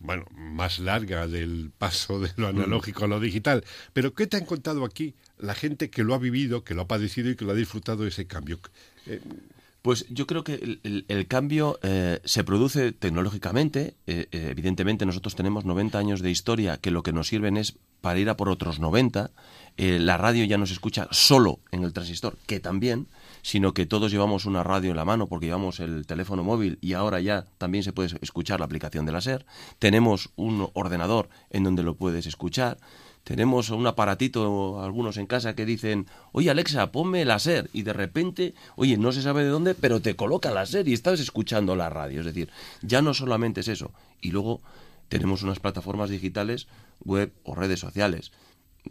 Bueno, 0.00 0.24
más 0.34 0.80
larga 0.80 1.26
del 1.26 1.70
paso 1.76 2.20
de 2.20 2.30
lo 2.36 2.48
analógico 2.48 3.04
a 3.04 3.08
lo 3.08 3.20
digital, 3.20 3.64
pero 3.92 4.12
¿qué 4.12 4.26
te 4.26 4.36
han 4.36 4.44
contado 4.44 4.84
aquí 4.84 5.14
la 5.38 5.54
gente 5.54 5.88
que 5.88 6.02
lo 6.02 6.14
ha 6.14 6.18
vivido, 6.18 6.64
que 6.64 6.74
lo 6.74 6.82
ha 6.82 6.88
padecido 6.88 7.30
y 7.30 7.36
que 7.36 7.44
lo 7.44 7.52
ha 7.52 7.54
disfrutado 7.54 8.06
ese 8.06 8.26
cambio? 8.26 8.58
Eh, 9.06 9.20
pues 9.82 10.04
yo 10.08 10.26
creo 10.26 10.42
que 10.42 10.80
el, 10.82 11.26
cambio 11.28 11.78
eh, 11.82 12.20
se 12.24 12.42
produce 12.42 12.90
tecnológicamente. 12.90 13.94
Eh, 14.08 14.26
evidentemente 14.32 15.06
nosotros 15.06 15.36
tenemos 15.36 15.64
90 15.64 15.96
años 15.96 16.22
de 16.22 16.30
historia 16.32 16.76
que 16.78 16.90
lo 16.90 17.04
que 17.04 17.12
nos 17.12 17.28
sirven 17.28 17.56
es 17.56 17.76
para 18.00 18.18
ir 18.18 18.28
a 18.28 18.36
por 18.36 18.48
otros 18.48 18.80
90. 18.80 19.30
la 19.76 20.16
radio 20.16 20.44
ya 20.44 20.58
no 20.58 20.66
se 20.66 20.72
escucha 20.72 21.06
solo 21.12 21.60
en 21.70 21.84
el 21.84 21.92
transistor, 21.92 22.36
que 22.46 22.58
también, 22.58 23.06
sino 23.46 23.74
que 23.74 23.86
todos 23.86 24.10
llevamos 24.10 24.44
una 24.44 24.64
radio 24.64 24.90
en 24.90 24.96
la 24.96 25.04
mano 25.04 25.28
porque 25.28 25.46
llevamos 25.46 25.78
el 25.78 26.04
teléfono 26.04 26.42
móvil 26.42 26.78
y 26.80 26.94
ahora 26.94 27.20
ya 27.20 27.44
también 27.58 27.84
se 27.84 27.92
puede 27.92 28.18
escuchar 28.20 28.58
la 28.58 28.66
aplicación 28.66 29.06
de 29.06 29.12
la 29.12 29.20
SER. 29.20 29.46
Tenemos 29.78 30.30
un 30.34 30.68
ordenador 30.74 31.28
en 31.50 31.62
donde 31.62 31.84
lo 31.84 31.94
puedes 31.94 32.26
escuchar. 32.26 32.76
Tenemos 33.22 33.70
un 33.70 33.86
aparatito, 33.86 34.82
algunos 34.82 35.16
en 35.16 35.26
casa, 35.26 35.54
que 35.54 35.64
dicen, 35.64 36.08
oye 36.32 36.50
Alexa, 36.50 36.90
ponme 36.90 37.24
la 37.24 37.38
SER. 37.38 37.70
Y 37.72 37.82
de 37.82 37.92
repente, 37.92 38.54
oye, 38.74 38.98
no 38.98 39.12
se 39.12 39.22
sabe 39.22 39.44
de 39.44 39.50
dónde, 39.50 39.76
pero 39.76 40.02
te 40.02 40.16
coloca 40.16 40.50
la 40.50 40.66
SER 40.66 40.88
y 40.88 40.92
estás 40.92 41.20
escuchando 41.20 41.76
la 41.76 41.88
radio. 41.88 42.18
Es 42.18 42.26
decir, 42.26 42.50
ya 42.82 43.00
no 43.00 43.14
solamente 43.14 43.60
es 43.60 43.68
eso. 43.68 43.92
Y 44.20 44.32
luego 44.32 44.60
tenemos 45.08 45.44
unas 45.44 45.60
plataformas 45.60 46.10
digitales, 46.10 46.66
web 47.04 47.32
o 47.44 47.54
redes 47.54 47.78
sociales. 47.78 48.32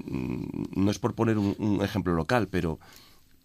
Mm, 0.06 0.46
no 0.78 0.92
es 0.92 1.00
por 1.00 1.14
poner 1.14 1.38
un 1.38 1.82
ejemplo 1.84 2.14
local, 2.14 2.48
pero 2.50 2.80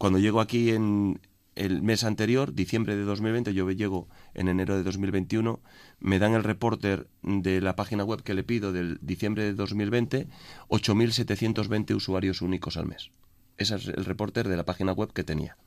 cuando 0.01 0.19
llego 0.19 0.41
aquí 0.41 0.71
en, 0.71 1.21
el 1.57 1.83
mes 1.83 2.05
anterior, 2.05 2.55
diciembre 2.55 2.97
de 2.97 3.03
2020, 3.03 3.53
yo 3.53 3.71
llego 3.71 4.09
en 4.33 4.49
enero 4.49 4.75
de 4.75 4.83
2021, 4.83 5.61
me 5.99 6.19
dan 6.19 6.33
el 6.33 6.43
reporter 6.43 7.07
de 7.21 7.61
la 7.61 7.77
página 7.77 8.03
web 8.03 8.23
que 8.23 8.33
le 8.33 8.43
pido 8.43 8.73
del 8.73 8.99
diciembre 9.03 9.45
de 9.45 9.53
2020, 9.53 10.27
8.720 10.69 11.95
usuarios 11.95 12.41
únicos 12.41 12.79
al 12.79 12.87
mes. 12.87 13.11
Ese 13.59 13.77
es 13.77 13.89
el 13.89 14.07
reporter 14.07 14.49
de 14.49 14.57
la 14.57 14.65
página 14.65 14.93
web 14.93 15.13
que 15.13 15.23
tenía. 15.23 15.59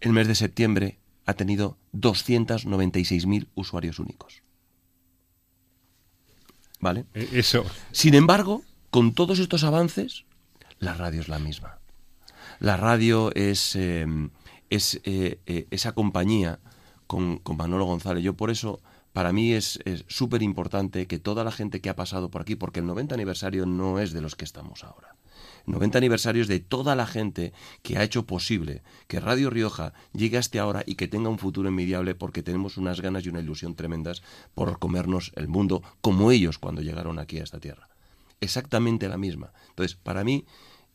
El 0.00 0.14
mes 0.14 0.26
de 0.26 0.34
septiembre 0.34 0.98
ha 1.26 1.34
tenido 1.34 1.76
296.000 1.92 3.48
usuarios 3.54 3.98
únicos. 3.98 4.42
¿Vale? 6.80 7.04
Eh, 7.12 7.28
eso. 7.34 7.66
Sin 7.92 8.14
embargo, 8.14 8.62
con 8.88 9.12
todos 9.12 9.38
estos 9.38 9.64
avances, 9.64 10.24
la 10.78 10.94
radio 10.94 11.20
es 11.20 11.28
la 11.28 11.38
misma. 11.38 11.77
La 12.60 12.76
radio 12.76 13.32
es, 13.34 13.76
es 13.76 15.00
eh, 15.04 15.40
eh, 15.46 15.66
esa 15.70 15.92
compañía 15.92 16.58
con, 17.06 17.40
Manolo 17.56 17.84
González. 17.84 18.24
Yo 18.24 18.34
por 18.34 18.50
eso, 18.50 18.80
para 19.12 19.32
mí 19.32 19.52
es 19.52 19.78
súper 20.08 20.42
importante 20.42 21.06
que 21.06 21.18
toda 21.18 21.44
la 21.44 21.52
gente 21.52 21.80
que 21.80 21.88
ha 21.88 21.96
pasado 21.96 22.30
por 22.30 22.42
aquí, 22.42 22.56
porque 22.56 22.80
el 22.80 22.86
90 22.86 23.14
aniversario 23.14 23.66
no 23.66 23.98
es 23.98 24.12
de 24.12 24.20
los 24.20 24.34
que 24.34 24.44
estamos 24.44 24.84
ahora. 24.84 25.14
90 25.66 25.98
aniversarios 25.98 26.48
de 26.48 26.60
toda 26.60 26.96
la 26.96 27.06
gente 27.06 27.52
que 27.82 27.98
ha 27.98 28.02
hecho 28.02 28.26
posible 28.26 28.82
que 29.06 29.20
Radio 29.20 29.50
Rioja 29.50 29.92
llegue 30.12 30.38
hasta 30.38 30.60
ahora 30.60 30.82
y 30.86 30.94
que 30.94 31.08
tenga 31.08 31.28
un 31.28 31.38
futuro 31.38 31.68
envidiable 31.68 32.14
porque 32.14 32.42
tenemos 32.42 32.78
unas 32.78 33.00
ganas 33.02 33.26
y 33.26 33.28
una 33.28 33.40
ilusión 33.40 33.74
tremendas 33.74 34.22
por 34.54 34.78
comernos 34.78 35.30
el 35.36 35.46
mundo 35.46 35.82
como 36.00 36.32
ellos 36.32 36.58
cuando 36.58 36.80
llegaron 36.80 37.18
aquí 37.18 37.38
a 37.38 37.44
esta 37.44 37.60
tierra. 37.60 37.88
Exactamente 38.40 39.08
la 39.08 39.18
misma. 39.18 39.52
Entonces, 39.68 39.96
para 39.96 40.24
mí, 40.24 40.46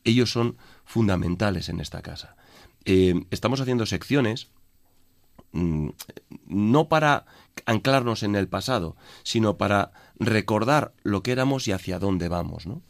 ellos 0.03 0.31
son 0.31 0.57
fundamentales 0.85 1.69
en 1.69 1.79
esta 1.79 2.01
casa. 2.01 2.35
Eh, 2.85 3.25
estamos 3.31 3.61
haciendo 3.61 3.85
secciones 3.85 4.49
mm, 5.51 5.89
no 6.47 6.89
para 6.89 7.25
anclarnos 7.65 8.23
en 8.23 8.35
el 8.35 8.47
pasado, 8.47 8.95
sino 9.23 9.57
para 9.57 9.91
recordar 10.19 10.93
lo 11.03 11.23
que 11.23 11.31
éramos 11.31 11.67
y 11.67 11.71
hacia 11.71 11.99
dónde 11.99 12.27
vamos, 12.27 12.65
¿no? 12.65 12.81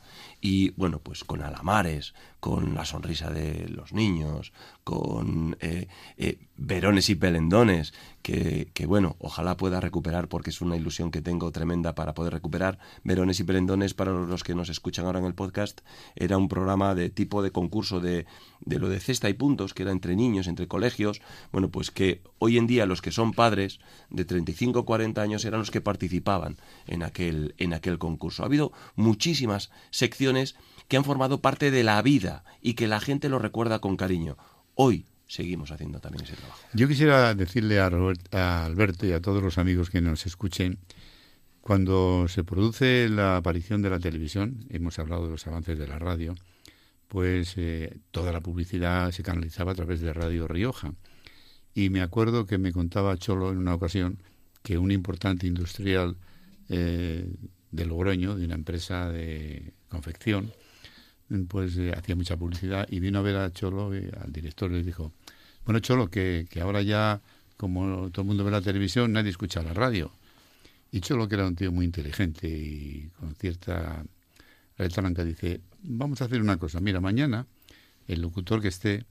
y 0.43 0.72
bueno, 0.72 0.99
pues 0.99 1.24
con 1.24 1.41
alamares, 1.41 2.14
con 2.43 2.75
la 2.75 2.83
sonrisa 2.83 3.29
de 3.29 3.69
los 3.69 3.93
niños, 3.93 4.51
con 4.83 5.55
eh, 5.61 5.87
eh, 6.17 6.39
verones 6.57 7.09
y 7.09 7.15
pelendones, 7.15 7.93
que, 8.21 8.69
que, 8.73 8.85
bueno, 8.85 9.15
ojalá 9.19 9.55
pueda 9.55 9.79
recuperar, 9.79 10.27
porque 10.27 10.49
es 10.49 10.59
una 10.59 10.75
ilusión 10.75 11.09
que 11.09 11.21
tengo 11.21 11.53
tremenda 11.53 11.95
para 11.95 12.13
poder 12.13 12.33
recuperar. 12.33 12.79
Verones 13.05 13.39
y 13.39 13.45
pelendones, 13.45 13.93
para 13.93 14.11
los 14.11 14.43
que 14.43 14.55
nos 14.55 14.67
escuchan 14.67 15.05
ahora 15.05 15.19
en 15.19 15.25
el 15.25 15.35
podcast, 15.35 15.79
era 16.17 16.37
un 16.37 16.49
programa 16.49 16.95
de 16.95 17.09
tipo 17.09 17.43
de 17.43 17.51
concurso 17.51 18.01
de, 18.01 18.25
de 18.59 18.77
lo 18.77 18.89
de 18.89 18.99
cesta 18.99 19.29
y 19.29 19.33
puntos, 19.35 19.73
que 19.73 19.83
era 19.83 19.93
entre 19.93 20.17
niños, 20.17 20.47
entre 20.47 20.67
colegios, 20.67 21.21
bueno, 21.53 21.69
pues 21.69 21.91
que 21.91 22.23
hoy 22.39 22.57
en 22.57 22.67
día 22.67 22.85
los 22.85 23.01
que 23.01 23.11
son 23.11 23.31
padres 23.31 23.79
de 24.09 24.25
35 24.25 24.79
o 24.79 24.85
40 24.85 25.21
años 25.21 25.45
eran 25.45 25.61
los 25.61 25.71
que 25.71 25.79
participaban 25.79 26.57
en 26.87 27.03
aquel, 27.03 27.55
en 27.57 27.73
aquel 27.73 27.99
concurso. 27.99 28.43
Ha 28.43 28.47
habido 28.47 28.73
muchísimas 28.97 29.71
secciones 29.91 30.57
que 30.88 30.97
han 30.97 31.03
formado 31.03 31.41
parte 31.41 31.71
de 31.71 31.84
la 31.84 32.01
vida 32.01 32.43
y 32.61 32.73
que 32.73 32.88
la 32.88 32.99
gente 32.99 33.29
lo 33.29 33.39
recuerda 33.39 33.79
con 33.79 33.97
cariño. 33.97 34.38
Hoy 34.75 35.05
seguimos 35.27 35.71
haciendo 35.71 35.99
también 35.99 36.25
ese 36.25 36.36
trabajo. 36.36 36.59
Yo 36.73 36.88
quisiera 36.88 37.34
decirle 37.34 37.79
a, 37.79 37.89
a 38.31 38.65
Alberto 38.65 39.05
y 39.05 39.11
a 39.11 39.21
todos 39.21 39.41
los 39.41 39.57
amigos 39.57 39.89
que 39.89 40.01
nos 40.01 40.25
escuchen, 40.25 40.79
cuando 41.61 42.27
se 42.27 42.43
produce 42.43 43.07
la 43.09 43.38
aparición 43.38 43.81
de 43.81 43.89
la 43.89 43.99
televisión, 43.99 44.65
hemos 44.69 44.99
hablado 44.99 45.23
de 45.23 45.31
los 45.31 45.47
avances 45.47 45.79
de 45.79 45.88
la 45.88 45.97
radio, 45.97 46.36
pues 47.07 47.53
eh, 47.57 47.99
toda 48.11 48.31
la 48.31 48.41
publicidad 48.41 49.11
se 49.11 49.23
canalizaba 49.23 49.71
a 49.71 49.75
través 49.75 50.01
de 50.01 50.11
Radio 50.13 50.47
Rioja. 50.47 50.93
Y 51.73 51.89
me 51.89 52.01
acuerdo 52.01 52.45
que 52.45 52.57
me 52.57 52.73
contaba 52.73 53.17
Cholo 53.17 53.51
en 53.51 53.59
una 53.59 53.75
ocasión 53.75 54.19
que 54.61 54.77
un 54.77 54.91
importante 54.91 55.47
industrial 55.47 56.17
eh, 56.69 57.34
de 57.71 57.86
Logroño, 57.86 58.36
de 58.36 58.45
una 58.45 58.55
empresa 58.55 59.09
de 59.09 59.73
confección, 59.89 60.51
pues 61.47 61.78
eh, 61.78 61.93
hacía 61.95 62.15
mucha 62.15 62.38
publicidad 62.38 62.88
y 62.89 62.99
vino 62.99 63.19
a 63.19 63.21
ver 63.21 63.38
a 63.38 63.51
Cholo, 63.51 63.95
y 63.95 64.09
al 64.21 64.32
director, 64.32 64.71
le 64.71 64.84
dijo, 64.84 65.11
bueno 65.65 65.80
Cholo, 65.80 66.09
que, 66.09 66.47
ahora 66.61 66.82
ya, 66.82 67.21
como 67.57 68.09
todo 68.11 68.21
el 68.21 68.28
mundo 68.28 68.43
ve 68.43 68.51
la 68.51 68.61
televisión, 68.61 69.13
nadie 69.13 69.30
escucha 69.30 69.63
la 69.63 69.74
radio. 69.74 70.11
Y 70.91 71.01
Cholo, 71.01 71.28
que 71.28 71.36
era 71.36 71.47
un 71.47 71.55
tío 71.55 71.71
muy 71.71 71.86
inteligente 71.86 72.47
y 72.47 73.09
con 73.19 73.36
cierta 73.36 74.03
retranca, 74.78 75.24
dice, 75.24 75.61
vamos 75.82 76.21
a 76.21 76.26
hacer 76.26 76.41
una 76.41 76.57
cosa, 76.57 76.80
mira, 76.80 76.99
mañana 76.99 77.47
el 78.07 78.21
locutor 78.21 78.61
que 78.61 78.67
esté, 78.67 79.05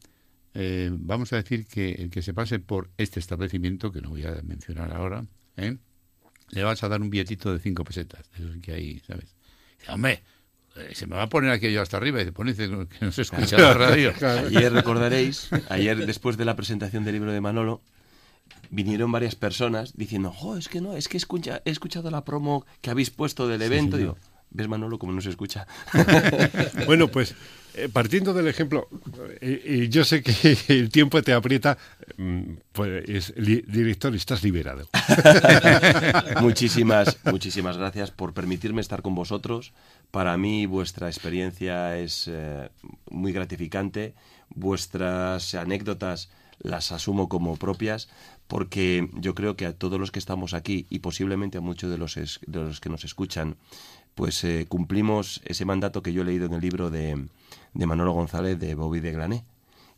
eh, 0.55 0.91
vamos 0.93 1.33
a 1.33 1.37
decir 1.37 1.67
que 1.67 1.93
el 1.93 2.11
que 2.11 2.23
se 2.23 2.35
pase 2.35 2.59
por 2.59 2.91
este 2.99 3.21
establecimiento, 3.21 3.91
que 3.91 4.01
no 4.01 4.11
voy 4.11 4.25
a 4.25 4.41
mencionar 4.43 4.93
ahora, 4.93 5.25
¿eh? 5.57 5.77
le 6.51 6.63
vas 6.63 6.83
a 6.83 6.89
dar 6.89 7.01
un 7.01 7.11
billetito 7.11 7.53
de 7.53 7.59
cinco 7.59 7.85
pesetas, 7.85 8.31
de 8.37 8.61
que 8.61 8.73
hay, 8.73 9.01
¿sabes? 9.07 9.35
Dice, 9.79 9.91
hombre, 9.91 10.23
eh, 10.77 10.95
se 10.95 11.07
me 11.07 11.17
va 11.17 11.23
a 11.23 11.29
poner 11.29 11.51
aquello 11.51 11.83
hasta 11.83 11.97
arriba 11.97 12.23
y 12.23 12.25
se 12.25 12.33
pone 12.33 12.55
que 12.55 12.69
no 13.01 13.13
se 13.13 13.23
escucha 13.23 13.59
la 13.59 13.75
radio. 13.75 14.13
Ayer 14.21 14.73
recordaréis, 14.73 15.49
ayer 15.69 16.07
después 16.07 16.37
de 16.37 16.45
la 16.45 16.57
presentación 16.57 17.05
del 17.05 17.15
libro 17.15 17.33
de 17.33 17.41
Manolo, 17.41 17.83
vinieron 18.71 19.13
varias 19.13 19.35
personas 19.35 19.97
diciendo, 19.97 20.35
oh, 20.41 20.57
es 20.57 20.69
que 20.69 20.81
no, 20.81 20.97
es 20.97 21.09
que 21.09 21.17
escucha, 21.17 21.61
he 21.65 21.71
escuchado 21.71 22.11
la 22.11 22.25
promo 22.25 22.65
que 22.81 22.91
habéis 22.91 23.11
puesto 23.11 23.49
del 23.49 23.63
evento. 23.63 23.97
Sí, 23.97 24.03
Digo, 24.03 24.17
¿ves 24.53 24.69
Manolo 24.69 24.99
cómo 24.99 25.13
no 25.13 25.21
se 25.21 25.31
escucha? 25.31 25.67
bueno, 26.87 27.09
pues 27.09 27.35
eh, 27.75 27.89
partiendo 27.89 28.35
del 28.35 28.49
ejemplo, 28.49 28.89
eh, 29.41 29.89
yo 29.91 30.05
sé 30.05 30.23
que 30.23 30.59
el 30.69 30.91
tiempo 30.91 31.23
te 31.23 31.33
aprieta, 31.33 31.79
mm, 32.19 32.43
pues 32.73 33.33
director, 33.35 34.15
estás 34.15 34.43
liberado. 34.43 34.87
muchísimas, 36.41 37.19
muchísimas 37.25 37.79
gracias 37.79 38.11
por 38.11 38.35
permitirme 38.35 38.83
estar 38.83 39.01
con 39.01 39.15
vosotros. 39.15 39.73
Para 40.11 40.37
mí 40.37 40.67
vuestra 40.67 41.09
experiencia 41.09 41.99
es 41.99 42.29
eh, 42.31 42.69
muy 43.11 43.33
gratificante, 43.33 44.15
vuestras 44.51 45.55
anécdotas 45.55 46.31
las 46.59 46.93
asumo 46.93 47.29
como 47.29 47.57
propias 47.57 48.09
porque 48.47 49.09
yo 49.15 49.35
creo 49.35 49.57
que 49.57 49.65
a 49.65 49.73
todos 49.73 49.99
los 49.99 50.11
que 50.11 50.19
estamos 50.19 50.53
aquí 50.53 50.87
y 50.91 50.99
posiblemente 50.99 51.57
a 51.57 51.63
muchos 51.63 51.91
de 51.91 51.97
los, 51.97 52.15
de 52.15 52.59
los 52.59 52.81
que 52.81 52.91
nos 52.91 53.03
escuchan, 53.03 53.57
pues 54.15 54.47
cumplimos 54.69 55.41
ese 55.45 55.65
mandato 55.65 56.03
que 56.03 56.13
yo 56.13 56.23
he 56.23 56.25
leído 56.25 56.47
en 56.47 56.55
el 56.55 56.61
libro 56.61 56.91
de 56.91 57.27
de 57.75 57.87
Manolo 57.87 58.13
González 58.13 58.59
de 58.59 58.75
Bobby 58.75 59.01
de 59.01 59.13
Glané. 59.13 59.45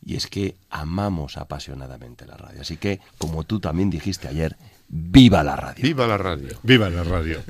Y 0.07 0.15
es 0.15 0.27
que 0.27 0.55
amamos 0.69 1.37
apasionadamente 1.37 2.27
la 2.27 2.37
radio. 2.37 2.61
Así 2.61 2.77
que, 2.77 2.99
como 3.17 3.43
tú 3.43 3.59
también 3.59 3.89
dijiste 3.89 4.27
ayer, 4.27 4.55
¡viva 4.87 5.43
la 5.43 5.55
radio! 5.55 5.81
¡Viva 5.81 6.05
la 6.05 6.17
radio! 6.17 6.59
¡Viva 6.61 6.89
la 6.91 7.03
radio! 7.03 7.41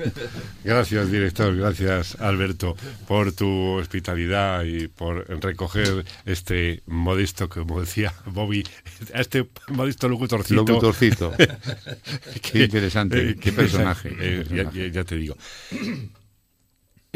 Gracias, 0.64 1.10
director. 1.10 1.54
Gracias, 1.54 2.18
Alberto, 2.18 2.74
por 3.06 3.32
tu 3.32 3.72
hospitalidad 3.72 4.64
y 4.64 4.88
por 4.88 5.28
recoger 5.42 6.06
este 6.24 6.82
modesto, 6.86 7.50
como 7.50 7.80
decía 7.80 8.14
Bobby, 8.24 8.64
este 9.12 9.50
modesto 9.68 10.08
locutorcito. 10.08 10.64
Locutorcito. 10.64 11.34
qué 12.40 12.64
interesante, 12.64 13.36
qué 13.36 13.52
personaje. 13.52 14.16
Eh, 14.18 14.90
ya 14.94 15.04
te 15.04 15.16
digo. 15.16 15.36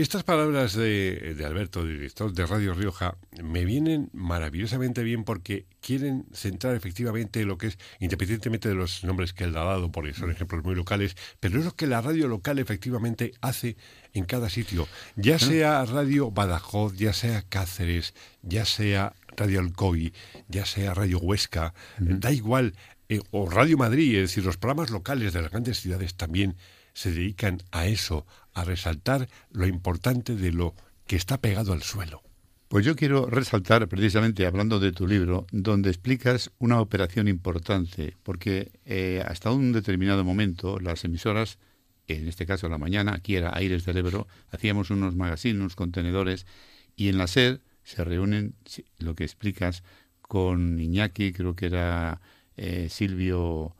Estas 0.01 0.24
palabras 0.24 0.72
de, 0.72 1.36
Alberto, 1.44 1.84
director 1.84 2.32
de 2.32 2.46
Radio 2.46 2.72
Rioja, 2.72 3.18
me 3.42 3.66
vienen 3.66 4.09
maravillosamente 4.14 5.03
bien 5.03 5.24
porque 5.24 5.66
quieren 5.82 6.24
centrar 6.32 6.74
efectivamente 6.74 7.44
lo 7.44 7.59
que 7.59 7.66
es, 7.66 7.78
independientemente 7.98 8.70
de 8.70 8.76
los 8.76 9.05
nombres 9.05 9.34
que 9.34 9.44
él 9.44 9.55
ha 9.59 9.62
dado, 9.62 9.92
porque 9.92 10.14
son 10.14 10.30
ejemplos 10.30 10.64
muy 10.64 10.74
locales, 10.74 11.18
pero 11.38 11.59
es 11.59 11.66
lo 11.66 11.76
que 11.76 11.86
la 11.86 12.01
radio 12.01 12.28
local 12.28 12.59
efectivamente 12.59 13.32
hace 13.42 13.76
en 14.14 14.24
cada 14.24 14.48
sitio, 14.48 14.88
ya 15.16 15.38
sea 15.38 15.84
Radio 15.84 16.30
Badajoz, 16.30 16.96
ya 16.96 17.12
sea 17.12 17.42
Cáceres, 17.42 18.14
ya 18.40 18.64
sea 18.64 19.12
Radio 19.36 19.61
Alcoy, 19.61 20.14
ya 20.48 20.64
sea 20.64 20.94
Radio 20.94 21.18
Huesca, 21.18 21.74
da 21.98 22.32
igual, 22.32 22.72
eh, 23.11 23.20
o 23.32 23.51
Radio 23.51 23.76
Madrid, 23.76 24.14
es 24.14 24.30
decir, 24.30 24.46
los 24.46 24.57
programas 24.57 24.88
locales 24.88 25.34
de 25.34 25.42
las 25.42 25.51
grandes 25.51 25.78
ciudades 25.78 26.14
también 26.14 26.57
se 26.94 27.12
dedican 27.12 27.62
a 27.70 27.86
eso, 27.86 28.26
a 28.53 28.64
resaltar 28.64 29.28
lo 29.51 29.66
importante 29.66 30.34
de 30.34 30.53
lo 30.53 30.74
que 31.07 31.16
está 31.16 31.40
pegado 31.40 31.72
al 31.72 31.82
suelo. 31.82 32.22
Pues 32.70 32.86
yo 32.86 32.94
quiero 32.94 33.26
resaltar, 33.26 33.88
precisamente 33.88 34.46
hablando 34.46 34.78
de 34.78 34.92
tu 34.92 35.09
libro, 35.09 35.44
donde 35.51 35.90
explicas 35.90 36.53
una 36.59 36.80
operación 36.80 37.26
importante, 37.26 38.16
porque 38.22 38.70
eh, 38.84 39.24
hasta 39.26 39.51
un 39.51 39.72
determinado 39.72 40.22
momento 40.22 40.78
las 40.78 41.05
emisoras, 41.05 41.59
en 42.07 42.28
este 42.28 42.46
caso 42.46 42.68
la 42.68 42.78
mañana, 42.78 43.14
aquí 43.14 43.34
era 43.34 43.57
Aires 43.57 43.84
del 43.84 43.96
Ebro, 43.96 44.28
hacíamos 44.53 44.90
unos 44.90 45.16
magazines, 45.16 45.59
unos 45.61 45.74
contenedores, 45.74 46.46
y 46.94 47.09
en 47.09 47.18
la 47.18 47.26
SER 47.26 47.61
se 47.82 48.05
reúnen, 48.05 48.55
lo 48.98 49.16
que 49.16 49.24
explicas, 49.24 49.82
con 50.20 50.78
Iñaki, 50.78 51.32
creo 51.32 51.57
que 51.57 51.66
era 51.66 52.20
eh, 52.57 52.86
Silvio 52.88 53.74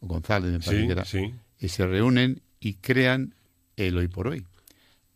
González, 0.00 0.52
me 0.52 0.60
parece 0.60 1.04
sí, 1.04 1.18
sí. 1.18 1.34
y 1.58 1.68
se 1.68 1.84
reúnen 1.84 2.42
y 2.60 2.74
crean 2.74 3.34
el 3.76 3.96
hoy 3.96 4.08
por 4.08 4.28
hoy. 4.28 4.44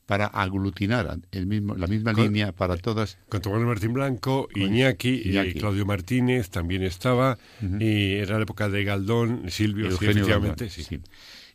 para 0.06 0.26
aglutinar 0.26 1.20
el 1.30 1.46
mismo, 1.46 1.76
la 1.76 1.86
misma 1.86 2.12
línea 2.12 2.50
para 2.50 2.76
todas. 2.76 3.16
Con 3.28 3.40
Tomás 3.40 3.60
Martín 3.62 3.92
Blanco, 3.92 4.48
Iñaki, 4.56 5.22
y 5.24 5.54
Claudio 5.54 5.86
Martínez 5.86 6.50
también 6.50 6.82
estaba, 6.82 7.38
y 7.78 8.14
era 8.14 8.36
la 8.36 8.42
época 8.42 8.68
de 8.68 8.82
Galdón, 8.82 9.44
Silvio, 9.50 9.86
efectivamente. 9.88 10.68
sí. 10.68 11.00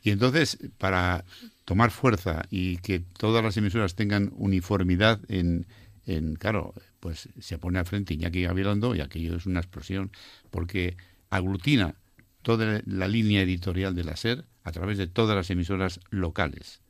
Y 0.02 0.12
entonces, 0.12 0.58
para 0.78 1.26
tomar 1.66 1.92
fuerza 1.92 2.46
y 2.50 2.78
que 2.78 3.00
todas 3.00 3.44
las 3.44 3.58
emisoras 3.58 3.96
tengan 3.96 4.32
uniformidad 4.38 5.20
en, 5.28 5.66
en 6.06 6.36
claro, 6.36 6.74
pues 7.02 7.28
se 7.40 7.58
pone 7.58 7.80
al 7.80 7.86
frente 7.86 8.14
Iñaki 8.14 8.44
Gabilondo 8.44 8.96
y 8.96 9.02
aquello 9.02 9.36
es 9.36 9.46
una 9.48 9.60
explosión, 9.60 10.12
porque 10.50 10.96
aglutina 11.30 11.96
toda 12.42 12.82
la 12.86 13.08
línea 13.10 13.42
editorial 13.42 13.96
de 13.96 14.04
la 14.06 14.16
SER 14.16 14.46
a 14.64 14.72
través 14.72 14.98
de 14.98 15.08
todas 15.08 15.36
las 15.36 15.50
emisoras 15.50 16.00
locales. 16.10 16.82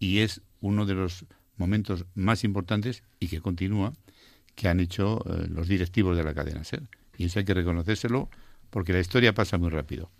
Y 0.00 0.18
es 0.18 0.40
uno 0.60 0.84
de 0.86 0.94
los 0.94 1.26
momentos 1.56 2.06
más 2.14 2.42
importantes 2.42 3.04
y 3.20 3.28
que 3.28 3.40
continúa 3.40 3.92
que 4.56 4.68
han 4.68 4.80
hecho 4.80 5.22
eh, 5.26 5.46
los 5.48 5.68
directivos 5.68 6.16
de 6.16 6.24
la 6.24 6.34
cadena 6.34 6.64
SER. 6.64 6.82
Y 7.16 7.26
eso 7.26 7.38
hay 7.38 7.44
que 7.44 7.54
reconocérselo 7.54 8.28
porque 8.70 8.92
la 8.92 9.00
historia 9.00 9.34
pasa 9.34 9.58
muy 9.58 9.70
rápido. 9.70 10.10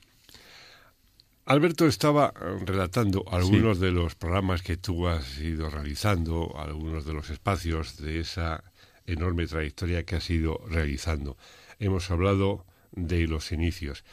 Alberto 1.46 1.86
estaba 1.86 2.32
eh, 2.36 2.64
relatando 2.64 3.24
algunos 3.28 3.80
de 3.80 3.90
los 3.90 4.14
programas 4.14 4.62
que 4.62 4.76
tú 4.76 5.08
has 5.08 5.40
ido 5.40 5.68
realizando, 5.68 6.54
algunos 6.56 7.04
de 7.04 7.12
los 7.12 7.30
espacios 7.30 7.96
de 7.96 8.20
esa 8.20 8.62
enorme 9.06 9.46
trayectoria 9.46 10.04
que 10.04 10.16
has 10.16 10.30
ido 10.30 10.60
realizando. 10.68 11.36
Hemos 11.78 12.10
hablado 12.10 12.66
de 12.92 13.26
los 13.26 13.50
inicios. 13.50 14.04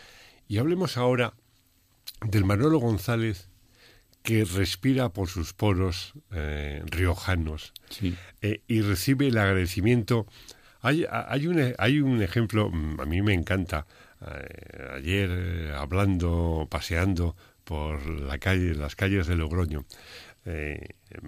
Y 0.47 0.57
hablemos 0.57 0.97
ahora 0.97 1.34
del 2.26 2.45
Manolo 2.45 2.80
González 2.80 3.49
que 4.28 4.43
respira 4.43 5.07
por 5.07 5.30
sus 5.30 5.53
poros 5.53 6.11
eh, 6.34 6.84
riojanos 6.88 7.71
eh, 8.41 8.59
y 8.67 8.82
recibe 8.82 9.28
el 9.28 9.38
agradecimiento. 9.38 10.28
Hay, 10.82 11.05
hay, 11.09 11.47
un, 11.47 11.73
hay 11.78 12.01
un 12.01 12.21
ejemplo, 12.21 12.69
mm, 12.69 12.99
a 12.99 13.05
mí 13.05 13.21
me 13.21 13.34
encanta. 13.34 13.88
Eh, 14.19 14.95
ayer, 14.97 15.71
hablando, 15.78 16.67
paseando 16.69 17.38
por 17.63 18.05
la 18.05 18.38
calle, 18.38 18.75
las 18.75 18.97
calles 18.97 19.28
de 19.28 19.38
Logroño, 19.38 19.86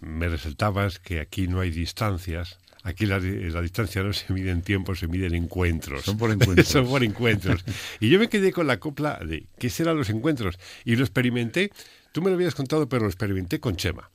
me 0.01 0.27
resaltabas 0.27 0.99
que 0.99 1.21
aquí 1.21 1.47
no 1.47 1.61
hay 1.61 1.71
distancias, 1.71 2.59
Aquí 2.83 3.05
la, 3.05 3.19
la, 3.19 3.61
distancia 3.61 4.01
no 4.03 4.13
se 4.13 4.31
mide 4.31 4.51
en 4.51 4.61
tiempo, 4.61 4.95
se 4.95 5.07
mide 5.07 5.27
en 5.27 5.35
encuentros. 5.35 6.05
Son 6.05 6.17
por 6.17 6.31
encuentros. 6.31 6.67
Son 6.67 6.87
por 6.87 7.03
encuentros. 7.03 7.65
Y 7.99 8.09
yo 8.09 8.19
me 8.19 8.29
quedé 8.29 8.53
con 8.53 8.67
la 8.67 8.79
copla 8.79 9.19
de 9.19 9.47
qué 9.57 9.69
serán 9.69 9.97
los 9.97 10.09
encuentros. 10.09 10.57
Y 10.85 10.95
lo 10.95 11.03
experimenté, 11.03 11.71
tú 12.19 12.23
me 12.23 12.31
lo 12.31 12.35
habías 12.35 12.53
contado, 12.53 12.89
pero 12.89 13.03
lo 13.03 13.07
experimenté 13.07 13.61
con 13.61 13.77
Chema. 13.77 14.09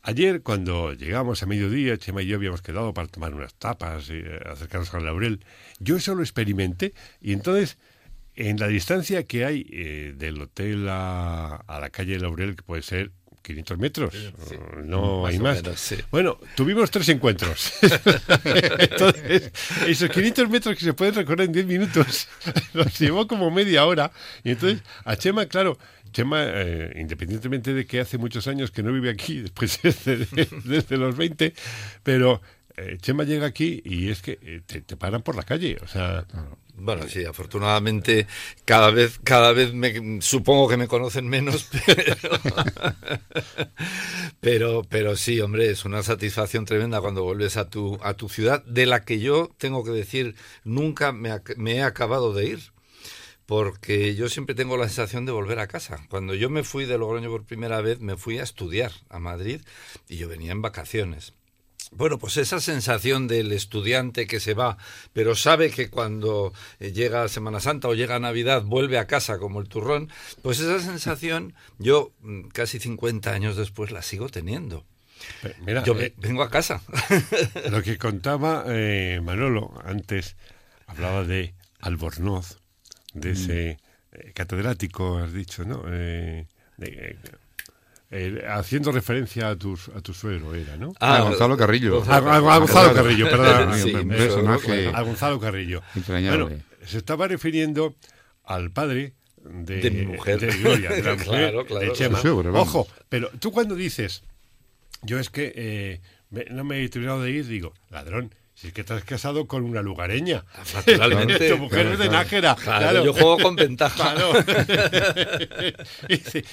ayer, 0.00 0.40
cuando 0.40 0.94
llegamos 0.94 1.42
a 1.42 1.46
mediodía, 1.46 1.98
Chema 1.98 2.22
y 2.22 2.26
yo 2.26 2.36
habíamos 2.36 2.62
quedado 2.62 2.94
para 2.94 3.06
tomar 3.06 3.34
unas 3.34 3.52
tapas 3.54 4.08
y 4.08 4.14
eh, 4.14 4.40
acercarnos 4.46 4.94
al 4.94 5.04
Laurel. 5.04 5.40
Yo 5.78 5.98
eso 5.98 6.14
lo 6.14 6.22
experimenté 6.22 6.94
y 7.20 7.34
entonces, 7.34 7.76
en 8.34 8.58
la 8.58 8.66
distancia 8.66 9.24
que 9.24 9.44
hay 9.44 9.66
eh, 9.70 10.14
del 10.16 10.40
hotel 10.40 10.88
a, 10.88 11.56
a 11.56 11.80
la 11.80 11.90
calle 11.90 12.18
Laurel, 12.18 12.56
que 12.56 12.62
puede 12.62 12.80
ser 12.80 13.10
500 13.42 13.78
metros, 13.78 14.14
no 14.84 15.26
hay 15.26 15.38
más. 15.38 15.62
Bueno, 16.10 16.38
tuvimos 16.54 16.90
tres 16.90 17.08
encuentros. 17.08 17.72
Entonces, 18.78 19.52
esos 19.86 20.10
500 20.10 20.48
metros 20.48 20.76
que 20.76 20.84
se 20.84 20.94
pueden 20.94 21.14
recorrer 21.14 21.46
en 21.46 21.52
10 21.52 21.66
minutos, 21.66 22.28
nos 22.74 22.98
llevó 22.98 23.26
como 23.26 23.50
media 23.50 23.84
hora. 23.84 24.12
Y 24.44 24.50
entonces, 24.52 24.82
a 25.04 25.16
Chema, 25.16 25.46
claro, 25.46 25.76
Chema, 26.12 26.44
eh, 26.44 26.92
independientemente 26.96 27.74
de 27.74 27.86
que 27.86 28.00
hace 28.00 28.18
muchos 28.18 28.46
años 28.46 28.70
que 28.70 28.82
no 28.82 28.92
vive 28.92 29.10
aquí, 29.10 29.38
después 29.40 29.80
desde, 29.82 30.96
los 30.96 31.16
20, 31.16 31.54
pero 32.02 32.40
eh, 32.76 32.98
Chema 33.00 33.24
llega 33.24 33.46
aquí 33.46 33.82
y 33.84 34.10
es 34.10 34.22
que 34.22 34.38
eh, 34.42 34.60
te, 34.64 34.96
paran 34.96 35.22
por 35.22 35.36
la 35.36 35.42
calle, 35.42 35.78
o 35.82 35.86
sea... 35.86 36.26
Bueno, 36.74 37.06
sí, 37.06 37.24
afortunadamente 37.24 38.26
cada 38.64 38.90
vez, 38.90 39.20
cada 39.22 39.52
vez 39.52 39.74
me, 39.74 40.22
supongo 40.22 40.68
que 40.68 40.78
me 40.78 40.88
conocen 40.88 41.28
menos, 41.28 41.68
pero, 44.40 44.82
pero, 44.88 45.14
sí, 45.16 45.38
hombre, 45.40 45.70
es 45.70 45.84
una 45.84 46.02
satisfacción 46.02 46.64
tremenda 46.64 47.02
cuando 47.02 47.24
vuelves 47.24 47.58
a 47.58 47.68
tu, 47.68 47.98
a 48.02 48.14
tu 48.14 48.30
ciudad, 48.30 48.64
de 48.64 48.86
la 48.86 49.04
que 49.04 49.20
yo 49.20 49.54
tengo 49.58 49.84
que 49.84 49.90
decir, 49.90 50.34
nunca 50.64 51.12
me, 51.12 51.30
me 51.56 51.74
he 51.74 51.82
acabado 51.82 52.32
de 52.32 52.46
ir 52.46 52.72
porque 53.46 54.14
yo 54.14 54.28
siempre 54.28 54.54
tengo 54.54 54.76
la 54.76 54.86
sensación 54.86 55.26
de 55.26 55.32
volver 55.32 55.58
a 55.58 55.66
casa. 55.66 56.06
Cuando 56.08 56.34
yo 56.34 56.50
me 56.50 56.64
fui 56.64 56.84
de 56.84 56.98
Logroño 56.98 57.30
por 57.30 57.44
primera 57.44 57.80
vez, 57.80 58.00
me 58.00 58.16
fui 58.16 58.38
a 58.38 58.42
estudiar 58.42 58.92
a 59.08 59.18
Madrid 59.18 59.60
y 60.08 60.16
yo 60.16 60.28
venía 60.28 60.52
en 60.52 60.62
vacaciones. 60.62 61.34
Bueno, 61.94 62.18
pues 62.18 62.38
esa 62.38 62.58
sensación 62.58 63.28
del 63.28 63.52
estudiante 63.52 64.26
que 64.26 64.40
se 64.40 64.54
va, 64.54 64.78
pero 65.12 65.34
sabe 65.34 65.70
que 65.70 65.90
cuando 65.90 66.54
eh, 66.80 66.92
llega 66.92 67.28
Semana 67.28 67.60
Santa 67.60 67.88
o 67.88 67.94
llega 67.94 68.18
Navidad 68.18 68.62
vuelve 68.62 68.98
a 68.98 69.06
casa 69.06 69.38
como 69.38 69.60
el 69.60 69.68
turrón, 69.68 70.08
pues 70.40 70.58
esa 70.60 70.80
sensación 70.80 71.54
yo 71.78 72.12
mm, 72.20 72.48
casi 72.48 72.78
50 72.78 73.30
años 73.30 73.56
después 73.56 73.90
la 73.90 74.00
sigo 74.00 74.30
teniendo. 74.30 74.86
yo 75.84 76.00
eh, 76.00 76.14
vengo 76.16 76.42
a 76.42 76.50
casa. 76.50 76.80
Lo 77.70 77.82
que 77.82 77.98
contaba 77.98 78.64
eh, 78.68 79.20
Manolo 79.22 79.74
antes, 79.84 80.36
hablaba 80.86 81.24
de 81.24 81.54
Albornoz, 81.80 82.61
de 83.14 83.28
mm. 83.30 83.32
ese 83.32 83.78
catedrático, 84.34 85.18
has 85.18 85.32
dicho, 85.32 85.64
¿no? 85.64 85.84
Eh, 88.14 88.36
haciendo 88.46 88.92
referencia 88.92 89.48
a 89.48 89.56
tu, 89.56 89.78
a 89.96 90.02
tu 90.02 90.12
suegro 90.12 90.54
era, 90.54 90.76
¿no? 90.76 90.92
Ah, 91.00 91.22
Gonzalo 91.22 91.56
Carrillo. 91.56 92.02
A, 92.06 92.58
Gonzalo 92.58 92.94
Carrillo, 92.94 93.30
perdón. 93.30 94.08
personaje 94.08 94.88
a 94.88 95.00
Gonzalo 95.00 95.40
Carrillo. 95.40 95.82
Bueno, 96.06 96.50
se 96.84 96.98
estaba 96.98 97.26
refiriendo 97.26 97.94
al 98.44 98.70
padre 98.70 99.14
de, 99.42 99.90
mi 99.90 100.06
mujer. 100.06 100.40
de 100.40 100.48
Gloria, 100.58 100.90
de 100.90 101.02
la 101.02 101.14
mujer 101.24 101.24
claro, 101.24 101.64
claro, 101.64 101.86
de 101.86 101.92
Chema. 101.92 102.20
Ojo, 102.52 102.86
pero 103.08 103.30
tú 103.40 103.50
cuando 103.50 103.74
dices, 103.74 104.22
yo 105.00 105.18
es 105.18 105.30
que 105.30 105.52
eh, 105.56 106.00
no 106.50 106.64
me 106.64 106.84
he 106.84 106.88
terminado 106.90 107.22
de 107.22 107.30
ir, 107.30 107.46
digo, 107.46 107.72
ladrón, 107.88 108.34
si 108.62 108.68
es 108.68 108.74
que 108.74 108.82
estás 108.82 109.02
casado 109.02 109.48
con 109.48 109.64
una 109.64 109.82
lugareña. 109.82 110.44
Naturalmente. 110.72 111.48
tu 111.50 111.58
mujer 111.58 111.84
es 111.88 111.98
de 111.98 112.08
Nájera. 112.08 112.54
Claro, 112.54 113.04
Yo 113.04 113.12
juego 113.12 113.38
con 113.38 113.56
ventaja. 113.56 114.14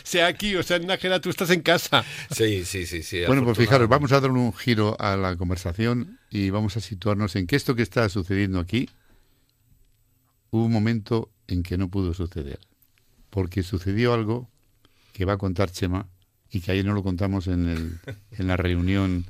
sea 0.04 0.26
aquí 0.26 0.56
o 0.56 0.64
sea 0.64 0.78
en 0.78 0.88
Nájera, 0.88 1.22
tú 1.22 1.30
estás 1.30 1.52
en 1.52 1.62
casa. 1.62 2.04
Sí, 2.32 2.66
sí, 2.66 2.88
sí. 2.88 3.04
sí 3.04 3.26
bueno, 3.28 3.44
pues 3.44 3.60
fijaros, 3.60 3.88
vamos 3.88 4.12
a 4.12 4.20
dar 4.20 4.32
un 4.32 4.52
giro 4.54 5.00
a 5.00 5.16
la 5.18 5.36
conversación 5.36 6.18
y 6.32 6.50
vamos 6.50 6.78
a 6.78 6.80
situarnos 6.80 7.36
en 7.36 7.46
que 7.46 7.56
esto 7.56 7.76
que 7.76 7.84
está 7.84 8.10
sucediendo 8.10 8.60
aquí, 8.60 8.90
hubo 10.50 10.66
un 10.66 10.72
momento 10.72 11.30
en 11.48 11.62
que 11.62 11.78
no 11.78 11.90
pudo 11.90 12.16
suceder. 12.16 12.58
Porque 13.30 13.62
sucedió 13.62 14.16
algo 14.16 14.50
que 15.14 15.26
va 15.26 15.34
a 15.34 15.38
contar 15.38 15.70
Chema 15.70 16.08
y 16.50 16.62
que 16.62 16.72
ayer 16.72 16.86
no 16.86 16.96
lo 16.96 17.04
contamos 17.04 17.46
en, 17.46 17.70
el, 17.70 18.00
en 18.32 18.48
la 18.48 18.58
reunión 18.58 19.28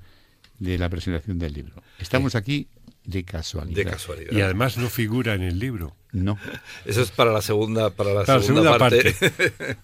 de 0.59 0.77
la 0.77 0.89
presentación 0.89 1.39
del 1.39 1.53
libro. 1.53 1.81
Estamos 1.99 2.35
aquí 2.35 2.67
de 3.05 3.23
casualidad. 3.23 3.75
De 3.75 3.85
casualidad. 3.85 4.31
Y 4.31 4.41
además 4.41 4.77
no 4.77 4.89
figura 4.89 5.33
en 5.33 5.41
el 5.41 5.57
libro. 5.57 5.95
No. 6.11 6.37
Eso 6.85 7.01
es 7.01 7.11
para 7.11 7.31
la 7.31 7.41
segunda, 7.41 7.91
para 7.91 8.13
la, 8.13 8.25
segunda, 8.41 8.77
parte. 8.77 9.15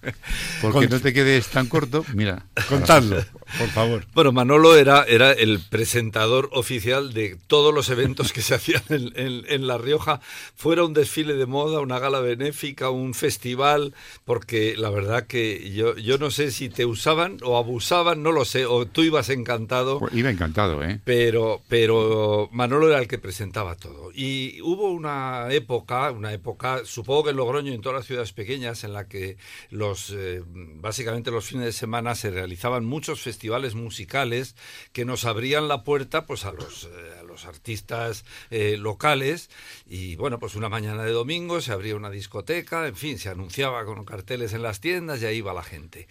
Porque 0.62 0.88
no 0.88 1.00
te 1.00 1.12
quedes 1.12 1.48
tan 1.48 1.68
corto, 1.68 2.04
mira. 2.14 2.46
Contadlo, 2.68 3.24
por 3.58 3.68
favor. 3.68 4.06
Bueno, 4.16 4.32
Manolo 4.32 4.76
era, 4.76 5.04
era 5.04 5.32
el 5.32 5.60
presentador 5.60 6.48
oficial 6.52 7.12
de 7.12 7.36
todos 7.46 7.74
los 7.74 7.90
eventos 7.90 8.32
que 8.32 8.40
se 8.40 8.54
hacían 8.54 8.82
en, 8.88 9.66
La 9.66 9.78
Rioja. 9.78 10.20
Fuera 10.54 10.84
un 10.84 10.94
desfile 10.94 11.34
de 11.34 11.46
moda, 11.46 11.80
una 11.80 11.98
gala 11.98 12.20
benéfica, 12.20 12.90
un 12.90 13.12
festival, 13.14 13.94
porque 14.24 14.74
la 14.76 14.90
verdad 14.90 15.26
que 15.26 15.70
yo, 15.72 15.96
yo 15.96 16.18
no 16.18 16.30
sé 16.30 16.50
si 16.50 16.68
te 16.68 16.86
usaban 16.86 17.38
o 17.42 17.58
abusaban, 17.58 18.22
no 18.22 18.32
lo 18.32 18.44
sé, 18.44 18.64
o 18.64 18.86
tú 18.86 19.02
ibas 19.02 19.28
encantado. 19.28 19.98
Pues 19.98 20.14
iba 20.14 20.30
encantado, 20.30 20.82
¿eh? 20.82 21.00
Pero, 21.04 21.60
pero 21.68 22.48
Manolo 22.52 22.88
era 22.88 22.98
el 22.98 23.08
que 23.08 23.18
presentaba 23.18 23.74
todo. 23.74 24.10
Y 24.14 24.60
hubo 24.62 24.90
una 24.90 25.48
época, 25.50 26.10
una 26.10 26.32
época, 26.32 26.82
supongo 26.84 27.24
que 27.24 27.30
en 27.30 27.36
Logroño 27.36 27.70
y 27.70 27.74
en 27.74 27.82
todas 27.82 27.98
las 27.98 28.06
ciudades 28.06 28.32
pequeñas, 28.32 28.82
en 28.84 28.94
la 28.94 29.08
que 29.08 29.36
los 29.70 30.10
eh, 30.10 30.42
básicamente 30.46 31.30
los 31.30 31.44
fines 31.44 31.66
de 31.66 31.72
semana 31.72 32.14
se 32.14 32.30
realizaban 32.30 32.84
muchos 32.84 33.20
festivales 33.20 33.35
musicales 33.74 34.56
que 34.92 35.04
nos 35.04 35.24
abrían 35.24 35.68
la 35.68 35.84
puerta 35.84 36.26
pues 36.26 36.44
a 36.44 36.52
los, 36.52 36.84
eh, 36.84 37.18
a 37.20 37.22
los 37.22 37.44
artistas 37.44 38.24
eh, 38.50 38.76
locales 38.78 39.50
y 39.86 40.16
bueno, 40.16 40.38
pues 40.38 40.54
una 40.54 40.68
mañana 40.68 41.04
de 41.04 41.12
domingo 41.12 41.60
se 41.60 41.72
abría 41.72 41.96
una 41.96 42.10
discoteca, 42.10 42.86
en 42.86 42.96
fin, 42.96 43.18
se 43.18 43.28
anunciaba 43.28 43.84
con 43.84 44.04
carteles 44.04 44.52
en 44.52 44.62
las 44.62 44.80
tiendas 44.80 45.22
y 45.22 45.26
ahí 45.26 45.36
iba 45.38 45.52
la 45.54 45.62
gente. 45.62 46.08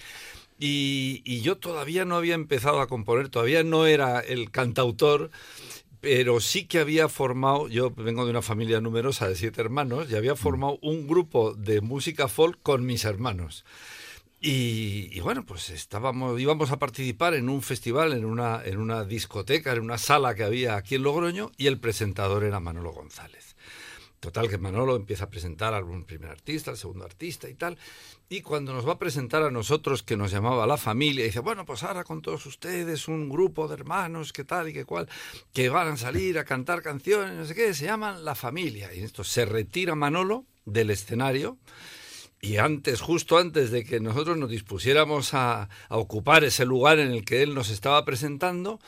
Y, 0.58 1.22
y, 1.26 1.42
yo 1.42 1.58
todavía 1.58 2.06
no 2.06 2.16
había 2.16 2.34
empezado 2.34 2.80
a 2.80 2.88
componer, 2.88 3.28
todavía 3.28 3.64
no 3.64 3.88
era 3.88 4.22
el 4.22 4.52
cantautor, 4.52 5.30
pero 6.06 6.40
sí 6.40 6.66
que 6.66 6.78
había 6.78 7.10
formado, 7.10 7.68
yo 7.68 7.90
vengo 7.90 8.26
de 8.26 8.30
una 8.30 8.44
familia 8.44 8.80
numerosa 8.80 9.28
de 9.28 9.36
siete 9.36 9.60
hermanos, 9.60 10.08
y 10.12 10.16
había 10.16 10.36
formado 10.36 10.78
un 10.84 11.08
grupo 11.08 11.56
de 11.56 11.82
música 11.82 12.28
folk 12.28 12.60
con 12.62 12.86
mis 12.86 13.06
hermanos. 13.06 13.66
Y, 14.48 15.20
bueno, 15.22 15.44
pues 15.44 15.72
estábamos, 15.72 16.40
íbamos 16.40 16.70
a 16.70 16.78
participar 16.78 17.34
en 17.34 17.50
un 17.50 17.64
festival, 17.64 18.14
en 18.14 18.26
una, 18.26 18.62
en 18.64 18.78
una 18.78 19.04
discoteca, 19.04 19.74
en 19.74 19.80
una 19.80 19.98
sala 19.98 20.36
que 20.36 20.44
había 20.44 20.76
aquí 20.76 20.94
en 20.94 21.02
Logroño, 21.02 21.52
y 21.58 21.66
el 21.66 21.80
presentador 21.80 22.44
era 22.44 22.60
Manolo 22.60 22.92
González. 22.92 23.56
Total, 24.20 24.48
que 24.48 24.60
Manolo 24.60 24.98
empieza 24.98 25.24
a 25.24 25.30
presentar 25.32 25.74
a 25.74 25.78
algún 25.78 26.04
primer 26.04 26.30
artista, 26.30 26.70
al 26.70 26.78
segundo 26.78 27.06
artista 27.06 27.50
y 27.50 27.56
tal. 27.56 27.76
Y 28.30 28.42
cuando 28.42 28.72
nos 28.72 28.88
va 28.88 28.94
a 28.94 29.00
presentar 29.00 29.42
a 29.42 29.50
nosotros, 29.50 30.04
que 30.04 30.16
nos 30.16 30.30
llamaba 30.30 30.68
la 30.68 30.78
familia, 30.78 31.26
dice, 31.26 31.40
bueno, 31.40 31.66
pues 31.66 31.82
ahora 31.82 32.04
con 32.04 32.22
todos 32.22 32.46
ustedes, 32.46 33.08
un 33.08 33.30
grupo 33.30 33.68
de 33.68 33.74
hermanos, 33.74 34.32
que 34.32 34.44
tal 34.44 34.70
y 34.70 34.74
que 34.74 34.86
cual, 34.86 35.10
que 35.54 35.70
van 35.70 35.88
a 35.88 35.98
salir 35.98 36.38
a 36.38 36.46
cantar 36.46 36.84
canciones, 36.84 37.34
no 37.34 37.46
sé 37.46 37.56
qué, 37.56 37.74
se 37.74 37.86
llaman 37.86 38.24
La 38.24 38.36
Familia. 38.36 38.94
Y 38.94 39.00
esto 39.00 39.24
se 39.24 39.44
retira 39.44 39.96
Manolo 39.96 40.46
del 40.66 40.92
escenario 40.92 41.58
y 42.46 42.58
antes, 42.58 43.02
justo 43.02 43.38
antes 43.38 43.72
de 43.72 43.84
que 43.84 44.00
nosotros 44.00 44.38
nos 44.38 44.50
dispusiéramos 44.50 45.34
a, 45.34 45.68
ocupar 45.90 46.44
ese 46.44 46.66
lugar 46.66 47.00
en 47.00 47.12
el 47.12 47.26
que 47.26 47.42
él 47.42 47.56
nos 47.56 47.70
estaba 47.72 48.06
presentando, 48.06 48.80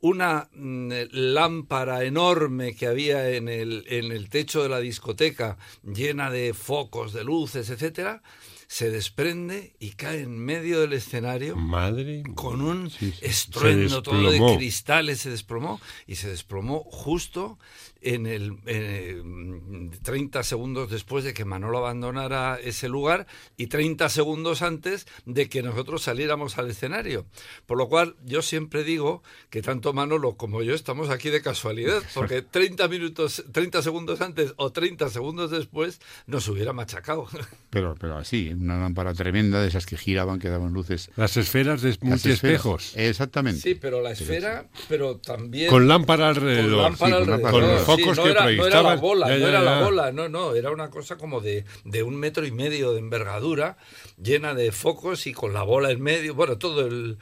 una 0.00 0.48
mm, 0.52 0.92
lámpara 1.12 2.04
enorme 2.04 2.74
que 2.74 2.86
había 2.86 3.30
en 3.30 3.48
el, 3.48 3.84
en 3.88 4.10
el 4.10 4.28
techo 4.28 4.62
de 4.62 4.68
la 4.68 4.80
discoteca, 4.80 5.56
llena 5.84 6.30
de 6.30 6.52
focos, 6.52 7.12
de 7.12 7.22
luces, 7.22 7.70
etcétera, 7.70 8.22
se 8.68 8.90
desprende 8.90 9.74
y 9.78 9.90
cae 9.90 10.22
en 10.22 10.38
medio 10.38 10.80
del 10.80 10.92
escenario. 10.92 11.56
Madre. 11.56 12.24
Con 12.34 12.60
un 12.60 12.90
estruendo 13.20 14.02
todo 14.02 14.30
de 14.30 14.56
cristales, 14.56 15.20
se 15.20 15.30
desplomó 15.30 15.80
y 16.06 16.16
se 16.16 16.28
desplomó 16.28 16.80
justo 16.80 17.58
en 18.06 18.26
el 18.26 19.90
30 20.02 20.42
segundos 20.44 20.90
después 20.90 21.24
de 21.24 21.34
que 21.34 21.44
Manolo 21.44 21.78
abandonara 21.78 22.56
ese 22.62 22.88
lugar 22.88 23.26
y 23.56 23.66
30 23.66 24.08
segundos 24.08 24.62
antes 24.62 25.08
de 25.24 25.48
que 25.48 25.62
nosotros 25.62 26.02
saliéramos 26.02 26.56
al 26.56 26.70
escenario. 26.70 27.26
Por 27.66 27.78
lo 27.78 27.88
cual 27.88 28.14
yo 28.24 28.42
siempre 28.42 28.84
digo 28.84 29.24
que 29.50 29.60
tanto 29.60 29.92
Manolo 29.92 30.36
como 30.36 30.62
yo 30.62 30.74
estamos 30.74 31.10
aquí 31.10 31.30
de 31.30 31.42
casualidad, 31.42 32.00
porque 32.14 32.42
30 32.42 32.86
minutos, 32.86 33.44
30 33.50 33.82
segundos 33.82 34.20
antes 34.20 34.54
o 34.56 34.70
30 34.70 35.08
segundos 35.10 35.50
después 35.50 36.00
nos 36.26 36.46
hubiera 36.46 36.72
machacado. 36.72 37.26
Pero, 37.70 37.94
pero 38.00 38.16
así, 38.16 38.54
una 38.54 38.78
lámpara 38.78 39.12
tremenda 39.12 39.60
de 39.60 39.68
esas 39.68 39.84
que 39.84 39.98
giraban, 39.98 40.38
que 40.38 40.48
daban 40.48 40.72
luces. 40.72 41.10
Las 41.16 41.36
esferas 41.36 41.82
de 41.82 41.94
multiespejos. 42.00 42.96
Exactamente. 42.96 43.60
Sí, 43.60 43.74
pero 43.74 44.00
la 44.00 44.12
esfera, 44.12 44.66
pero 44.88 45.18
también... 45.18 45.68
Con 45.68 45.86
lámpara 45.86 46.28
alrededor. 46.28 46.96
Con 46.96 47.12
alrededor 47.12 47.95
no 47.98 48.26
era, 48.26 48.82
la 48.82 48.96
bola, 48.96 49.26
no 49.28 49.46
era 49.46 49.62
la 49.62 49.80
bola, 49.80 50.12
no, 50.12 50.28
no, 50.28 50.54
era 50.54 50.70
una 50.70 50.90
cosa 50.90 51.16
como 51.16 51.40
de, 51.40 51.64
de, 51.84 52.02
un 52.02 52.16
metro 52.16 52.46
y 52.46 52.50
medio 52.50 52.92
de 52.92 53.00
envergadura, 53.00 53.76
llena 54.22 54.54
de 54.54 54.72
focos 54.72 55.26
y 55.26 55.32
con 55.32 55.52
la 55.52 55.62
bola 55.62 55.90
en 55.90 56.00
medio, 56.00 56.34
bueno, 56.34 56.58
todo 56.58 56.86
el 56.86 57.18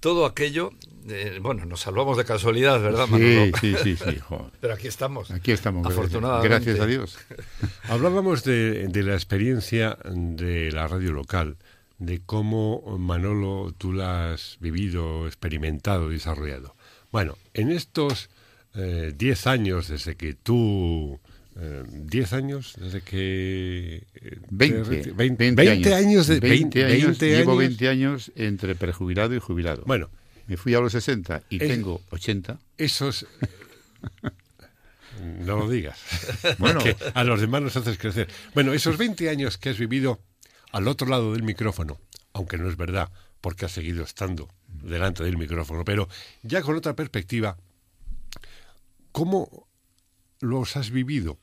todo 0.00 0.26
aquello, 0.26 0.72
eh, 1.08 1.38
bueno, 1.40 1.64
nos 1.64 1.80
salvamos 1.80 2.16
de 2.16 2.24
casualidad, 2.24 2.80
¿verdad, 2.80 3.08
Manolo? 3.08 3.56
Sí, 3.60 3.74
sí, 3.82 3.96
sí, 3.96 4.18
Pero 4.60 4.74
aquí 4.74 4.88
estamos. 4.88 5.30
Aquí 5.30 5.52
estamos, 5.52 5.86
afortunadamente. 5.86 6.48
Gracias 6.48 6.80
a 6.80 6.86
Dios. 6.86 7.18
Hablábamos 7.84 8.44
de, 8.44 8.88
de 8.88 9.02
la 9.02 9.14
experiencia 9.14 9.98
de 10.04 10.70
la 10.70 10.86
radio 10.86 11.12
local, 11.12 11.56
de 11.98 12.20
cómo, 12.24 12.98
Manolo, 12.98 13.74
tú 13.76 13.92
la 13.92 14.32
has 14.32 14.58
vivido, 14.60 15.26
experimentado, 15.26 16.08
desarrollado. 16.08 16.74
Bueno, 17.10 17.36
en 17.54 17.70
estos 17.70 18.28
10 18.76 19.46
eh, 19.46 19.48
años 19.48 19.88
desde 19.88 20.16
que 20.16 20.34
tú... 20.34 21.18
10 21.56 22.32
eh, 22.32 22.36
años 22.36 22.74
desde 22.78 23.00
que... 23.00 24.04
20, 24.50 25.12
20, 25.12 25.94
años. 25.94 26.26
de, 26.26 26.40
20, 26.40 26.84
años, 26.84 27.18
Llevo 27.18 27.56
20 27.56 27.88
años 27.88 28.32
entre 28.36 28.74
prejubilado 28.74 29.34
y 29.34 29.38
jubilado. 29.38 29.82
Bueno. 29.86 30.10
Me 30.46 30.56
fui 30.56 30.74
a 30.74 30.80
los 30.80 30.92
60 30.92 31.42
y 31.50 31.58
tengo 31.58 32.02
80. 32.10 32.58
Esos... 32.78 33.26
no 35.40 35.56
lo 35.56 35.68
digas. 35.68 35.98
Bueno. 36.58 36.80
Que 36.84 36.96
a 37.14 37.24
los 37.24 37.40
demás 37.40 37.62
nos 37.62 37.76
haces 37.76 37.98
crecer. 37.98 38.28
Bueno, 38.54 38.72
esos 38.72 38.96
20 38.96 39.28
años 39.28 39.58
que 39.58 39.70
has 39.70 39.78
vivido 39.78 40.20
al 40.72 40.86
otro 40.88 41.08
lado 41.08 41.32
del 41.32 41.42
micrófono, 41.42 41.98
aunque 42.32 42.58
no 42.58 42.68
es 42.68 42.76
verdad, 42.76 43.10
porque 43.40 43.64
has 43.64 43.72
seguido 43.72 44.04
estando 44.04 44.48
delante 44.68 45.24
del 45.24 45.36
micrófono, 45.36 45.84
pero 45.84 46.08
ya 46.42 46.62
con 46.62 46.76
otra 46.76 46.94
perspectiva, 46.94 47.56
¿Cómo 49.16 49.66
los 50.40 50.76
has 50.76 50.90
vivido 50.90 51.38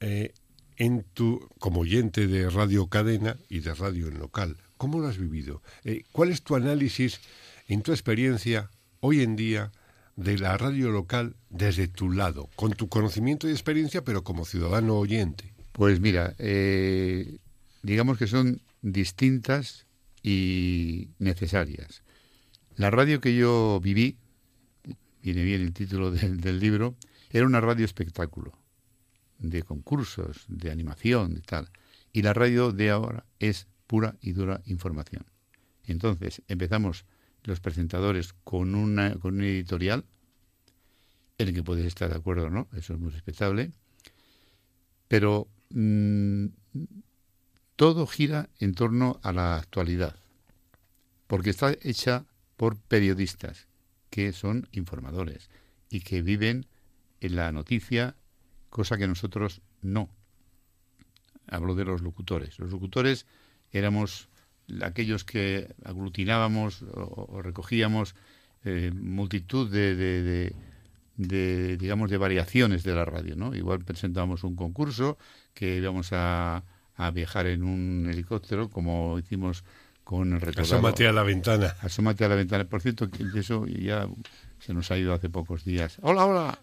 eh, 0.00 0.34
en 0.76 1.04
tu, 1.14 1.48
como 1.58 1.80
oyente 1.80 2.26
de 2.26 2.50
Radio 2.50 2.88
Cadena 2.88 3.38
y 3.48 3.60
de 3.60 3.72
radio 3.72 4.08
en 4.08 4.18
local? 4.18 4.58
¿Cómo 4.76 5.00
lo 5.00 5.08
has 5.08 5.16
vivido? 5.16 5.62
Eh, 5.84 6.02
¿Cuál 6.12 6.32
es 6.32 6.42
tu 6.42 6.54
análisis 6.54 7.22
en 7.66 7.80
tu 7.80 7.92
experiencia 7.92 8.68
hoy 9.00 9.22
en 9.22 9.36
día 9.36 9.72
de 10.16 10.36
la 10.36 10.58
radio 10.58 10.90
local 10.90 11.34
desde 11.48 11.88
tu 11.88 12.10
lado, 12.10 12.50
con 12.56 12.72
tu 12.74 12.90
conocimiento 12.90 13.48
y 13.48 13.52
experiencia, 13.52 14.04
pero 14.04 14.22
como 14.22 14.44
ciudadano 14.44 14.98
oyente? 14.98 15.54
Pues 15.72 16.00
mira, 16.00 16.34
eh, 16.36 17.38
digamos 17.82 18.18
que 18.18 18.26
son 18.26 18.60
distintas 18.82 19.86
y 20.22 21.08
necesarias. 21.18 22.02
La 22.76 22.90
radio 22.90 23.22
que 23.22 23.34
yo 23.34 23.80
viví, 23.82 24.18
viene 25.22 25.42
bien 25.42 25.62
el 25.62 25.72
título 25.72 26.10
del 26.10 26.60
libro, 26.60 26.94
era 27.34 27.46
una 27.46 27.60
radio 27.60 27.84
espectáculo, 27.84 28.52
de 29.40 29.64
concursos, 29.64 30.44
de 30.46 30.70
animación, 30.70 31.34
de 31.34 31.40
tal. 31.40 31.68
Y 32.12 32.22
la 32.22 32.32
radio 32.32 32.70
de 32.70 32.90
ahora 32.90 33.26
es 33.40 33.66
pura 33.88 34.16
y 34.20 34.34
dura 34.34 34.62
información. 34.66 35.26
Entonces, 35.82 36.42
empezamos 36.46 37.04
los 37.42 37.58
presentadores 37.58 38.34
con, 38.44 38.76
una, 38.76 39.16
con 39.16 39.34
un 39.34 39.42
editorial, 39.42 40.04
en 41.36 41.48
el 41.48 41.54
que 41.54 41.64
puedes 41.64 41.84
estar 41.84 42.08
de 42.08 42.14
acuerdo 42.14 42.50
no, 42.50 42.68
eso 42.72 42.94
es 42.94 43.00
muy 43.00 43.10
respetable, 43.10 43.72
pero 45.08 45.48
mm, 45.70 46.46
todo 47.74 48.06
gira 48.06 48.48
en 48.60 48.76
torno 48.76 49.18
a 49.24 49.32
la 49.32 49.56
actualidad, 49.56 50.14
porque 51.26 51.50
está 51.50 51.74
hecha 51.82 52.26
por 52.56 52.76
periodistas 52.76 53.66
que 54.08 54.32
son 54.32 54.68
informadores 54.70 55.50
y 55.90 55.98
que 55.98 56.22
viven 56.22 56.66
en 57.24 57.36
la 57.36 57.52
noticia, 57.52 58.16
cosa 58.68 58.98
que 58.98 59.06
nosotros 59.06 59.62
no. 59.80 60.10
Hablo 61.48 61.74
de 61.74 61.84
los 61.84 62.02
locutores. 62.02 62.58
Los 62.58 62.70
locutores 62.70 63.26
éramos 63.70 64.28
aquellos 64.82 65.24
que 65.24 65.74
aglutinábamos 65.84 66.84
o, 66.92 67.40
recogíamos 67.42 68.14
eh, 68.64 68.90
multitud 68.94 69.70
de, 69.70 70.52
de, 71.16 71.76
digamos, 71.76 72.10
de 72.10 72.16
variaciones 72.18 72.82
de 72.82 72.94
la 72.94 73.04
radio, 73.04 73.36
¿no? 73.36 73.54
Igual 73.54 73.84
presentábamos 73.84 74.44
un 74.44 74.56
concurso 74.56 75.18
que 75.54 75.76
íbamos 75.76 76.12
a, 76.12 76.64
a 76.96 77.10
viajar 77.10 77.46
en 77.46 77.62
un 77.62 78.08
helicóptero, 78.10 78.68
como 78.68 79.18
hicimos 79.18 79.64
con 80.02 80.34
el 80.34 80.40
retorno. 80.40 80.62
Asómate 80.62 81.08
a 81.08 81.12
la 81.12 81.22
ventana. 81.22 81.74
Asómate 81.80 82.24
a 82.24 82.28
la 82.28 82.34
ventana. 82.34 82.64
Por 82.64 82.82
cierto, 82.82 83.08
eso 83.34 83.66
ya 83.66 84.08
se 84.60 84.74
nos 84.74 84.90
ha 84.90 84.98
ido 84.98 85.14
hace 85.14 85.30
pocos 85.30 85.64
días. 85.64 85.98
Hola, 86.02 86.26
hola. 86.26 86.58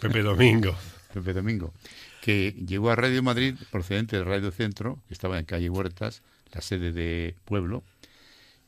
Pepe 0.00 0.22
Domingo. 0.22 0.76
Pepe 1.14 1.32
Domingo, 1.32 1.72
que 2.20 2.52
llegó 2.52 2.90
a 2.90 2.96
Radio 2.96 3.22
Madrid 3.22 3.56
procedente 3.70 4.16
del 4.16 4.26
Radio 4.26 4.50
Centro, 4.50 5.02
que 5.08 5.14
estaba 5.14 5.38
en 5.38 5.44
calle 5.44 5.68
Huertas, 5.68 6.22
la 6.52 6.60
sede 6.60 6.92
de 6.92 7.34
Pueblo. 7.44 7.82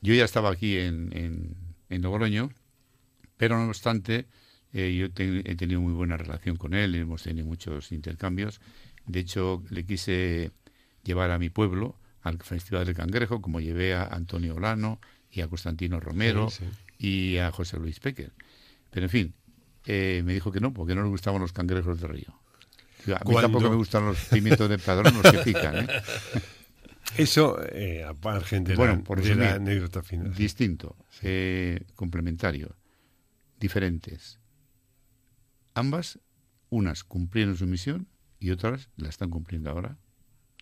Yo 0.00 0.14
ya 0.14 0.24
estaba 0.24 0.50
aquí 0.50 0.78
en, 0.78 1.56
en, 1.88 2.02
Logroño, 2.02 2.50
pero 3.36 3.58
no 3.58 3.68
obstante, 3.68 4.26
eh, 4.72 4.94
yo 4.94 5.06
he 5.06 5.54
tenido 5.54 5.80
muy 5.80 5.92
buena 5.92 6.16
relación 6.16 6.56
con 6.56 6.74
él, 6.74 6.94
hemos 6.94 7.22
tenido 7.22 7.46
muchos 7.46 7.92
intercambios. 7.92 8.60
De 9.06 9.20
hecho, 9.20 9.62
le 9.70 9.84
quise 9.84 10.50
llevar 11.04 11.30
a 11.30 11.38
mi 11.38 11.50
pueblo 11.50 11.96
al 12.22 12.38
Festival 12.38 12.86
del 12.86 12.96
Cangrejo, 12.96 13.42
como 13.42 13.60
llevé 13.60 13.94
a 13.94 14.04
Antonio 14.04 14.54
Olano 14.56 15.00
y 15.30 15.42
a 15.42 15.48
Constantino 15.48 16.00
Romero 16.00 16.48
y 16.98 17.36
a 17.36 17.50
José 17.52 17.78
Luis 17.78 18.00
Pecker. 18.00 18.32
Pero 18.90 19.06
en 19.06 19.10
fin, 19.10 19.34
eh, 19.86 20.22
me 20.24 20.34
dijo 20.34 20.52
que 20.52 20.60
no, 20.60 20.72
porque 20.72 20.94
no 20.94 21.02
le 21.02 21.08
gustaban 21.08 21.40
los 21.40 21.52
cangrejos 21.52 22.00
de 22.00 22.08
río. 22.08 22.34
A 23.06 23.24
mí 23.28 23.34
tampoco 23.34 23.68
me 23.68 23.76
gustan 23.76 24.06
los 24.06 24.18
pimientos 24.26 24.68
de 24.68 24.78
padrón, 24.78 25.14
los 25.22 25.32
que 25.32 25.38
pican. 25.38 25.76
¿eh? 25.76 25.88
Eso, 27.16 27.58
eh, 27.70 28.06
de 28.50 28.76
bueno, 28.76 29.02
por 29.04 29.24
la 29.24 29.54
anécdota 29.54 30.02
final. 30.02 30.34
Distinto, 30.34 30.96
eh, 31.22 31.84
complementario, 31.94 32.76
diferentes. 33.58 34.38
Ambas, 35.74 36.20
unas 36.70 37.04
cumplieron 37.04 37.56
su 37.56 37.66
misión 37.66 38.08
y 38.38 38.50
otras 38.50 38.88
la 38.96 39.08
están 39.08 39.30
cumpliendo 39.30 39.70
ahora. 39.70 39.98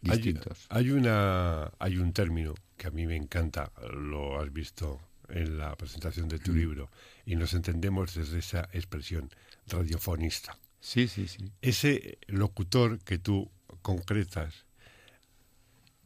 Distintos. 0.02 0.66
hay, 0.70 0.90
una, 0.90 1.72
hay 1.78 1.98
un 1.98 2.14
término 2.14 2.54
que 2.78 2.86
a 2.86 2.90
mí 2.90 3.06
me 3.06 3.16
encanta, 3.16 3.70
lo 3.92 4.40
has 4.40 4.50
visto 4.50 4.98
en 5.28 5.58
la 5.58 5.76
presentación 5.76 6.26
de 6.28 6.38
tu 6.38 6.52
mm. 6.52 6.56
libro 6.56 6.90
y 7.30 7.36
nos 7.36 7.54
entendemos 7.54 8.16
desde 8.16 8.40
esa 8.40 8.68
expresión 8.72 9.30
radiofonista. 9.68 10.58
Sí, 10.80 11.06
sí, 11.06 11.28
sí. 11.28 11.52
Ese 11.62 12.18
locutor 12.26 12.98
que 12.98 13.18
tú 13.18 13.52
concretas 13.82 14.64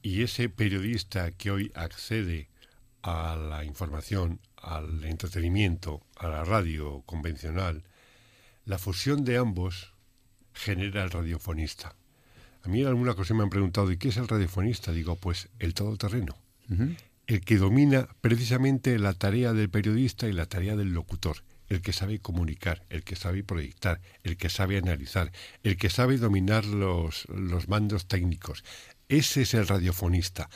y 0.02 0.22
ese 0.22 0.50
periodista 0.50 1.30
que 1.30 1.50
hoy 1.50 1.72
accede 1.74 2.50
a 3.00 3.36
la 3.36 3.64
información, 3.64 4.38
al 4.56 5.02
entretenimiento, 5.04 6.02
a 6.16 6.28
la 6.28 6.44
radio 6.44 7.02
convencional, 7.06 7.84
la 8.66 8.76
fusión 8.76 9.24
de 9.24 9.38
ambos 9.38 9.94
genera 10.52 11.04
el 11.04 11.10
radiofonista. 11.10 11.96
A 12.64 12.68
mí 12.68 12.82
en 12.82 12.88
alguna 12.88 13.12
ocasión 13.12 13.38
me 13.38 13.44
han 13.44 13.50
preguntado, 13.50 13.90
¿y 13.90 13.96
qué 13.96 14.08
es 14.08 14.18
el 14.18 14.28
radiofonista? 14.28 14.92
Digo, 14.92 15.16
pues 15.16 15.48
el 15.58 15.72
todoterreno. 15.72 16.36
El 17.26 17.40
que 17.40 17.56
domina 17.56 18.08
precisamente 18.20 18.98
la 18.98 19.14
tarea 19.14 19.52
del 19.52 19.70
periodista 19.70 20.28
y 20.28 20.32
la 20.32 20.46
tarea 20.46 20.76
del 20.76 20.92
locutor. 20.92 21.38
El 21.68 21.80
que 21.80 21.94
sabe 21.94 22.18
comunicar, 22.18 22.82
el 22.90 23.04
que 23.04 23.16
sabe 23.16 23.42
proyectar, 23.42 24.00
el 24.22 24.36
que 24.36 24.50
sabe 24.50 24.76
analizar, 24.76 25.32
el 25.62 25.78
que 25.78 25.88
sabe 25.88 26.18
dominar 26.18 26.66
los, 26.66 27.26
los 27.28 27.68
mandos 27.68 28.06
técnicos. 28.06 28.64
Ese 29.08 29.42
es 29.42 29.54
el 29.54 29.66
radiofonista. 29.66 30.50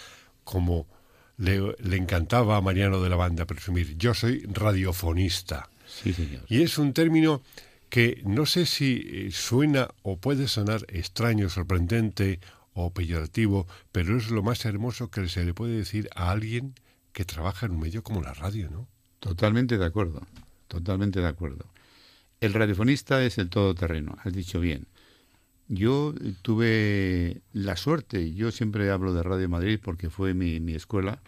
Como 0.44 0.86
le, 1.38 1.74
le, 1.78 1.96
encantaba 1.96 2.58
a 2.58 2.60
Mariano 2.60 3.00
de 3.02 3.08
la 3.08 3.16
Banda 3.16 3.46
presumir, 3.46 3.96
yo 3.96 4.12
soy 4.12 4.42
radiofonista. 4.52 5.70
Sí, 5.86 6.12
señor. 6.12 6.44
Y 6.48 6.62
es 6.62 6.76
un 6.76 6.92
término 6.92 7.42
que 7.88 8.20
no 8.24 8.46
sé 8.46 8.66
si 8.66 9.08
eh, 9.10 9.30
suena 9.32 9.88
o 10.02 10.18
puede 10.18 10.48
sonar 10.48 10.84
extraño, 10.88 11.48
sorprendente 11.48 12.40
o 12.84 12.92
peyorativo, 12.92 13.66
pero 13.92 14.16
es 14.16 14.30
lo 14.30 14.42
más 14.42 14.64
hermoso 14.64 15.10
que 15.10 15.28
se 15.28 15.44
le 15.44 15.52
puede 15.52 15.76
decir 15.76 16.08
a 16.14 16.30
alguien 16.30 16.74
que 17.12 17.24
trabaja 17.24 17.66
en 17.66 17.72
un 17.72 17.80
medio 17.80 18.02
como 18.04 18.22
la 18.22 18.34
radio, 18.34 18.70
¿no? 18.70 18.86
Totalmente 19.18 19.78
de 19.78 19.84
acuerdo, 19.84 20.24
totalmente 20.68 21.20
de 21.20 21.26
acuerdo. 21.26 21.66
El 22.40 22.54
radiofonista 22.54 23.24
es 23.24 23.38
el 23.38 23.50
todoterreno, 23.50 24.16
has 24.22 24.32
dicho 24.32 24.60
bien. 24.60 24.86
Yo 25.66 26.14
tuve 26.42 27.42
la 27.52 27.76
suerte, 27.76 28.32
yo 28.32 28.52
siempre 28.52 28.90
hablo 28.90 29.12
de 29.12 29.24
Radio 29.24 29.48
Madrid 29.48 29.80
porque 29.82 30.08
fue 30.08 30.32
mi, 30.32 30.72
escuela, 30.72 31.20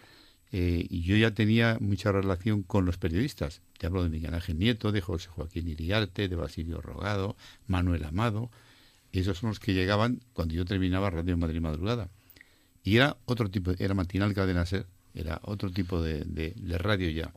eh, 0.53 0.85
y 0.89 1.01
yo 1.01 1.17
ya 1.17 1.31
tenía 1.31 1.77
mucha 1.81 2.13
relación 2.13 2.63
con 2.63 2.85
los 2.85 2.97
periodistas. 2.97 3.61
Te 3.77 3.87
hablo 3.87 4.03
de 4.03 4.09
Miguel 4.09 4.33
Ángel 4.33 4.57
Nieto, 4.57 4.93
de 4.93 5.01
José 5.01 5.27
Joaquín 5.27 5.67
Iriarte, 5.67 6.29
de 6.29 6.35
Basilio 6.35 6.79
Rogado, 6.81 7.35
Manuel 7.67 8.05
Amado. 8.05 8.49
Esos 9.11 9.39
son 9.39 9.49
los 9.49 9.59
que 9.59 9.73
llegaban 9.73 10.21
cuando 10.33 10.53
yo 10.53 10.65
terminaba 10.65 11.09
Radio 11.09 11.37
Madrid 11.37 11.61
Madrugada. 11.61 12.09
Y 12.83 12.97
era 12.97 13.17
otro 13.25 13.49
tipo, 13.49 13.71
era 13.77 13.93
matinal 13.93 14.33
cadena 14.33 14.65
ser, 14.65 14.87
era 15.13 15.39
otro 15.43 15.71
tipo 15.71 16.01
de, 16.01 16.23
de, 16.25 16.77
radio 16.77 17.09
ya. 17.09 17.31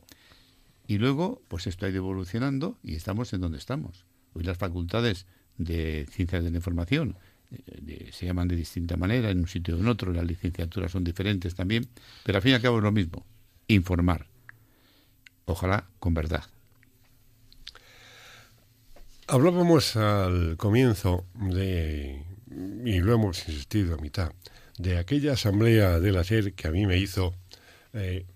Y 0.87 0.97
luego, 0.97 1.41
pues 1.47 1.67
esto 1.67 1.85
ha 1.85 1.89
ido 1.89 1.97
evolucionando 1.97 2.77
y 2.83 2.95
estamos 2.95 3.33
en 3.33 3.41
donde 3.41 3.57
estamos. 3.57 4.05
Hoy 4.33 4.43
las 4.43 4.57
facultades 4.57 5.25
de 5.57 6.07
ciencias 6.11 6.43
de 6.43 6.51
la 6.51 6.57
información 6.57 7.17
de, 7.49 8.11
se 8.11 8.25
llaman 8.25 8.47
de 8.47 8.55
distinta 8.55 8.97
manera 8.97 9.29
en 9.29 9.39
un 9.39 9.47
sitio 9.47 9.75
o 9.75 9.79
en 9.79 9.87
otro, 9.87 10.11
las 10.13 10.25
licenciaturas 10.25 10.91
son 10.91 11.03
diferentes 11.03 11.55
también, 11.55 11.87
pero 12.23 12.37
al 12.37 12.41
fin 12.41 12.51
y 12.51 12.55
al 12.55 12.61
cabo 12.61 12.77
es 12.77 12.83
lo 12.83 12.91
mismo, 12.91 13.25
informar. 13.67 14.27
Ojalá 15.45 15.87
con 15.99 16.13
verdad. 16.13 16.43
Hablábamos 19.27 19.95
al 19.95 20.55
comienzo 20.55 21.25
de, 21.33 22.23
y 22.85 22.99
lo 22.99 23.15
hemos 23.15 23.49
insistido 23.49 23.95
a 23.95 23.97
mitad, 23.97 24.31
de 24.77 24.99
aquella 24.99 25.33
asamblea 25.33 25.99
del 25.99 26.17
ayer 26.17 26.53
que 26.53 26.67
a 26.67 26.71
mí 26.71 26.85
me 26.85 26.97
hizo 26.97 27.33
eh, 27.93 28.27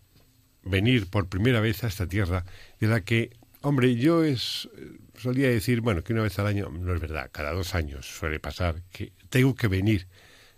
venir 0.64 1.08
por 1.08 1.30
primera 1.30 1.60
vez 1.60 1.84
a 1.84 1.88
esta 1.88 2.08
tierra, 2.08 2.44
de 2.80 2.88
la 2.88 3.02
que, 3.02 3.38
hombre, 3.62 3.98
yo 3.98 4.24
es, 4.24 4.68
solía 5.16 5.50
decir, 5.50 5.82
bueno, 5.82 6.04
que 6.04 6.14
una 6.14 6.24
vez 6.24 6.40
al 6.40 6.48
año, 6.48 6.72
no 6.72 6.96
es 6.96 7.00
verdad, 7.00 7.30
cada 7.32 7.54
dos 7.54 7.76
años 7.76 8.08
suele 8.08 8.40
pasar, 8.40 8.82
que 8.92 9.14
tengo 9.30 9.54
que 9.54 9.68
venir, 9.68 10.08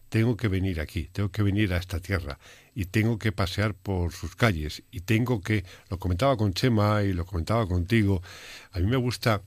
tengo 0.08 0.38
que 0.38 0.48
venir 0.48 0.80
aquí, 0.80 1.10
tengo 1.12 1.30
que 1.30 1.44
venir 1.44 1.74
a 1.74 1.78
esta 1.78 2.00
tierra 2.00 2.40
y 2.74 2.86
tengo 2.86 3.20
que 3.20 3.34
pasear 3.34 3.74
por 3.74 4.14
sus 4.14 4.38
calles 4.38 4.84
y 4.92 5.02
tengo 5.02 5.42
que, 5.42 5.66
lo 5.90 6.00
comentaba 6.00 6.38
con 6.38 6.54
Chema 6.54 7.04
y 7.04 7.12
lo 7.12 7.26
comentaba 7.26 7.68
contigo, 7.68 8.22
a 8.72 8.80
mí 8.80 8.86
me 8.86 8.96
gusta 8.96 9.42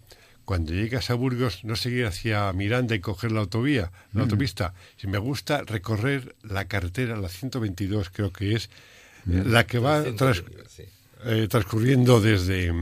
cuando 0.45 0.73
llegas 0.73 1.11
a 1.11 1.15
Burgos 1.15 1.65
no 1.65 1.77
seguir 1.77 2.07
hacia 2.07 2.53
Miranda 2.53 2.95
y 2.95 3.01
coger 3.01 3.33
la 3.33 3.41
autovía, 3.41 3.91
la 4.13 4.21
mm. 4.21 4.25
autopista, 4.25 4.75
si 4.97 5.07
me 5.07 5.19
gusta 5.19 5.63
recorrer 5.63 6.35
la 6.43 6.67
carretera, 6.67 7.17
la 7.17 7.29
122 7.29 8.11
creo 8.11 8.33
que 8.33 8.55
es, 8.55 8.71
mm. 9.25 9.51
la 9.51 9.67
que 9.67 9.79
va 9.79 10.03
eh, 10.03 11.49
transcurriendo 11.49 12.21
desde, 12.21 12.73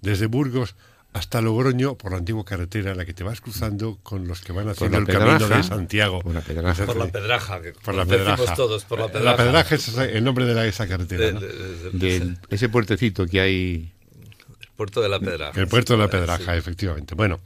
desde 0.00 0.26
Burgos 0.26 0.74
hasta 1.14 1.40
Logroño 1.40 1.94
por 1.94 2.10
la 2.10 2.18
antigua 2.18 2.44
carretera 2.44 2.90
en 2.90 2.98
la 2.98 3.04
que 3.04 3.14
te 3.14 3.22
vas 3.22 3.40
cruzando 3.40 3.98
con 4.02 4.26
los 4.26 4.40
que 4.40 4.52
van 4.52 4.68
haciendo 4.68 4.98
el 4.98 5.06
camino 5.06 5.48
de 5.48 5.62
Santiago. 5.62 6.20
Por 6.20 6.34
la 6.34 6.40
pedraja. 6.40 6.86
Por 6.86 6.96
la 6.96 7.06
pedraja. 7.06 7.62
Que 7.62 7.72
por 7.72 7.94
la 7.94 8.04
pedraja. 8.04 8.54
Todos, 8.56 8.84
por 8.84 8.98
la 8.98 9.06
pedraja. 9.06 9.30
La 9.30 9.36
pedraja 9.36 9.74
es 9.76 9.96
el 9.96 10.24
nombre 10.24 10.44
de 10.44 10.54
la, 10.54 10.66
esa 10.66 10.88
carretera. 10.88 11.26
De, 11.26 11.32
¿no? 11.32 11.40
de, 11.40 12.20
de, 12.20 12.36
ese 12.50 12.68
puertecito 12.68 13.26
que 13.26 13.40
hay. 13.40 13.92
Puerto 14.76 15.00
de 15.00 15.08
la 15.08 15.20
pedraja. 15.20 15.60
El 15.60 15.68
puerto 15.68 15.94
de 15.94 15.98
la 16.00 16.08
pedraja, 16.08 16.52
sí. 16.52 16.58
efectivamente. 16.58 17.14
Bueno, 17.14 17.40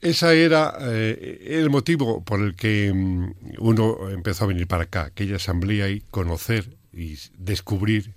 ese 0.00 0.44
era 0.44 0.76
eh, 0.80 1.46
el 1.60 1.68
motivo 1.70 2.24
por 2.24 2.40
el 2.40 2.54
que 2.54 2.90
um, 2.90 3.34
uno 3.58 4.08
empezó 4.10 4.44
a 4.44 4.48
venir 4.48 4.66
para 4.66 4.84
acá, 4.84 5.02
aquella 5.04 5.36
asamblea 5.36 5.88
y 5.90 6.00
conocer 6.00 6.76
y 6.92 7.18
descubrir 7.36 8.14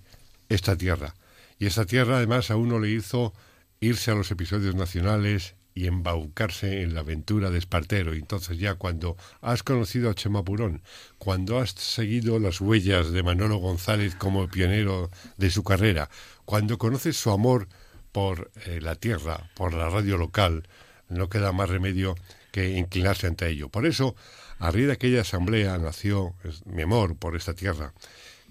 esta 0.49 0.77
tierra. 0.77 1.13
Y 1.59 1.65
esta 1.65 1.85
tierra 1.85 2.17
además 2.17 2.51
a 2.51 2.55
uno 2.55 2.79
le 2.79 2.89
hizo 2.89 3.33
irse 3.79 4.11
a 4.11 4.15
los 4.15 4.31
episodios 4.31 4.75
nacionales 4.75 5.55
y 5.75 5.87
embaucarse 5.87 6.81
en 6.81 6.93
la 6.93 7.01
aventura 7.01 7.49
de 7.49 7.57
Espartero. 7.57 8.13
Entonces 8.13 8.57
ya 8.57 8.75
cuando 8.75 9.17
has 9.41 9.63
conocido 9.63 10.09
a 10.09 10.13
Chema 10.13 10.43
Purón, 10.43 10.81
cuando 11.17 11.59
has 11.59 11.71
seguido 11.71 12.39
las 12.39 12.61
huellas 12.61 13.11
de 13.11 13.23
Manolo 13.23 13.57
González 13.57 14.15
como 14.15 14.47
pionero 14.47 15.09
de 15.37 15.49
su 15.49 15.63
carrera, 15.63 16.09
cuando 16.45 16.77
conoces 16.77 17.17
su 17.17 17.31
amor 17.31 17.67
por 18.11 18.51
eh, 18.65 18.79
la 18.81 18.95
tierra, 18.95 19.49
por 19.55 19.73
la 19.73 19.89
radio 19.89 20.17
local, 20.17 20.67
no 21.09 21.29
queda 21.29 21.51
más 21.51 21.69
remedio 21.69 22.15
que 22.51 22.77
inclinarse 22.77 23.27
ante 23.27 23.49
ello. 23.49 23.69
Por 23.69 23.85
eso, 23.85 24.15
a 24.59 24.71
raíz 24.71 24.87
de 24.87 24.93
aquella 24.93 25.21
asamblea 25.21 25.77
nació 25.77 26.35
mi 26.65 26.83
amor 26.83 27.17
por 27.17 27.35
esta 27.35 27.53
tierra, 27.53 27.93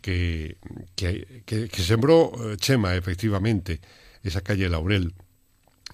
que, 0.00 0.56
que, 0.96 1.42
que, 1.46 1.68
que 1.68 1.82
sembró 1.82 2.32
eh, 2.52 2.56
Chema, 2.56 2.96
efectivamente, 2.96 3.80
esa 4.24 4.40
calle 4.40 4.68
Laurel, 4.68 5.14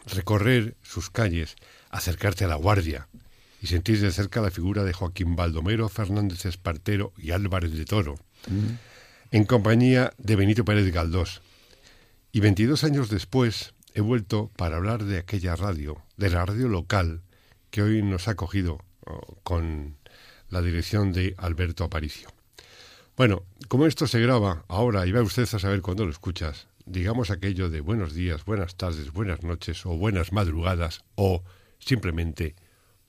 recorrer 0.09 0.76
sus 0.82 1.11
calles, 1.11 1.56
acercarte 1.90 2.44
a 2.44 2.48
la 2.48 2.56
guardia 2.56 3.09
y 3.61 3.66
sentir 3.66 4.00
de 4.00 4.12
cerca 4.12 4.40
la 4.40 4.50
figura 4.50 4.84
de 4.84 4.92
Joaquín 4.92 5.36
Baldomero 5.36 5.88
Fernández 5.88 6.44
Espartero 6.46 7.12
y 7.16 7.32
Álvarez 7.32 7.72
de 7.72 7.84
Toro, 7.84 8.14
mm. 8.48 9.32
en 9.32 9.44
compañía 9.44 10.12
de 10.18 10.36
Benito 10.36 10.64
Pérez 10.64 10.92
Galdós. 10.92 11.42
Y 12.30 12.40
22 12.40 12.84
años 12.84 13.09
después 13.09 13.74
he 13.94 14.00
vuelto 14.00 14.50
para 14.56 14.76
hablar 14.76 15.04
de 15.04 15.18
aquella 15.18 15.56
radio, 15.56 16.02
de 16.16 16.30
la 16.30 16.44
radio 16.44 16.68
local, 16.68 17.22
que 17.70 17.82
hoy 17.82 18.02
nos 18.02 18.28
ha 18.28 18.36
cogido 18.36 18.84
oh, 19.06 19.38
con 19.42 19.96
la 20.50 20.62
dirección 20.62 21.12
de 21.12 21.34
Alberto 21.36 21.84
Aparicio. 21.84 22.28
Bueno, 23.16 23.42
como 23.66 23.86
esto 23.86 24.06
se 24.06 24.20
graba 24.20 24.64
ahora 24.68 25.04
y 25.06 25.12
va 25.12 25.22
usted 25.22 25.42
a 25.42 25.59
saber 25.59 25.82
cuándo 25.82 26.04
lo 26.04 26.11
escuchas, 26.11 26.68
digamos 26.89 27.30
aquello 27.30 27.68
de 27.68 27.80
buenos 27.80 28.14
días, 28.14 28.45
buenas 28.45 28.76
tardes, 28.76 29.12
buenas 29.12 29.43
noches 29.43 29.84
o 29.84 29.91
buenas 29.91 30.32
madrugadas 30.32 31.05
o 31.14 31.45
simplemente 31.78 32.57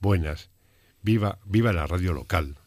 buenas. 0.00 0.50
Viva, 1.02 1.38
viva 1.44 1.72
la 1.72 1.86
radio 1.86 2.12
local. 2.12 2.58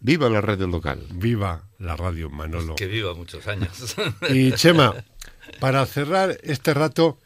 Viva 0.00 0.28
la 0.28 0.40
radio 0.40 0.66
local. 0.66 1.06
Viva 1.14 1.68
la 1.78 1.96
radio 1.96 2.30
Manolo. 2.30 2.74
Pues 2.74 2.78
que 2.78 2.86
viva 2.86 3.14
muchos 3.14 3.46
años. 3.46 3.96
Y 4.28 4.52
Chema, 4.52 4.94
para 5.60 5.86
cerrar 5.86 6.36
este 6.42 6.74
rato, 6.74 7.18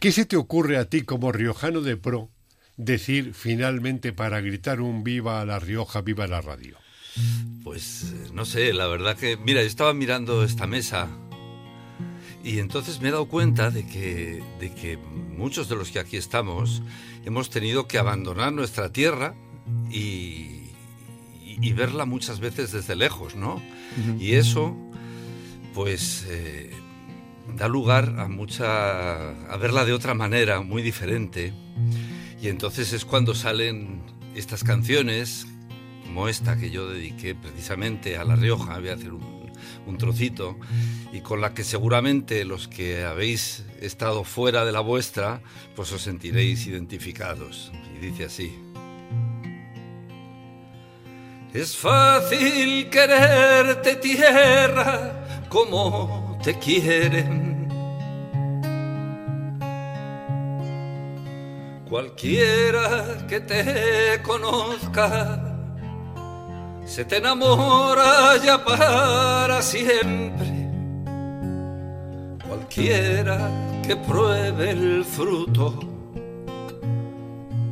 ¿qué 0.00 0.12
se 0.12 0.26
te 0.26 0.36
ocurre 0.36 0.76
a 0.76 0.86
ti 0.86 1.02
como 1.02 1.32
riojano 1.32 1.80
de 1.80 1.96
pro 1.96 2.28
decir 2.76 3.34
finalmente 3.34 4.12
para 4.12 4.40
gritar 4.40 4.80
un 4.80 5.04
viva 5.04 5.44
la 5.44 5.58
Rioja, 5.58 6.02
viva 6.02 6.26
la 6.26 6.40
radio? 6.40 6.76
Pues 7.62 8.14
no 8.32 8.44
sé, 8.44 8.72
la 8.72 8.86
verdad 8.86 9.16
que, 9.16 9.36
mira, 9.36 9.62
yo 9.62 9.66
estaba 9.66 9.94
mirando 9.94 10.44
esta 10.44 10.66
mesa 10.66 11.08
y 12.44 12.58
entonces 12.58 13.00
me 13.00 13.08
he 13.08 13.12
dado 13.12 13.26
cuenta 13.26 13.70
de 13.70 13.86
que, 13.86 14.42
de 14.60 14.72
que 14.72 14.96
muchos 15.36 15.68
de 15.68 15.76
los 15.76 15.90
que 15.90 15.98
aquí 15.98 16.16
estamos 16.16 16.82
hemos 17.24 17.50
tenido 17.50 17.86
que 17.86 17.98
abandonar 17.98 18.52
nuestra 18.52 18.90
tierra 18.92 19.34
y, 19.90 19.98
y, 21.44 21.58
y 21.60 21.72
verla 21.72 22.04
muchas 22.04 22.40
veces 22.40 22.72
desde 22.72 22.96
lejos, 22.96 23.34
¿no? 23.34 23.54
Uh 23.56 23.60
-huh. 24.00 24.20
Y 24.20 24.34
eso, 24.34 24.76
pues, 25.74 26.26
eh, 26.28 26.70
da 27.56 27.68
lugar 27.68 28.14
a 28.18 28.28
mucha. 28.28 29.30
a 29.30 29.56
verla 29.56 29.84
de 29.84 29.92
otra 29.92 30.14
manera, 30.14 30.60
muy 30.60 30.82
diferente. 30.82 31.52
Y 32.40 32.48
entonces 32.48 32.92
es 32.92 33.04
cuando 33.04 33.34
salen 33.34 34.02
estas 34.34 34.62
canciones, 34.64 35.46
como 36.04 36.28
esta 36.28 36.56
que 36.56 36.70
yo 36.70 36.88
dediqué 36.88 37.34
precisamente 37.34 38.16
a 38.16 38.24
La 38.24 38.36
Rioja, 38.36 38.78
voy 38.78 38.88
a 38.90 38.94
hacer 38.94 39.12
un 39.12 39.37
un 39.88 39.98
trocito, 39.98 40.56
y 41.12 41.20
con 41.20 41.40
la 41.40 41.54
que 41.54 41.64
seguramente 41.64 42.44
los 42.44 42.68
que 42.68 43.04
habéis 43.04 43.64
estado 43.80 44.24
fuera 44.24 44.64
de 44.64 44.72
la 44.72 44.80
vuestra, 44.80 45.40
pues 45.74 45.92
os 45.92 46.02
sentiréis 46.02 46.66
identificados. 46.66 47.72
Y 47.96 48.06
dice 48.06 48.24
así. 48.26 48.58
Es 51.54 51.76
fácil 51.76 52.90
quererte 52.90 53.96
tierra, 53.96 55.46
como 55.48 56.38
te 56.44 56.58
quieren. 56.58 57.48
Cualquiera 61.88 63.26
que 63.26 63.40
te 63.40 64.20
conozca 64.22 65.47
se 66.88 67.04
te 67.04 67.18
enamora 67.18 68.38
ya 68.42 68.64
para 68.64 69.60
siempre. 69.60 70.48
Cualquiera 72.48 73.38
que 73.86 73.94
pruebe 73.94 74.70
el 74.70 75.04
fruto 75.04 75.78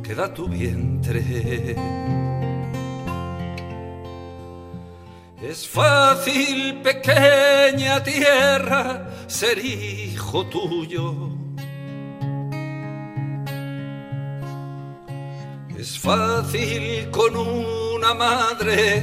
que 0.03 0.13
da 0.13 0.31
tu 0.31 0.47
vientre. 0.47 1.75
Es 5.41 5.67
fácil, 5.67 6.81
pequeña 6.81 8.03
tierra, 8.03 9.09
ser 9.25 9.57
hijo 9.57 10.45
tuyo. 10.45 11.31
Es 15.77 15.97
fácil 15.97 17.09
con 17.11 17.35
una 17.97 18.13
madre 18.13 19.01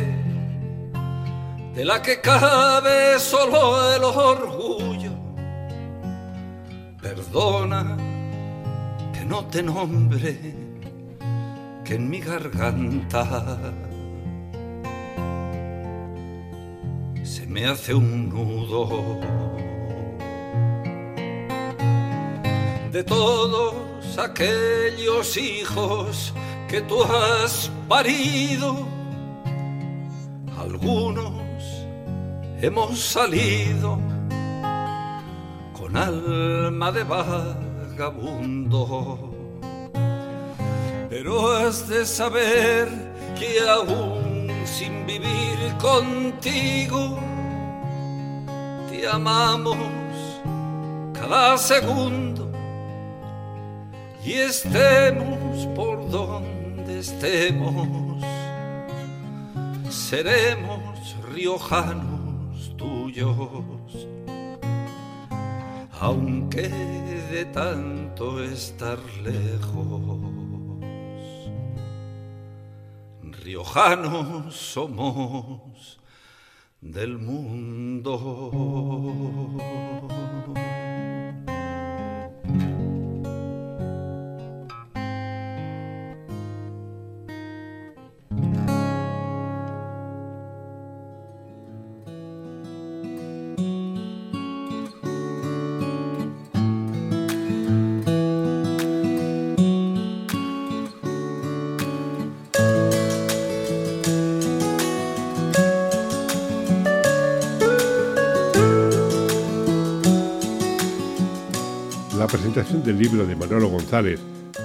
de 1.74 1.84
la 1.84 2.01
que 2.01 2.20
cabe 2.20 3.18
solo 3.18 3.92
el 3.92 4.05
orgullo. 4.05 5.11
Perdona 7.03 7.97
que 9.12 9.24
no 9.24 9.47
te 9.47 9.64
nombre, 9.64 10.38
que 11.84 11.95
en 11.95 12.09
mi 12.09 12.20
garganta 12.20 13.24
se 17.24 17.47
me 17.49 17.66
hace 17.66 17.95
un 17.95 18.28
nudo. 18.28 19.20
De 22.92 23.03
todos 23.03 23.74
aquellos 24.18 25.36
hijos 25.36 26.32
que 26.69 26.81
tú 26.83 27.03
has 27.03 27.71
parido, 27.89 28.87
algunos 30.59 31.33
hemos 32.61 32.99
salido 32.99 33.99
con 35.73 35.97
alma 35.97 36.91
de 36.93 37.05
vagabundo. 37.05 38.43
Pero 41.11 41.53
has 41.53 41.89
de 41.89 42.05
saber 42.07 42.89
que 43.39 43.61
aún 43.69 44.49
sin 44.65 45.07
vivir 45.07 45.59
contigo, 45.81 47.19
te 48.91 49.07
amamos 49.07 49.77
cada 51.12 51.57
segundo 51.59 52.51
y 54.25 54.33
estemos 54.33 55.67
por 55.77 56.11
donde 56.11 56.53
estemos, 57.05 58.24
seremos 59.90 61.16
riojanos 61.34 62.74
tuyos, 62.78 64.09
aunque 66.00 66.70
de 67.30 67.44
tanto 67.52 68.42
estar 68.42 68.98
lejos. 69.22 70.18
Riojanos 73.42 74.55
somos 74.55 76.00
del 76.80 77.18
mundo. 77.18 78.14
Presentación 112.27 112.83
del 112.83 112.99
libro 112.99 113.27
de 113.27 113.37
Manolo 113.37 113.68
González, 113.68 114.20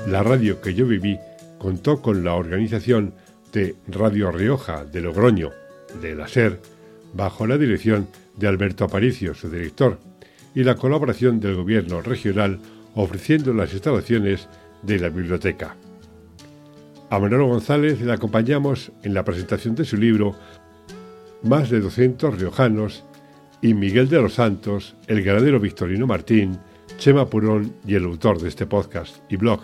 La 0.07 0.23
radio 0.23 0.61
que 0.61 0.73
yo 0.73 0.85
viví, 0.85 1.17
contó 1.57 2.01
con 2.01 2.23
la 2.23 2.35
organización 2.35 3.13
de 3.51 3.75
Radio 3.87 4.31
Rioja 4.31 4.85
de 4.85 5.01
Logroño, 5.01 5.51
de 6.01 6.15
la 6.15 6.27
SER, 6.27 6.59
bajo 7.13 7.47
la 7.47 7.57
dirección 7.57 8.07
de 8.37 8.47
Alberto 8.47 8.85
Aparicio, 8.85 9.33
su 9.33 9.49
director, 9.49 9.99
y 10.55 10.63
la 10.63 10.75
colaboración 10.75 11.39
del 11.39 11.55
gobierno 11.55 12.01
regional 12.01 12.59
ofreciendo 12.95 13.53
las 13.53 13.73
instalaciones 13.73 14.47
de 14.81 14.99
la 14.99 15.09
biblioteca. 15.09 15.75
A 17.09 17.19
Manolo 17.19 17.47
González 17.47 18.01
le 18.01 18.13
acompañamos 18.13 18.91
en 19.03 19.13
la 19.13 19.23
presentación 19.23 19.75
de 19.75 19.85
su 19.85 19.97
libro 19.97 20.35
Más 21.43 21.69
de 21.69 21.79
200 21.79 22.39
riojanos 22.39 23.03
y 23.61 23.73
Miguel 23.73 24.07
de 24.09 24.21
los 24.21 24.35
Santos, 24.35 24.95
el 25.07 25.23
ganadero 25.23 25.59
Victorino 25.59 26.07
Martín, 26.07 26.59
Chema 26.99 27.29
Purón 27.29 27.73
y 27.87 27.95
el 27.95 28.03
autor 28.03 28.41
de 28.41 28.49
este 28.49 28.65
podcast 28.65 29.19
y 29.29 29.37
blog. 29.37 29.61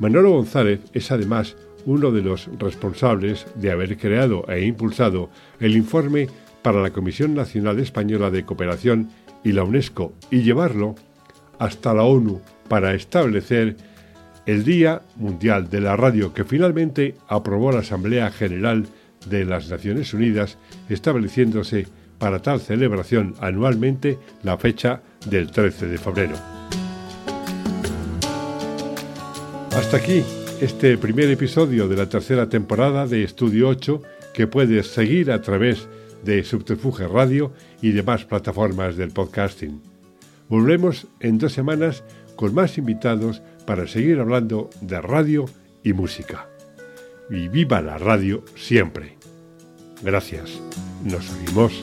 Manolo 0.00 0.32
González 0.32 0.80
es 0.92 1.12
además 1.12 1.56
uno 1.86 2.10
de 2.10 2.22
los 2.22 2.50
responsables 2.58 3.46
de 3.54 3.70
haber 3.70 3.96
creado 3.96 4.44
e 4.48 4.64
impulsado 4.64 5.30
el 5.60 5.76
informe 5.76 6.28
para 6.60 6.82
la 6.82 6.90
Comisión 6.90 7.34
Nacional 7.34 7.78
Española 7.78 8.30
de 8.30 8.44
Cooperación 8.44 9.10
y 9.44 9.52
la 9.52 9.62
UNESCO 9.62 10.12
y 10.30 10.42
llevarlo 10.42 10.96
hasta 11.60 11.94
la 11.94 12.02
ONU 12.02 12.40
para 12.68 12.94
establecer 12.94 13.76
el 14.46 14.64
Día 14.64 15.02
Mundial 15.14 15.70
de 15.70 15.80
la 15.80 15.96
Radio 15.96 16.34
que 16.34 16.44
finalmente 16.44 17.14
aprobó 17.28 17.70
la 17.70 17.80
Asamblea 17.80 18.32
General 18.32 18.86
de 19.28 19.44
las 19.44 19.70
Naciones 19.70 20.12
Unidas, 20.14 20.58
estableciéndose 20.88 21.86
para 22.18 22.42
tal 22.42 22.60
celebración 22.60 23.36
anualmente 23.40 24.18
la 24.42 24.58
fecha 24.58 25.00
del 25.26 25.52
13 25.52 25.86
de 25.86 25.98
febrero. 25.98 26.61
Hasta 29.82 29.96
aquí 29.96 30.22
este 30.60 30.96
primer 30.96 31.28
episodio 31.28 31.88
de 31.88 31.96
la 31.96 32.08
tercera 32.08 32.48
temporada 32.48 33.04
de 33.08 33.24
Estudio 33.24 33.68
8 33.68 34.00
que 34.32 34.46
puedes 34.46 34.86
seguir 34.86 35.32
a 35.32 35.42
través 35.42 35.88
de 36.22 36.44
Subterfuge 36.44 37.08
Radio 37.08 37.52
y 37.82 37.90
demás 37.90 38.24
plataformas 38.24 38.96
del 38.96 39.10
podcasting. 39.10 39.82
Volvemos 40.48 41.08
en 41.18 41.36
dos 41.38 41.52
semanas 41.52 42.04
con 42.36 42.54
más 42.54 42.78
invitados 42.78 43.42
para 43.66 43.88
seguir 43.88 44.20
hablando 44.20 44.70
de 44.80 45.00
radio 45.00 45.46
y 45.82 45.92
música. 45.94 46.48
Y 47.28 47.48
viva 47.48 47.82
la 47.82 47.98
radio 47.98 48.44
siempre. 48.54 49.18
Gracias. 50.00 50.60
Nos 51.04 51.28
oímos. 51.32 51.82